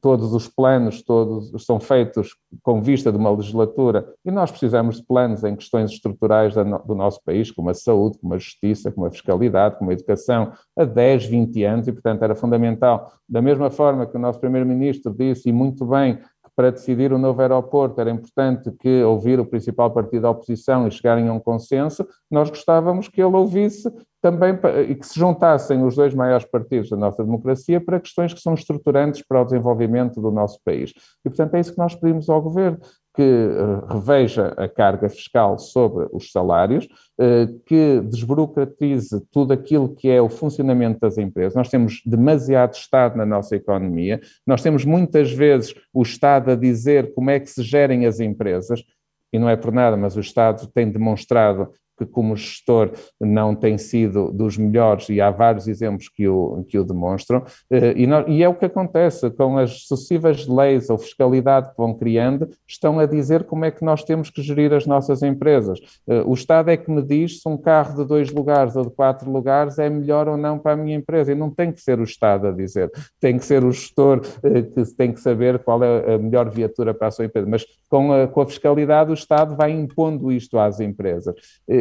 todos 0.00 0.32
os 0.32 0.48
planos 0.48 1.02
todos 1.02 1.64
são 1.64 1.78
feitos 1.78 2.36
com 2.62 2.82
vista 2.82 3.12
de 3.12 3.18
uma 3.18 3.30
legislatura 3.30 4.12
e 4.24 4.30
nós 4.30 4.50
precisamos 4.50 4.96
de 4.96 5.06
planos 5.06 5.44
em 5.44 5.54
questões 5.54 5.90
estruturais 5.90 6.54
do 6.54 6.94
nosso 6.94 7.20
país, 7.24 7.50
como 7.50 7.70
a 7.70 7.74
saúde, 7.74 8.18
como 8.18 8.34
a 8.34 8.38
justiça, 8.38 8.90
como 8.90 9.06
a 9.06 9.10
fiscalidade, 9.10 9.78
como 9.78 9.90
a 9.90 9.94
educação, 9.94 10.52
há 10.76 10.84
10, 10.84 11.26
20 11.26 11.64
anos 11.64 11.88
e, 11.88 11.92
portanto, 11.92 12.22
era 12.22 12.34
fundamental, 12.34 13.12
da 13.28 13.42
mesma 13.42 13.70
forma 13.70 14.06
que 14.06 14.16
o 14.16 14.20
nosso 14.20 14.40
Primeiro-Ministro 14.40 15.14
disse, 15.14 15.48
e 15.48 15.52
muito 15.52 15.84
bem, 15.84 16.18
para 16.56 16.72
decidir 16.72 17.12
o 17.12 17.18
novo 17.18 17.40
aeroporto. 17.42 18.00
Era 18.00 18.10
importante 18.10 18.72
que 18.72 19.02
ouvir 19.02 19.38
o 19.38 19.44
principal 19.44 19.90
partido 19.92 20.22
da 20.22 20.30
oposição 20.30 20.88
e 20.88 20.90
chegarem 20.90 21.28
a 21.28 21.32
um 21.32 21.38
consenso, 21.38 22.08
nós 22.30 22.48
gostávamos 22.48 23.08
que 23.08 23.20
ele 23.20 23.36
ouvisse 23.36 23.92
também 24.22 24.58
e 24.88 24.94
que 24.94 25.06
se 25.06 25.20
juntassem 25.20 25.84
os 25.84 25.94
dois 25.94 26.14
maiores 26.14 26.46
partidos 26.46 26.90
da 26.90 26.96
nossa 26.96 27.22
democracia 27.22 27.80
para 27.80 28.00
questões 28.00 28.34
que 28.34 28.40
são 28.40 28.54
estruturantes 28.54 29.22
para 29.22 29.42
o 29.42 29.44
desenvolvimento 29.44 30.20
do 30.20 30.32
nosso 30.32 30.58
país. 30.64 30.92
E, 31.24 31.28
portanto, 31.28 31.54
é 31.54 31.60
isso 31.60 31.72
que 31.72 31.78
nós 31.78 31.94
pedimos 31.94 32.28
ao 32.28 32.42
Governo, 32.42 32.78
que 33.16 33.22
eh, 33.22 33.92
reveja 33.94 34.48
a 34.58 34.68
carga 34.68 35.08
fiscal 35.08 35.58
sobre 35.58 36.06
os 36.12 36.30
salários, 36.30 36.86
eh, 37.18 37.48
que 37.64 38.02
desburocratize 38.02 39.22
tudo 39.32 39.54
aquilo 39.54 39.88
que 39.88 40.10
é 40.10 40.20
o 40.20 40.28
funcionamento 40.28 41.00
das 41.00 41.16
empresas. 41.16 41.54
Nós 41.54 41.70
temos 41.70 42.02
demasiado 42.04 42.74
Estado 42.74 43.16
na 43.16 43.24
nossa 43.24 43.56
economia, 43.56 44.20
nós 44.46 44.62
temos 44.62 44.84
muitas 44.84 45.32
vezes 45.32 45.74
o 45.94 46.02
Estado 46.02 46.50
a 46.50 46.54
dizer 46.54 47.14
como 47.14 47.30
é 47.30 47.40
que 47.40 47.48
se 47.48 47.62
gerem 47.62 48.04
as 48.04 48.20
empresas, 48.20 48.84
e 49.32 49.38
não 49.38 49.48
é 49.48 49.56
por 49.56 49.72
nada, 49.72 49.96
mas 49.96 50.14
o 50.14 50.20
Estado 50.20 50.66
tem 50.66 50.90
demonstrado 50.90 51.72
que 51.96 52.04
como 52.04 52.36
gestor 52.36 52.90
não 53.20 53.54
tem 53.54 53.78
sido 53.78 54.30
dos 54.30 54.58
melhores, 54.58 55.08
e 55.08 55.20
há 55.20 55.30
vários 55.30 55.66
exemplos 55.66 56.08
que 56.08 56.28
o, 56.28 56.64
que 56.68 56.78
o 56.78 56.84
demonstram, 56.84 57.42
eh, 57.70 57.94
e, 57.96 58.06
não, 58.06 58.26
e 58.28 58.42
é 58.42 58.48
o 58.48 58.54
que 58.54 58.66
acontece 58.66 59.30
com 59.30 59.56
as 59.56 59.86
sucessivas 59.86 60.46
leis 60.46 60.90
ou 60.90 60.98
fiscalidade 60.98 61.70
que 61.70 61.76
vão 61.76 61.94
criando, 61.94 62.48
estão 62.66 62.98
a 62.98 63.06
dizer 63.06 63.44
como 63.44 63.64
é 63.64 63.70
que 63.70 63.84
nós 63.84 64.04
temos 64.04 64.30
que 64.30 64.42
gerir 64.42 64.72
as 64.72 64.86
nossas 64.86 65.22
empresas. 65.22 65.78
Eh, 66.06 66.22
o 66.26 66.34
Estado 66.34 66.70
é 66.70 66.76
que 66.76 66.90
me 66.90 67.02
diz 67.02 67.40
se 67.40 67.48
um 67.48 67.56
carro 67.56 67.96
de 67.96 68.04
dois 68.04 68.30
lugares 68.30 68.76
ou 68.76 68.84
de 68.84 68.90
quatro 68.90 69.30
lugares 69.30 69.78
é 69.78 69.88
melhor 69.88 70.28
ou 70.28 70.36
não 70.36 70.58
para 70.58 70.72
a 70.72 70.76
minha 70.76 70.96
empresa, 70.96 71.32
e 71.32 71.34
não 71.34 71.50
tem 71.50 71.72
que 71.72 71.80
ser 71.80 71.98
o 71.98 72.04
Estado 72.04 72.48
a 72.48 72.52
dizer, 72.52 72.90
tem 73.20 73.38
que 73.38 73.44
ser 73.44 73.64
o 73.64 73.72
gestor 73.72 74.20
eh, 74.42 74.62
que 74.62 74.84
tem 74.96 75.12
que 75.12 75.20
saber 75.20 75.58
qual 75.60 75.82
é 75.82 76.14
a 76.14 76.18
melhor 76.18 76.50
viatura 76.50 76.92
para 76.92 77.08
a 77.08 77.10
sua 77.10 77.24
empresa, 77.24 77.48
mas 77.48 77.64
com 77.88 78.12
a, 78.12 78.26
com 78.26 78.40
a 78.40 78.46
fiscalidade 78.46 79.10
o 79.10 79.14
Estado 79.14 79.56
vai 79.56 79.70
impondo 79.70 80.30
isto 80.30 80.58
às 80.58 80.80
empresas 80.80 81.34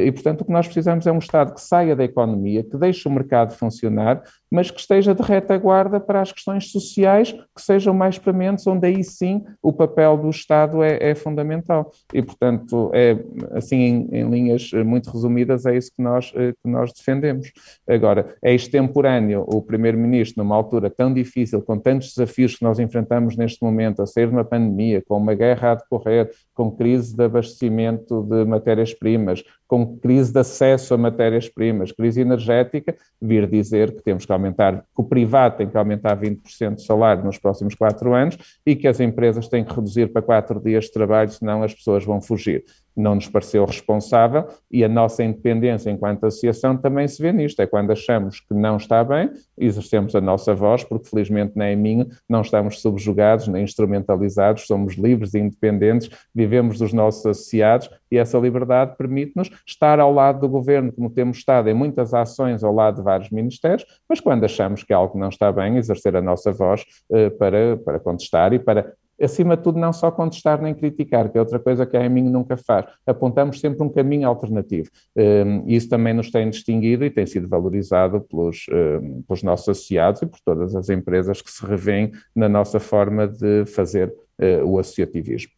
e, 0.05 0.11
portanto, 0.11 0.41
o 0.41 0.45
que 0.45 0.51
nós 0.51 0.67
precisamos 0.67 1.07
é 1.07 1.11
um 1.11 1.17
Estado 1.17 1.53
que 1.53 1.61
saia 1.61 1.95
da 1.95 2.03
economia, 2.03 2.63
que 2.63 2.77
deixe 2.77 3.07
o 3.07 3.11
mercado 3.11 3.53
funcionar, 3.53 4.21
mas 4.55 4.71
que 4.71 4.79
esteja 4.79 5.13
de 5.13 5.21
retaguarda 5.21 5.99
para 5.99 6.21
as 6.21 6.31
questões 6.31 6.71
sociais 6.71 7.33
que 7.33 7.61
sejam 7.61 7.93
mais 7.93 8.17
prementes, 8.17 8.65
onde 8.65 8.87
aí 8.87 9.03
sim 9.03 9.43
o 9.61 9.73
papel 9.73 10.15
do 10.15 10.29
Estado 10.29 10.81
é, 10.81 10.97
é 11.01 11.13
fundamental. 11.13 11.91
E, 12.13 12.21
portanto, 12.21 12.89
é 12.93 13.17
assim, 13.51 13.75
em, 13.75 14.07
em, 14.13 14.29
linhas 14.29 14.71
muito 14.85 15.11
resumidas, 15.11 15.65
é 15.65 15.75
isso 15.75 15.91
que 15.93 16.01
nós, 16.01 16.31
que 16.31 16.69
nós 16.69 16.93
defendemos. 16.93 17.51
Agora, 17.85 18.33
é 18.41 18.55
extemporâneo 18.55 19.43
o 19.45 19.61
Primeiro-Ministro, 19.61 20.41
numa 20.41 20.55
altura 20.55 20.89
tão 20.89 21.13
difícil, 21.13 21.61
com 21.61 21.77
tantos 21.77 22.13
desafios 22.15 22.55
que 22.55 22.63
nós 22.63 22.79
enfrentamos 22.79 23.35
neste 23.35 23.61
momento, 23.61 24.01
a 24.01 24.05
sair 24.05 24.27
de 24.27 24.33
uma 24.33 24.45
pandemia, 24.45 25.03
com 25.05 25.17
uma 25.17 25.33
guerra 25.33 25.73
a 25.73 25.75
decorrer, 25.75 26.31
com 26.53 26.71
crise 26.71 27.13
de 27.13 27.25
abastecimento 27.25 28.23
de 28.23 28.45
matérias-primas, 28.45 29.43
com 29.67 29.97
crise 29.97 30.31
de 30.31 30.39
acesso 30.39 30.93
a 30.93 30.97
matérias-primas, 30.97 31.91
crise 31.91 32.21
energética, 32.21 32.95
vir 33.21 33.47
dizer 33.49 33.91
que 33.95 34.03
temos 34.03 34.25
que 34.25 34.31
aumentar, 34.31 34.44
que 34.53 35.01
o 35.01 35.03
privado 35.03 35.57
tem 35.57 35.69
que 35.69 35.77
aumentar 35.77 36.15
20% 36.17 36.75
de 36.75 36.83
salário 36.83 37.23
nos 37.23 37.37
próximos 37.37 37.75
quatro 37.75 38.13
anos 38.13 38.37
e 38.65 38.75
que 38.75 38.87
as 38.87 38.99
empresas 38.99 39.47
têm 39.47 39.63
que 39.63 39.73
reduzir 39.73 40.11
para 40.11 40.21
quatro 40.21 40.59
dias 40.59 40.85
de 40.85 40.91
trabalho, 40.91 41.29
senão 41.29 41.63
as 41.63 41.73
pessoas 41.73 42.03
vão 42.03 42.21
fugir 42.21 42.63
não 42.95 43.15
nos 43.15 43.27
pareceu 43.27 43.65
responsável 43.65 44.47
e 44.71 44.83
a 44.83 44.87
nossa 44.87 45.23
independência 45.23 45.89
enquanto 45.89 46.25
associação 46.25 46.77
também 46.77 47.07
se 47.07 47.21
vê 47.21 47.31
nisto. 47.31 47.59
É 47.61 47.67
quando 47.67 47.91
achamos 47.91 48.39
que 48.39 48.53
não 48.53 48.77
está 48.77 49.03
bem, 49.03 49.31
exercemos 49.57 50.15
a 50.15 50.21
nossa 50.21 50.53
voz, 50.53 50.83
porque 50.83 51.09
felizmente 51.09 51.53
nem 51.55 51.73
é 51.73 51.75
minha, 51.75 52.07
não 52.29 52.41
estamos 52.41 52.81
subjugados 52.81 53.47
nem 53.47 53.63
instrumentalizados, 53.63 54.65
somos 54.65 54.95
livres 54.95 55.33
e 55.33 55.39
independentes, 55.39 56.09
vivemos 56.33 56.77
dos 56.77 56.93
nossos 56.93 57.25
associados 57.25 57.89
e 58.11 58.17
essa 58.17 58.37
liberdade 58.37 58.95
permite-nos 58.97 59.49
estar 59.67 59.99
ao 59.99 60.13
lado 60.13 60.39
do 60.39 60.49
governo, 60.49 60.91
como 60.91 61.09
temos 61.09 61.37
estado 61.37 61.69
em 61.69 61.73
muitas 61.73 62.13
ações 62.13 62.63
ao 62.63 62.73
lado 62.73 62.97
de 62.97 63.03
vários 63.03 63.29
ministérios, 63.29 63.85
mas 64.07 64.19
quando 64.19 64.43
achamos 64.45 64.83
que 64.83 64.93
algo 64.93 65.17
não 65.17 65.29
está 65.29 65.51
bem, 65.51 65.77
exercer 65.77 66.15
a 66.15 66.21
nossa 66.21 66.51
voz 66.51 66.85
eh, 67.11 67.29
para, 67.31 67.77
para 67.77 67.99
contestar 67.99 68.53
e 68.53 68.59
para 68.59 68.93
acima 69.22 69.55
de 69.55 69.63
tudo, 69.63 69.80
não 69.80 69.93
só 69.93 70.11
contestar 70.11 70.61
nem 70.61 70.74
criticar, 70.74 71.30
que 71.32 71.38
é 71.38 71.41
outra 71.41 71.59
coisa 71.59 71.86
que 71.86 71.95
a 71.95 72.05
EMIN 72.05 72.30
nunca 72.30 72.57
faz. 72.57 72.86
Apontamos 73.05 73.59
sempre 73.59 73.84
um 73.84 73.89
caminho 73.89 74.28
alternativo. 74.28 74.89
Um, 75.16 75.63
isso 75.68 75.89
também 75.89 76.13
nos 76.13 76.32
tem 76.32 76.49
distinguido 76.49 77.05
e 77.05 77.09
tem 77.09 77.26
sido 77.26 77.47
valorizado 77.47 78.22
pelos, 78.22 78.66
um, 78.72 79.22
pelos 79.24 79.43
nossos 79.43 79.70
associados 79.70 80.22
e 80.22 80.26
por 80.26 80.39
todas 80.43 80.76
as 80.76 80.89
empresas 80.89 81.41
que 81.41 81.51
se 81.51 81.66
revêem 81.66 82.11
na 82.36 82.49
nossa 82.49 82.80
forma 82.80 83.28
de 83.28 83.66
fazer 83.66 84.13
uh, 84.39 84.66
o 84.66 84.80
associativismo. 84.80 85.51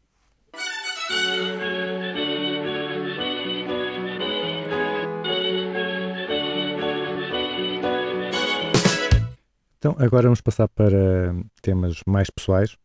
Então, 9.80 9.96
agora 10.00 10.24
vamos 10.24 10.42
passar 10.42 10.68
para 10.68 11.36
temas 11.62 12.02
mais 12.06 12.30
pessoais 12.30 12.76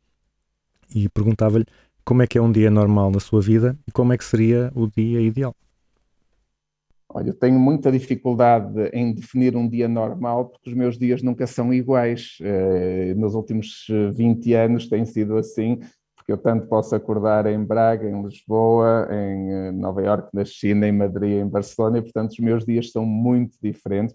e 0.95 1.09
perguntava-lhe 1.09 1.67
como 2.05 2.23
é 2.23 2.27
que 2.27 2.39
é 2.39 2.43
um 2.43 2.51
dia 2.51 2.71
normal 2.71 3.11
na 3.11 3.21
sua 3.21 3.41
vida 3.41 3.77
e 3.87 3.93
como 3.93 4.13
é 4.13 4.19
que 4.19 4.25
seria 4.25 4.73
o 4.75 4.87
dia 4.87 5.21
ideal. 5.21 5.55
Olha, 7.15 7.29
eu 7.29 7.35
tenho 7.35 7.59
muita 7.59 7.93
dificuldade 7.93 8.89
em 8.93 9.13
definir 9.13 9.55
um 9.55 9.69
dia 9.69 9.87
normal 9.87 10.47
porque 10.47 10.71
os 10.71 10.77
meus 10.77 10.99
dias 10.99 11.23
nunca 11.23 11.47
são 11.47 11.73
iguais. 11.73 12.39
Eh, 12.41 13.13
nos 13.15 13.35
últimos 13.35 13.87
20 14.15 14.55
anos 14.55 14.89
tem 14.89 15.05
sido 15.05 15.37
assim, 15.37 15.79
porque 16.17 16.33
eu 16.33 16.39
tanto 16.39 16.67
posso 16.69 16.95
acordar 16.95 17.45
em 17.47 17.63
Braga, 17.63 18.09
em 18.09 18.23
Lisboa, 18.23 19.09
em 19.11 19.53
eh, 19.53 19.73
Nova 19.73 20.03
Iorque, 20.03 20.31
na 20.33 20.45
China, 20.45 20.89
em 20.89 20.93
Madrid, 20.93 21.43
em 21.43 21.47
Barcelona, 21.47 21.99
e 21.99 22.03
portanto 22.03 22.31
os 22.31 22.39
meus 22.39 22.65
dias 22.65 22.91
são 22.91 23.05
muito 23.05 23.59
diferentes. 23.63 24.15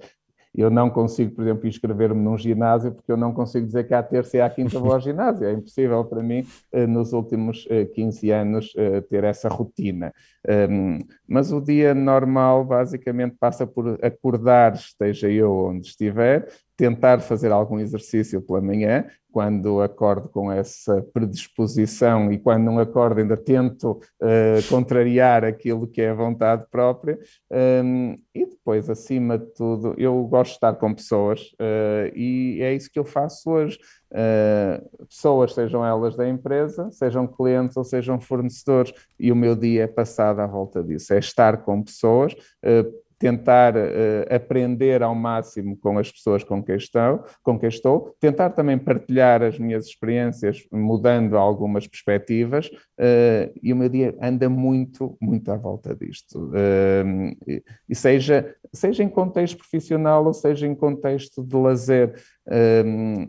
Eu 0.55 0.69
não 0.69 0.89
consigo, 0.89 1.35
por 1.35 1.43
exemplo, 1.43 1.67
inscrever-me 1.67 2.21
num 2.21 2.37
ginásio 2.37 2.91
porque 2.91 3.11
eu 3.11 3.17
não 3.17 3.33
consigo 3.33 3.65
dizer 3.65 3.83
que 3.85 3.93
à 3.93 4.01
terça 4.01 4.37
e 4.37 4.41
à 4.41 4.49
quinta 4.49 4.79
vou 4.79 4.91
ao 4.91 4.99
ginásio. 4.99 5.45
É 5.45 5.53
impossível 5.53 6.03
para 6.05 6.23
mim, 6.23 6.45
eh, 6.71 6.87
nos 6.87 7.13
últimos 7.13 7.67
15 7.93 8.31
eh, 8.31 8.35
anos, 8.35 8.73
eh, 8.75 9.01
ter 9.01 9.23
essa 9.23 9.47
rotina. 9.49 10.13
Ehm, 10.47 10.99
mas 11.27 11.51
o 11.51 11.61
dia 11.61 11.93
normal, 11.93 12.65
basicamente, 12.65 13.35
passa 13.39 13.67
por 13.67 13.99
acordar, 14.03 14.73
esteja 14.73 15.29
eu 15.29 15.51
onde 15.51 15.87
estiver, 15.87 16.47
tentar 16.78 17.19
fazer 17.19 17.51
algum 17.51 17.80
exercício 17.80 18.39
pela 18.39 18.61
manhã, 18.61 19.05
quando 19.32 19.82
acordo 19.82 20.30
com 20.30 20.51
essa 20.51 21.01
predisposição 21.13 22.32
e 22.32 22.38
quando 22.38 22.63
não 22.63 22.80
acordo 22.80 23.19
ainda 23.19 23.36
tento 23.36 23.99
uh, 24.21 24.69
contrariar 24.69 25.43
aquilo 25.43 25.88
que 25.88 26.01
é 26.01 26.09
a 26.09 26.13
vontade 26.13 26.65
própria 26.71 27.19
um, 27.51 28.17
e 28.34 28.45
depois, 28.45 28.89
acima 28.89 29.38
de 29.38 29.45
tudo, 29.53 29.93
eu 29.97 30.23
gosto 30.23 30.51
de 30.51 30.57
estar 30.57 30.73
com 30.73 30.93
pessoas 30.93 31.41
uh, 31.53 32.15
e 32.15 32.59
é 32.61 32.73
isso 32.73 32.91
que 32.91 32.99
eu 32.99 33.05
faço 33.05 33.49
hoje. 33.49 33.78
Uh, 34.11 35.05
pessoas, 35.05 35.53
sejam 35.53 35.86
elas 35.86 36.15
da 36.15 36.28
empresa, 36.28 36.89
sejam 36.91 37.28
clientes 37.28 37.75
ou 37.75 37.84
sejam 37.84 38.19
fornecedores, 38.19 38.93
e 39.19 39.32
o 39.32 39.36
meu 39.36 39.55
dia 39.55 39.84
é 39.84 39.88
passado 39.88 40.39
à 40.39 40.47
volta 40.47 40.84
disso, 40.84 41.13
é 41.13 41.19
estar 41.19 41.57
com 41.57 41.84
pessoas, 41.84 42.36
tentar 43.20 43.76
uh, 43.76 44.34
aprender 44.34 45.01
ao 45.01 45.15
máximo 45.15 45.76
com 45.78 45.97
as 45.97 46.11
pessoas 46.11 46.43
com 46.43 46.63
quem, 46.63 46.76
estou, 46.76 47.24
com 47.43 47.57
quem 47.59 47.70
estou, 47.70 48.15
tentar 48.20 48.51
também 48.51 48.78
partilhar 48.78 49.41
as 49.41 49.57
minhas 49.57 49.86
experiências, 49.86 50.68
mudando 50.72 51.38
algumas 51.38 51.88
perspectivas, 51.88 52.68
uh, 52.68 53.51
e 53.61 53.74
o 53.74 53.76
meu 53.76 53.89
dia 53.89 54.15
anda 54.22 54.47
muito, 54.49 55.18
muito 55.20 55.51
à 55.51 55.57
volta 55.57 55.95
disto. 55.95 56.51
Uh, 56.51 57.61
e, 57.89 57.95
seja, 57.95 58.55
seja 58.72 59.03
em 59.03 59.09
contexto 59.09 59.57
profissional 59.57 60.26
ou 60.26 60.34
seja 60.34 60.68
em 60.68 60.76
contexto 60.76 61.43
de 61.43 61.55
lazer. 61.55 62.13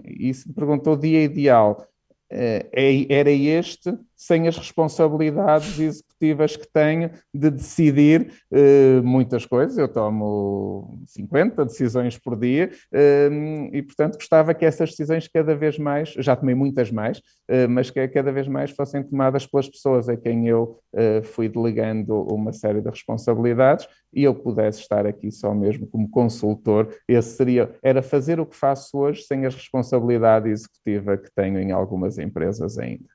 E 0.06 0.32
se 0.32 0.48
me 0.48 0.54
perguntou 0.54 0.94
o 0.94 0.96
dia 0.96 1.22
ideal, 1.22 1.88
era 2.30 3.30
este 3.30 3.96
sem 4.18 4.48
as 4.48 4.58
responsabilidades 4.58 5.78
executivas 5.78 6.56
que 6.56 6.66
tenho 6.72 7.10
de 7.32 7.50
decidir 7.50 8.32
uh, 8.50 9.02
muitas 9.04 9.46
coisas. 9.46 9.78
Eu 9.78 9.86
tomo 9.86 11.00
50 11.06 11.64
decisões 11.64 12.18
por 12.18 12.36
dia 12.36 12.68
uh, 12.92 13.70
e, 13.72 13.80
portanto, 13.80 14.16
gostava 14.16 14.52
que 14.52 14.64
essas 14.64 14.90
decisões 14.90 15.28
cada 15.28 15.54
vez 15.54 15.78
mais, 15.78 16.10
já 16.18 16.34
tomei 16.34 16.56
muitas 16.56 16.90
mais, 16.90 17.18
uh, 17.18 17.68
mas 17.70 17.90
que 17.90 18.08
cada 18.08 18.32
vez 18.32 18.48
mais 18.48 18.72
fossem 18.72 19.04
tomadas 19.04 19.46
pelas 19.46 19.68
pessoas 19.68 20.08
a 20.08 20.16
quem 20.16 20.48
eu 20.48 20.80
fui 21.22 21.48
delegando 21.48 22.22
uma 22.22 22.52
série 22.52 22.80
de 22.80 22.88
responsabilidades 22.88 23.86
e 24.12 24.24
eu 24.24 24.34
pudesse 24.34 24.80
estar 24.80 25.06
aqui 25.06 25.30
só 25.30 25.54
mesmo 25.54 25.86
como 25.86 26.08
consultor. 26.08 26.88
Esse 27.06 27.36
seria, 27.36 27.70
era 27.82 28.02
fazer 28.02 28.40
o 28.40 28.46
que 28.46 28.56
faço 28.56 28.98
hoje 28.98 29.22
sem 29.22 29.46
a 29.46 29.50
responsabilidade 29.50 30.48
executiva 30.48 31.16
que 31.16 31.30
tenho 31.34 31.60
em 31.60 31.70
algumas 31.70 32.17
empresas 32.18 32.78
ainda. 32.78 33.08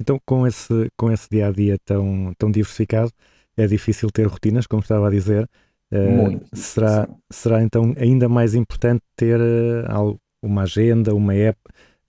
Então, 0.00 0.18
com 0.24 0.46
esse, 0.46 0.90
com 0.96 1.12
esse 1.12 1.28
dia 1.30 1.48
a 1.48 1.52
dia 1.52 1.78
tão, 1.84 2.32
tão 2.38 2.50
diversificado, 2.50 3.12
é 3.56 3.66
difícil 3.66 4.10
ter 4.10 4.26
rotinas, 4.26 4.66
como 4.66 4.80
estava 4.80 5.08
a 5.08 5.10
dizer. 5.10 5.48
Uh, 5.92 6.40
será, 6.54 7.08
será 7.30 7.62
então 7.62 7.92
ainda 7.98 8.28
mais 8.28 8.54
importante 8.54 9.02
ter 9.16 9.38
uh, 9.40 10.18
uma 10.40 10.62
agenda, 10.62 11.14
uma 11.14 11.34
app? 11.34 11.58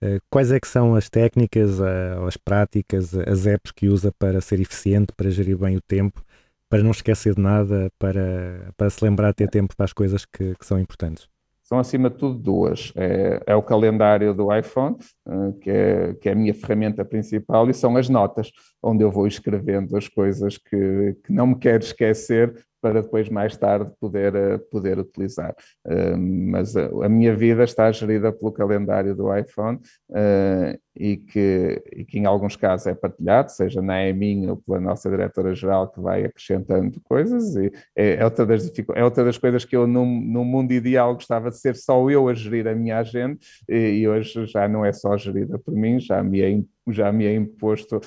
Uh, 0.01 0.21
quais 0.29 0.51
é 0.51 0.59
que 0.59 0.67
são 0.67 0.95
as 0.95 1.09
técnicas, 1.09 1.81
as 1.81 2.37
práticas, 2.37 3.13
as 3.13 3.45
apps 3.45 3.71
que 3.71 3.87
usa 3.87 4.11
para 4.17 4.39
ser 4.39 4.59
eficiente, 4.59 5.13
para 5.15 5.29
gerir 5.29 5.57
bem 5.57 5.75
o 5.75 5.81
tempo, 5.81 6.23
para 6.69 6.81
não 6.81 6.91
esquecer 6.91 7.35
de 7.35 7.41
nada, 7.41 7.91
para, 7.99 8.71
para 8.77 8.89
se 8.89 9.03
lembrar 9.03 9.31
de 9.31 9.37
ter 9.37 9.49
tempo 9.49 9.75
para 9.75 9.85
as 9.85 9.93
coisas 9.93 10.25
que, 10.25 10.55
que 10.55 10.65
são 10.65 10.79
importantes? 10.79 11.27
São 11.71 11.79
acima 11.79 12.09
de 12.09 12.17
tudo 12.17 12.37
duas. 12.37 12.91
É, 12.97 13.41
é 13.47 13.55
o 13.55 13.63
calendário 13.63 14.33
do 14.33 14.53
iPhone, 14.53 14.97
eh, 15.25 15.53
que 15.61 15.69
é, 15.69 16.13
que 16.15 16.27
é 16.27 16.33
a 16.33 16.35
minha 16.35 16.53
ferramenta 16.53 17.05
principal, 17.05 17.69
e 17.69 17.73
são 17.73 17.95
as 17.95 18.09
notas, 18.09 18.51
onde 18.83 19.05
eu 19.05 19.09
vou 19.09 19.25
escrevendo 19.25 19.95
as 19.95 20.05
coisas 20.09 20.57
que, 20.57 21.15
que 21.23 21.31
não 21.31 21.47
me 21.47 21.55
quero 21.55 21.81
esquecer 21.81 22.53
para 22.81 23.01
depois 23.01 23.29
mais 23.29 23.55
tarde 23.55 23.91
poder, 23.99 24.35
eh, 24.35 24.57
poder 24.57 24.97
utilizar. 24.97 25.55
Uh, 25.85 26.17
mas 26.17 26.75
a, 26.75 26.85
a, 26.85 27.09
minha 27.09 27.35
vida 27.35 27.63
está 27.63 27.91
gerida 27.91 28.31
pelo 28.31 28.51
calendário 28.51 29.15
do 29.15 29.35
iPhone 29.35 29.79
e, 30.95 31.17
que, 31.17 31.81
e 31.93 32.05
que 32.05 32.19
em 32.19 32.25
alguns 32.25 32.55
casos 32.55 32.87
é 32.87 32.93
partilhado, 32.93 33.51
seja 33.51 33.81
na 33.81 34.05
EMIN 34.07 34.47
ou 34.47 34.57
pela 34.57 34.79
nossa 34.79 35.09
diretora-geral 35.09 35.89
que 35.89 36.01
vai 36.01 36.25
acrescentando 36.25 36.99
coisas 37.03 37.55
e 37.55 37.71
é, 37.95 38.15
é, 38.15 38.25
outra, 38.25 38.45
das, 38.45 38.71
é 38.95 39.03
outra 39.03 39.23
das 39.23 39.37
coisas 39.37 39.63
que 39.63 39.75
eu 39.75 39.87
num, 39.87 40.05
num 40.05 40.43
mundo 40.43 40.71
ideal 40.73 41.13
gostava 41.13 41.49
de 41.49 41.57
ser 41.57 41.75
só 41.75 42.09
eu 42.09 42.27
a 42.27 42.33
gerir 42.33 42.67
a 42.67 42.75
minha 42.75 42.99
agenda 42.99 43.37
e, 43.69 44.01
e 44.01 44.07
hoje 44.07 44.45
já 44.47 44.67
não 44.67 44.83
é 44.83 44.91
só 44.91 45.15
gerida 45.17 45.57
por 45.57 45.73
mim, 45.73 45.99
já 45.99 46.21
me 46.21 46.41
é 46.41 46.61
já 46.89 47.11
me 47.11 47.25
é 47.25 47.35
imposto, 47.35 48.01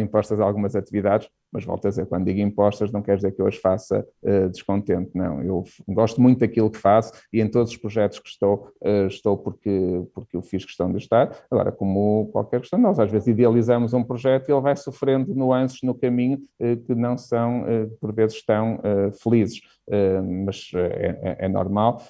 impostas 0.00 0.40
algumas 0.40 0.74
atividades, 0.74 1.28
mas 1.54 1.64
volto 1.64 1.86
a 1.86 1.88
dizer, 1.88 2.06
quando 2.06 2.24
digo 2.24 2.40
impostas, 2.40 2.90
não 2.90 3.00
quer 3.00 3.14
dizer 3.14 3.30
que 3.30 3.40
eu 3.40 3.46
as 3.46 3.56
faça 3.56 4.04
uh, 4.24 4.50
descontente, 4.50 5.12
não. 5.14 5.40
Eu 5.40 5.64
gosto 5.88 6.20
muito 6.20 6.40
daquilo 6.40 6.68
que 6.68 6.78
faço 6.78 7.12
e 7.32 7.40
em 7.40 7.48
todos 7.48 7.70
os 7.70 7.76
projetos 7.76 8.18
que 8.18 8.28
estou, 8.28 8.72
uh, 8.82 9.06
estou 9.06 9.38
porque, 9.38 10.02
porque 10.12 10.36
eu 10.36 10.42
fiz 10.42 10.64
questão 10.64 10.90
de 10.90 10.98
estar. 10.98 11.30
Agora, 11.48 11.70
como 11.70 12.28
qualquer 12.32 12.60
questão, 12.60 12.78
nós 12.78 12.98
às 12.98 13.08
vezes 13.08 13.28
idealizamos 13.28 13.94
um 13.94 14.02
projeto 14.02 14.48
e 14.48 14.52
ele 14.52 14.60
vai 14.60 14.74
sofrendo 14.74 15.32
nuances 15.32 15.80
no 15.84 15.94
caminho 15.94 16.40
uh, 16.60 16.76
que 16.76 16.94
não 16.94 17.16
são, 17.16 17.64
por 18.00 18.12
vezes, 18.12 18.44
tão 18.44 18.80
felizes. 19.22 19.60
Mas 20.22 20.70
é, 20.74 21.36
é, 21.40 21.46
é 21.46 21.48
normal. 21.48 22.02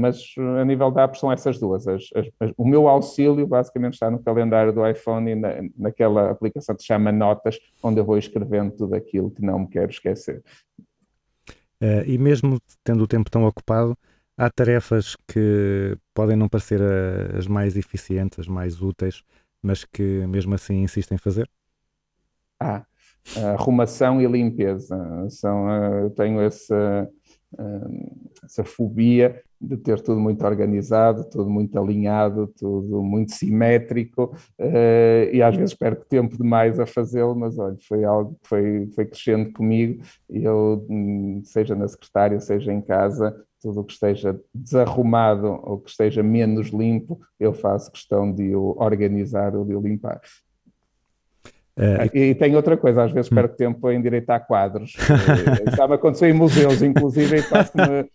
mas 0.00 0.34
a 0.60 0.64
nível 0.64 0.90
da 0.90 1.04
app 1.04 1.18
são 1.18 1.32
essas 1.32 1.58
duas. 1.58 1.86
As, 1.88 2.04
as, 2.14 2.52
o 2.56 2.66
meu 2.66 2.88
auxílio 2.88 3.46
basicamente 3.46 3.94
está 3.94 4.10
no 4.10 4.22
calendário 4.22 4.72
do 4.72 4.86
iPhone 4.86 5.30
e 5.30 5.34
na, 5.34 5.50
naquela 5.76 6.30
aplicação 6.30 6.74
que 6.74 6.82
se 6.82 6.88
chama 6.88 7.10
Notas, 7.10 7.58
onde 7.82 8.00
eu 8.00 8.04
vou 8.04 8.18
escrevendo 8.18 8.72
tudo 8.72 8.94
aquilo 8.94 9.30
que 9.30 9.42
não 9.42 9.60
me 9.60 9.68
quero 9.68 9.90
esquecer. 9.90 10.42
Uh, 11.82 12.06
e 12.06 12.16
mesmo 12.16 12.60
tendo 12.84 13.02
o 13.02 13.08
tempo 13.08 13.30
tão 13.30 13.44
ocupado, 13.44 13.96
há 14.36 14.48
tarefas 14.50 15.16
que 15.26 15.96
podem 16.14 16.36
não 16.36 16.48
parecer 16.48 16.80
as 17.36 17.46
mais 17.46 17.76
eficientes, 17.76 18.38
as 18.38 18.48
mais 18.48 18.80
úteis, 18.80 19.22
mas 19.60 19.84
que 19.84 20.26
mesmo 20.26 20.54
assim 20.54 20.82
insistem 20.82 21.16
em 21.16 21.18
fazer? 21.18 21.48
Ah, 22.60 22.84
arrumação 23.54 24.20
e 24.20 24.26
limpeza. 24.26 24.96
São, 25.30 25.68
eu 26.02 26.10
tenho 26.10 26.40
essa, 26.40 27.08
essa 28.44 28.64
fobia 28.64 29.42
de 29.60 29.76
ter 29.76 30.00
tudo 30.00 30.20
muito 30.20 30.44
organizado, 30.44 31.24
tudo 31.24 31.48
muito 31.48 31.78
alinhado, 31.78 32.48
tudo 32.58 33.02
muito 33.02 33.32
simétrico, 33.32 34.34
uh, 34.58 35.32
e 35.32 35.40
às 35.40 35.56
vezes 35.56 35.74
perco 35.74 36.04
tempo 36.04 36.36
demais 36.36 36.80
a 36.80 36.86
fazê-lo, 36.86 37.36
mas 37.36 37.58
olha, 37.58 37.76
foi 37.86 38.04
algo 38.04 38.36
que 38.42 38.48
foi, 38.48 38.90
foi 38.94 39.04
crescendo 39.06 39.52
comigo, 39.52 40.02
eu, 40.28 40.84
hum, 40.90 41.40
seja 41.44 41.76
na 41.76 41.86
secretária, 41.86 42.40
seja 42.40 42.72
em 42.72 42.80
casa, 42.80 43.36
tudo 43.60 43.80
o 43.80 43.84
que 43.84 43.92
esteja 43.92 44.38
desarrumado 44.52 45.46
ou 45.62 45.78
que 45.78 45.90
esteja 45.90 46.22
menos 46.22 46.68
limpo, 46.68 47.20
eu 47.38 47.52
faço 47.52 47.92
questão 47.92 48.32
de 48.32 48.56
o 48.56 48.74
organizar 48.76 49.54
ou 49.54 49.64
de 49.64 49.76
o 49.76 49.80
limpar. 49.80 50.20
Uh, 51.82 52.16
e, 52.16 52.34
tem 52.34 52.54
outra 52.54 52.76
coisa, 52.76 53.02
às 53.02 53.12
vezes 53.12 53.30
hum. 53.30 53.34
perco 53.34 53.56
tempo 53.56 53.86
a 53.88 53.94
endireitar 53.94 54.46
quadros. 54.46 54.94
Estava 55.66 55.96
acontecendo 55.96 56.30
em 56.30 56.38
museus, 56.38 56.80
inclusive, 56.82 57.38
e 57.38 57.42
quase-me 57.42 58.08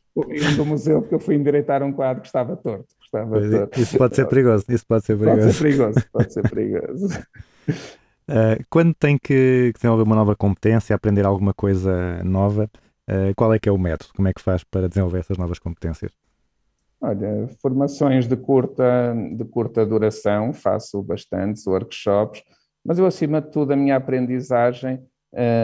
do 0.55 0.65
museu 0.65 1.01
porque 1.01 1.15
eu 1.15 1.19
fui 1.19 1.35
endireitar 1.35 1.83
um 1.83 1.91
quadro 1.91 2.21
que 2.21 2.27
estava 2.27 2.55
torto. 2.55 2.87
Que 2.99 3.05
estava 3.05 3.49
torto. 3.49 3.79
Isso 3.79 3.97
pode 3.97 4.15
ser 4.15 4.25
perigoso. 4.27 4.65
Isso 4.69 4.85
pode 4.87 5.05
ser 5.05 5.17
perigoso. 5.17 5.41
Pode 5.41 5.53
ser 5.53 5.63
perigoso. 5.63 6.05
Pode 6.13 6.33
ser 6.33 6.49
perigoso. 6.49 7.19
Uh, 8.29 8.63
quando 8.69 8.93
tem 8.93 9.17
que, 9.17 9.71
que 9.73 9.73
desenvolver 9.73 10.03
uma 10.03 10.15
nova 10.15 10.35
competência, 10.35 10.95
aprender 10.95 11.25
alguma 11.25 11.53
coisa 11.53 12.23
nova, 12.23 12.69
uh, 13.09 13.33
qual 13.35 13.53
é 13.53 13.59
que 13.59 13.67
é 13.67 13.71
o 13.71 13.77
método? 13.77 14.13
Como 14.15 14.27
é 14.27 14.33
que 14.33 14.41
faz 14.41 14.63
para 14.63 14.87
desenvolver 14.87 15.19
essas 15.19 15.37
novas 15.37 15.59
competências? 15.59 16.11
Olha, 16.99 17.47
formações 17.61 18.27
de 18.27 18.35
curta, 18.35 19.15
de 19.35 19.45
curta 19.45 19.85
duração, 19.85 20.51
faço 20.51 21.01
bastantes 21.03 21.65
workshops, 21.67 22.41
mas 22.87 22.97
eu, 22.97 23.05
acima 23.05 23.41
de 23.41 23.51
tudo, 23.51 23.73
a 23.73 23.75
minha 23.75 23.97
aprendizagem 23.97 25.03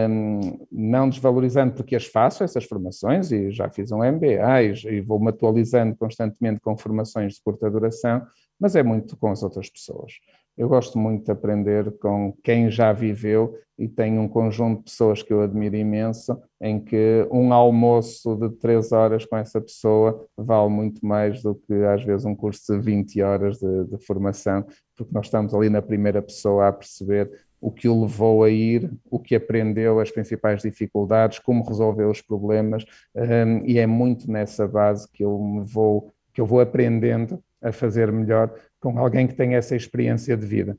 um, 0.09 0.59
não 0.69 1.07
desvalorizando 1.07 1.73
porque 1.73 1.95
as 1.95 2.05
faço, 2.05 2.43
essas 2.43 2.65
formações, 2.65 3.31
e 3.31 3.49
já 3.49 3.69
fiz 3.69 3.93
um 3.93 3.99
MBA 3.99 4.61
e, 4.61 4.97
e 4.97 5.01
vou-me 5.01 5.29
atualizando 5.29 5.95
constantemente 5.95 6.59
com 6.59 6.77
formações 6.77 7.35
de 7.35 7.41
curta 7.41 7.71
duração, 7.71 8.21
mas 8.59 8.75
é 8.75 8.83
muito 8.83 9.15
com 9.15 9.29
as 9.31 9.41
outras 9.41 9.69
pessoas. 9.69 10.11
Eu 10.57 10.67
gosto 10.67 10.99
muito 10.99 11.25
de 11.25 11.31
aprender 11.31 11.97
com 11.97 12.33
quem 12.43 12.69
já 12.69 12.91
viveu 12.91 13.57
e 13.79 13.87
tenho 13.87 14.21
um 14.21 14.27
conjunto 14.27 14.79
de 14.79 14.83
pessoas 14.83 15.23
que 15.23 15.33
eu 15.33 15.41
admiro 15.41 15.75
imenso, 15.75 16.39
em 16.61 16.79
que 16.79 17.27
um 17.31 17.51
almoço 17.51 18.35
de 18.35 18.49
três 18.57 18.91
horas 18.91 19.25
com 19.25 19.35
essa 19.35 19.59
pessoa 19.59 20.27
vale 20.37 20.69
muito 20.69 21.03
mais 21.03 21.41
do 21.41 21.55
que 21.55 21.73
às 21.85 22.03
vezes 22.03 22.25
um 22.25 22.35
curso 22.35 22.71
de 22.71 22.79
20 22.79 23.21
horas 23.23 23.57
de, 23.57 23.85
de 23.85 23.97
formação, 24.05 24.63
porque 24.95 25.13
nós 25.13 25.27
estamos 25.27 25.53
ali 25.53 25.69
na 25.69 25.81
primeira 25.81 26.21
pessoa 26.21 26.67
a 26.67 26.73
perceber 26.73 27.29
o 27.59 27.71
que 27.71 27.87
o 27.87 28.01
levou 28.01 28.43
a 28.43 28.49
ir, 28.49 28.91
o 29.09 29.17
que 29.17 29.35
aprendeu, 29.35 29.99
as 29.99 30.11
principais 30.11 30.61
dificuldades, 30.61 31.39
como 31.39 31.63
resolveu 31.63 32.09
os 32.09 32.21
problemas, 32.21 32.83
um, 33.15 33.65
e 33.65 33.79
é 33.79 33.87
muito 33.87 34.29
nessa 34.29 34.67
base 34.67 35.09
que 35.09 35.23
eu 35.23 35.39
me 35.39 35.63
vou, 35.63 36.11
que 36.33 36.41
eu 36.41 36.45
vou 36.45 36.59
aprendendo 36.59 37.41
a 37.61 37.71
fazer 37.71 38.11
melhor 38.11 38.53
com 38.81 38.99
alguém 38.99 39.25
que 39.25 39.33
tem 39.33 39.55
essa 39.55 39.77
experiência 39.77 40.35
de 40.35 40.45
vida. 40.45 40.77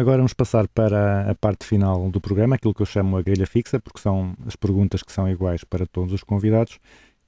Agora 0.00 0.16
vamos 0.16 0.32
passar 0.32 0.66
para 0.66 1.30
a 1.30 1.34
parte 1.34 1.66
final 1.66 2.10
do 2.10 2.22
programa, 2.22 2.54
aquilo 2.54 2.72
que 2.72 2.80
eu 2.80 2.86
chamo 2.86 3.18
a 3.18 3.22
grelha 3.22 3.46
fixa, 3.46 3.78
porque 3.78 4.00
são 4.00 4.34
as 4.46 4.56
perguntas 4.56 5.02
que 5.02 5.12
são 5.12 5.28
iguais 5.28 5.62
para 5.62 5.84
todos 5.84 6.14
os 6.14 6.24
convidados 6.24 6.78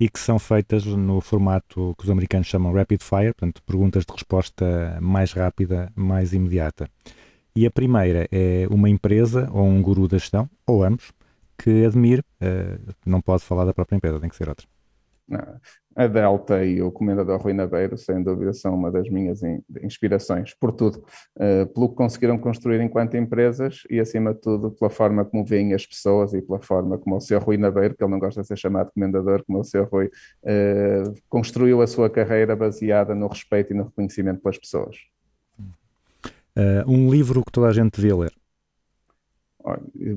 e 0.00 0.08
que 0.08 0.18
são 0.18 0.38
feitas 0.38 0.86
no 0.86 1.20
formato 1.20 1.94
que 1.98 2.04
os 2.04 2.10
americanos 2.10 2.46
chamam 2.46 2.72
rapid 2.72 3.02
fire, 3.02 3.34
portanto, 3.34 3.62
perguntas 3.66 4.06
de 4.06 4.12
resposta 4.14 4.98
mais 5.02 5.34
rápida, 5.34 5.92
mais 5.94 6.32
imediata. 6.32 6.88
E 7.54 7.66
a 7.66 7.70
primeira 7.70 8.26
é 8.32 8.66
uma 8.70 8.88
empresa 8.88 9.50
ou 9.52 9.66
um 9.66 9.82
guru 9.82 10.08
da 10.08 10.16
gestão, 10.16 10.48
ou 10.66 10.82
ambos, 10.82 11.12
que 11.58 11.84
admire, 11.84 12.22
uh, 12.40 12.94
não 13.04 13.20
pode 13.20 13.42
falar 13.42 13.66
da 13.66 13.74
própria 13.74 13.96
empresa, 13.96 14.18
tem 14.18 14.30
que 14.30 14.36
ser 14.36 14.48
outra. 14.48 14.66
A 15.94 16.06
Delta 16.06 16.64
e 16.64 16.80
o 16.80 16.90
Comendador 16.90 17.40
Rui 17.40 17.52
Naveiro, 17.52 17.98
sem 17.98 18.22
dúvida, 18.22 18.52
são 18.52 18.74
uma 18.74 18.90
das 18.90 19.08
minhas 19.10 19.40
inspirações, 19.82 20.54
por 20.54 20.72
tudo, 20.72 21.04
uh, 21.36 21.66
pelo 21.72 21.90
que 21.90 21.94
conseguiram 21.94 22.38
construir 22.38 22.80
enquanto 22.80 23.16
empresas 23.16 23.82
e, 23.90 24.00
acima 24.00 24.32
de 24.32 24.40
tudo, 24.40 24.70
pela 24.70 24.90
forma 24.90 25.24
como 25.24 25.44
veem 25.44 25.74
as 25.74 25.86
pessoas 25.86 26.32
e 26.32 26.40
pela 26.40 26.60
forma 26.60 26.96
como 26.98 27.16
o 27.16 27.20
Sr. 27.20 27.42
Rui 27.42 27.56
Naveiro, 27.58 27.94
que 27.94 28.02
ele 28.02 28.10
não 28.10 28.18
gosta 28.18 28.40
de 28.40 28.46
ser 28.46 28.56
chamado 28.56 28.90
Comendador, 28.92 29.44
como 29.46 29.60
o 29.60 29.64
Sr. 29.64 29.86
Rui, 29.90 30.06
uh, 30.06 31.14
construiu 31.28 31.82
a 31.82 31.86
sua 31.86 32.08
carreira 32.08 32.56
baseada 32.56 33.14
no 33.14 33.28
respeito 33.28 33.72
e 33.72 33.76
no 33.76 33.84
reconhecimento 33.84 34.40
pelas 34.40 34.58
pessoas. 34.58 34.96
Uh, 36.56 36.88
um 36.90 37.10
livro 37.10 37.42
que 37.44 37.52
toda 37.52 37.68
a 37.68 37.72
gente 37.72 37.96
devia 37.96 38.16
ler 38.16 38.41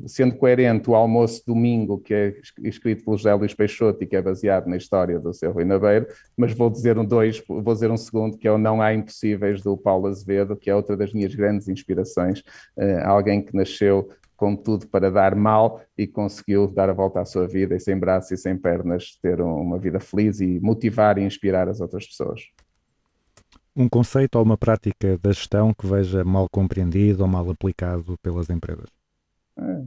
sendo 0.08 0.36
coerente 0.36 0.90
o 0.90 0.96
almoço 0.96 1.44
domingo, 1.46 2.00
que 2.00 2.14
é 2.14 2.34
escrito 2.64 3.04
pelo 3.04 3.18
José 3.18 3.34
Luís 3.34 3.54
Peixoto 3.54 4.04
e 4.04 4.08
que 4.08 4.16
é 4.16 4.22
baseado 4.22 4.68
na 4.68 4.78
história 4.78 5.20
do 5.20 5.34
seu 5.34 5.52
Rui 5.52 5.66
Nabeiro, 5.66 6.08
mas 6.36 6.54
vou 6.54 6.70
dizer 6.70 6.98
um 6.98 7.06
dois, 7.06 7.44
vou 7.48 7.74
dizer 7.74 7.92
um 7.92 7.98
segundo, 7.98 8.38
que 8.38 8.48
é 8.48 8.52
o 8.52 8.58
Não 8.58 8.82
Há 8.82 8.94
Impossíveis, 8.94 9.62
do 9.62 9.78
Paulo 9.78 10.08
Azevedo, 10.08 10.56
que 10.56 10.70
é 10.70 10.76
outra 10.76 10.98
das 10.98 11.14
minhas 11.14 11.36
grandes 11.36 11.68
inspirações, 11.68 12.40
uh, 12.78 13.06
alguém 13.06 13.44
que 13.44 13.56
nasceu 13.56 14.10
com 14.36 14.56
tudo 14.56 14.88
para 14.88 15.10
dar 15.10 15.36
mal 15.36 15.82
e 15.98 16.06
conseguiu 16.06 16.68
dar 16.68 16.90
a 16.90 16.94
volta 16.94 17.22
à 17.22 17.26
sua 17.26 17.48
vida 17.48 17.76
e 17.76 17.80
sem 17.80 17.98
braços 17.98 18.32
e 18.32 18.38
sem 18.38 18.58
pernas 18.58 19.18
ter 19.22 19.40
uma 19.40 19.80
vida 19.80 20.00
feliz 20.00 20.42
e 20.42 20.60
motivar 20.60 21.18
e 21.18 21.24
inspirar 21.24 21.70
as 21.70 21.80
outras 21.80 22.06
pessoas. 22.06 22.42
Um 23.76 23.90
conceito 23.90 24.38
ou 24.38 24.44
uma 24.44 24.58
prática 24.58 25.18
da 25.18 25.32
gestão 25.32 25.74
que 25.74 25.86
veja 25.86 26.24
mal 26.24 26.48
compreendido 26.50 27.24
ou 27.24 27.30
mal 27.30 27.50
aplicado 27.50 28.18
pelas 28.22 28.50
empresas? 28.50 28.90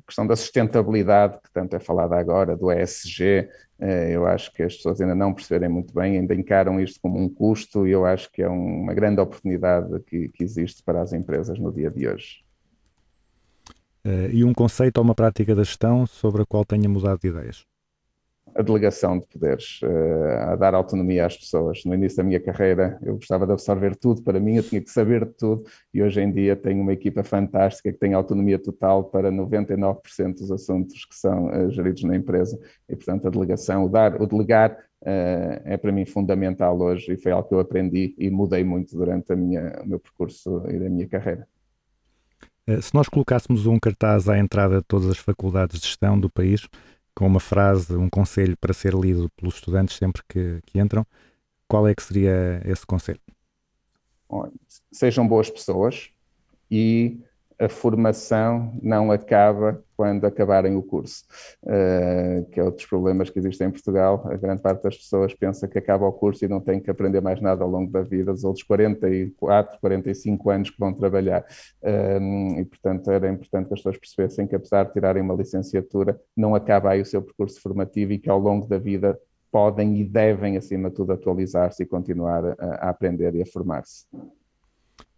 Questão 0.07 0.27
da 0.27 0.37
sustentabilidade, 0.37 1.39
que 1.43 1.51
tanto 1.53 1.77
é 1.77 1.81
falada 1.81 2.17
agora, 2.17 2.57
do 2.57 2.71
ESG, 2.71 3.49
eh, 3.81 4.11
eu 4.13 4.27
acho 4.27 4.53
que 4.53 4.63
as 4.63 4.77
pessoas 4.77 5.01
ainda 5.01 5.15
não 5.15 5.33
perceberem 5.33 5.69
muito 5.69 5.95
bem, 5.95 6.19
ainda 6.19 6.35
encaram 6.35 6.81
isto 6.81 7.01
como 7.01 7.19
um 7.19 7.29
custo 7.29 7.87
e 7.87 7.93
eu 7.93 8.05
acho 8.05 8.31
que 8.33 8.43
é 8.43 8.49
uma 8.49 8.93
grande 8.93 9.21
oportunidade 9.21 10.01
que, 10.01 10.29
que 10.31 10.43
existe 10.43 10.83
para 10.83 11.01
as 11.01 11.13
empresas 11.13 11.59
no 11.59 11.73
dia 11.73 11.91
de 11.91 12.09
hoje. 12.09 12.45
Uh, 14.05 14.31
e 14.33 14.45
um 14.45 14.55
conceito 14.55 14.99
ou 14.99 15.05
uma 15.05 15.15
prática 15.15 15.55
da 15.55 15.63
gestão 15.63 16.07
sobre 16.07 16.43
a 16.43 16.47
qual 16.47 16.65
tenha 16.65 16.89
mudado 16.89 17.21
de 17.21 17.29
ideias? 17.29 17.68
A 18.59 18.63
delegação 18.63 19.21
de 19.21 19.27
poderes, 19.27 19.81
uh, 19.83 20.51
a 20.51 20.57
dar 20.57 20.75
autonomia 20.75 21.25
às 21.25 21.37
pessoas. 21.37 21.85
No 21.85 21.95
início 21.95 22.17
da 22.17 22.25
minha 22.25 22.41
carreira, 22.41 22.99
eu 23.03 23.15
gostava 23.15 23.47
de 23.47 23.53
absorver 23.53 23.95
tudo 23.95 24.21
para 24.21 24.41
mim, 24.41 24.57
eu 24.57 24.65
tinha 24.65 24.81
que 24.81 24.91
saber 24.91 25.25
de 25.25 25.33
tudo, 25.35 25.63
e 25.95 26.03
hoje 26.03 26.21
em 26.21 26.33
dia 26.33 26.57
tenho 26.57 26.83
uma 26.83 26.93
equipa 26.93 27.23
fantástica 27.23 27.93
que 27.93 27.99
tem 27.99 28.15
autonomia 28.15 28.59
total 28.59 29.05
para 29.05 29.31
99% 29.31 30.39
dos 30.39 30.51
assuntos 30.51 31.05
que 31.05 31.15
são 31.15 31.47
uh, 31.47 31.71
geridos 31.71 32.03
na 32.03 32.17
empresa, 32.17 32.59
e 32.89 32.97
portanto 32.97 33.29
a 33.29 33.31
delegação, 33.31 33.85
o 33.85 33.89
dar, 33.89 34.21
o 34.21 34.27
delegar 34.27 34.73
uh, 34.73 35.63
é 35.65 35.77
para 35.77 35.93
mim 35.93 36.05
fundamental 36.05 36.81
hoje, 36.81 37.13
e 37.13 37.17
foi 37.17 37.31
algo 37.31 37.49
que 37.49 37.55
eu 37.55 37.61
aprendi 37.61 38.13
e 38.19 38.29
mudei 38.29 38.65
muito 38.65 38.97
durante 38.97 39.37
minha, 39.37 39.81
o 39.85 39.89
meu 39.89 40.01
percurso 40.01 40.65
e 40.69 40.85
a 40.85 40.91
minha 40.91 41.07
carreira. 41.07 41.47
Se 42.83 42.93
nós 42.93 43.09
colocássemos 43.09 43.67
um 43.67 43.79
cartaz 43.79 44.29
à 44.29 44.37
entrada 44.37 44.79
de 44.79 44.85
todas 44.85 45.09
as 45.09 45.17
faculdades 45.17 45.81
de 45.81 45.87
gestão 45.87 46.21
do 46.21 46.29
país, 46.29 46.69
com 47.19 47.27
uma 47.27 47.41
frase, 47.41 47.97
um 47.97 48.09
conselho 48.09 48.57
para 48.57 48.73
ser 48.73 48.95
lido 48.95 49.29
pelos 49.31 49.57
estudantes 49.57 49.97
sempre 49.97 50.23
que, 50.29 50.61
que 50.65 50.79
entram, 50.79 51.05
qual 51.67 51.89
é 51.89 51.93
que 51.93 52.01
seria 52.01 52.63
esse 52.65 52.87
conselho? 52.87 53.21
Sejam 54.93 55.27
boas 55.27 55.51
pessoas 55.51 56.11
e 56.71 57.19
a 57.59 57.69
formação 57.69 58.73
não 58.81 59.11
acaba 59.11 59.83
quando 59.97 60.25
acabarem 60.25 60.77
o 60.77 60.83
curso, 60.83 61.25
uh, 61.65 62.45
que 62.53 62.61
é 62.61 62.63
outro 62.63 62.77
dos 62.77 62.87
problemas 62.87 63.31
que 63.31 63.39
existem 63.39 63.67
em 63.67 63.71
Portugal. 63.71 64.25
A 64.31 64.37
grande 64.37 64.63
parte 64.63 64.85
das 64.85 64.97
pessoas 64.97 65.35
pensa 65.35 65.67
que 65.67 65.77
acaba 65.77 66.07
o 66.07 66.13
curso 66.13 66.45
e 66.45 66.49
não 66.49 66.61
tem 66.61 66.79
que 66.79 66.89
aprender 66.89 67.21
mais 67.21 67.41
nada 67.41 67.65
ao 67.65 67.69
longo 67.69 67.91
da 67.91 68.03
vida, 68.03 68.33
os 68.33 68.45
outros 68.45 68.63
44, 68.65 69.81
45 69.81 70.51
anos 70.51 70.71
que 70.71 70.79
vão 70.79 70.95
trabalhar. 70.95 71.45
Uh, 71.83 72.61
e, 72.61 72.65
portanto, 72.65 73.11
era 73.11 73.29
importante 73.29 73.67
que 73.67 73.75
as 73.75 73.81
pessoas 73.81 73.99
percebessem 73.99 74.47
que, 74.47 74.55
apesar 74.55 74.85
de 74.85 74.93
tirarem 74.93 75.23
uma 75.23 75.35
licenciatura, 75.35 76.21
não 76.37 76.55
acaba 76.55 76.91
aí 76.91 77.01
o 77.01 77.07
seu 77.07 77.21
percurso 77.21 77.61
formativo 77.61 78.13
e 78.13 78.19
que 78.19 78.31
ao 78.31 78.39
longo 78.39 78.69
da 78.69 78.79
vida 78.79 79.19
podem 79.51 79.97
e 79.97 80.05
devem, 80.05 80.57
acima 80.57 80.91
de 80.91 80.95
tudo, 80.95 81.13
atualizar-se 81.13 81.83
e 81.83 81.87
continuar 81.87 82.45
a, 82.45 82.55
a 82.87 82.91
aprender 82.91 83.35
e 83.35 83.43
a 83.43 83.47
formar-se. 83.47 84.07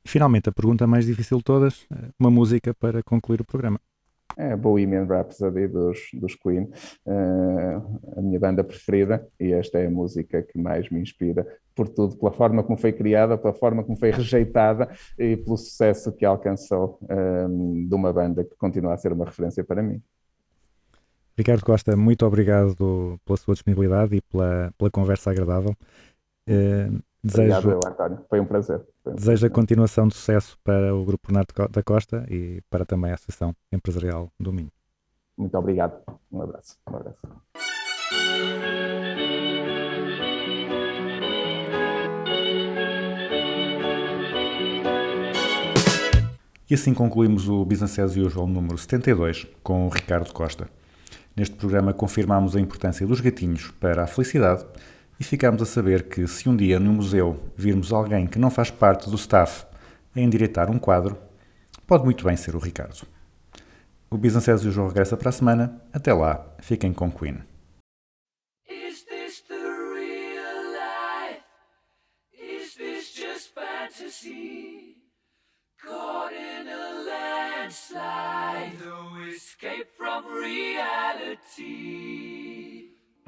Finalmente, 0.05 0.49
a 0.49 0.53
pergunta 0.53 0.87
mais 0.87 1.07
difícil 1.07 1.39
de 1.39 1.45
todas, 1.45 1.87
uma 2.19 2.31
música 2.31 2.75
para 2.75 3.03
concluir 3.03 3.41
o 3.41 3.45
programa. 3.45 3.81
É 4.37 4.57
Bohemian 4.57 5.05
Rhapsody 5.05 5.67
dos, 5.69 5.99
dos 6.15 6.35
Queen, 6.37 6.71
uh, 7.05 8.01
a 8.17 8.23
minha 8.23 8.39
banda 8.39 8.63
preferida, 8.63 9.27
e 9.39 9.53
esta 9.53 9.79
é 9.79 9.87
a 9.87 9.91
música 9.91 10.43
que 10.43 10.59
mais 10.59 10.89
me 10.89 11.01
inspira 11.01 11.47
por 11.75 11.89
tudo, 11.89 12.17
pela 12.17 12.33
forma 12.33 12.63
como 12.63 12.79
foi 12.79 12.93
criada, 12.93 13.37
pela 13.37 13.53
forma 13.53 13.83
como 13.83 13.99
foi 13.99 14.11
rejeitada 14.11 14.89
e 15.19 15.37
pelo 15.37 15.57
sucesso 15.57 16.13
que 16.13 16.25
alcançou 16.25 16.99
um, 17.49 17.87
de 17.89 17.95
uma 17.95 18.13
banda 18.13 18.45
que 18.45 18.57
continua 18.57 18.95
a 18.95 18.97
ser 18.97 19.13
uma 19.13 19.25
referência 19.25 19.65
para 19.65 19.83
mim. 19.83 20.01
Ricardo 21.37 21.65
Costa, 21.65 21.97
muito 21.97 22.25
obrigado 22.27 23.19
pela 23.25 23.37
sua 23.37 23.55
disponibilidade 23.55 24.17
e 24.17 24.21
pela, 24.21 24.73
pela 24.77 24.91
conversa 24.91 25.31
agradável. 25.31 25.75
Uh, 26.49 27.01
desejo, 27.23 27.59
obrigado, 27.59 27.87
António. 27.87 28.25
Foi 28.29 28.41
um 28.41 28.47
prazer. 28.47 28.83
Foi 29.03 29.13
um 29.13 29.17
desejo 29.17 29.47
a 29.47 29.51
continuação 29.51 30.09
de 30.09 30.15
sucesso 30.15 30.59
para 30.65 30.95
o 30.95 31.05
Grupo 31.05 31.29
Bernardo 31.29 31.73
da 31.73 31.83
Costa 31.83 32.25
e 32.29 32.63
para 32.71 32.85
também 32.85 33.11
a 33.11 33.15
Associação 33.15 33.55
Empresarial 33.73 34.31
do 34.39 34.53
Minho. 34.53 34.73
Muito 35.37 35.57
obrigado. 35.57 35.99
Um 36.31 36.43
abraço. 36.43 36.77
Um 36.89 36.97
abraço. 36.97 37.19
E 46.71 46.75
assim 46.75 46.95
concluímos 46.95 47.49
o 47.49 47.65
Business 47.65 47.99
as 47.99 48.17
Usual 48.17 48.47
número 48.47 48.79
72 48.79 49.45
com 49.61 49.87
o 49.87 49.89
Ricardo 49.89 50.33
Costa. 50.33 50.69
Neste 51.37 51.57
programa 51.57 51.93
confirmamos 51.93 52.55
a 52.55 52.61
importância 52.61 53.05
dos 53.05 53.21
gatinhos 53.21 53.73
para 53.81 54.05
a 54.05 54.07
felicidade 54.07 54.65
e 55.21 55.25
ficamos 55.25 55.61
a 55.61 55.67
saber 55.67 56.09
que 56.09 56.27
se 56.27 56.49
um 56.49 56.57
dia 56.57 56.81
no 56.81 56.95
museu 56.95 57.39
virmos 57.55 57.93
alguém 57.93 58.27
que 58.27 58.39
não 58.39 58.51
faz 58.51 58.71
parte 58.71 59.11
do 59.11 59.17
staff 59.17 59.67
a 60.17 60.21
endireitar 60.21 60.71
um 60.71 60.79
quadro, 60.79 61.19
pode 61.87 62.05
muito 62.05 62.25
bem 62.25 62.39
ser 62.39 62.57
o 62.57 62.59
Ricardo. 62.59 63.07
O 64.11 64.17
Business 64.17 64.49
as 64.49 64.65
Usual 64.65 64.89
regressa 64.89 65.19
para 65.19 65.29
a 65.29 65.33
semana. 65.33 65.83
Até 65.93 66.15
lá, 66.15 66.45
fiquem 66.59 66.93
com 66.93 67.13
Queen. 67.13 67.39
A 77.93 78.71
no 78.83 79.27
escape 79.29 79.87
from 79.97 80.23
reality. 80.43 82.50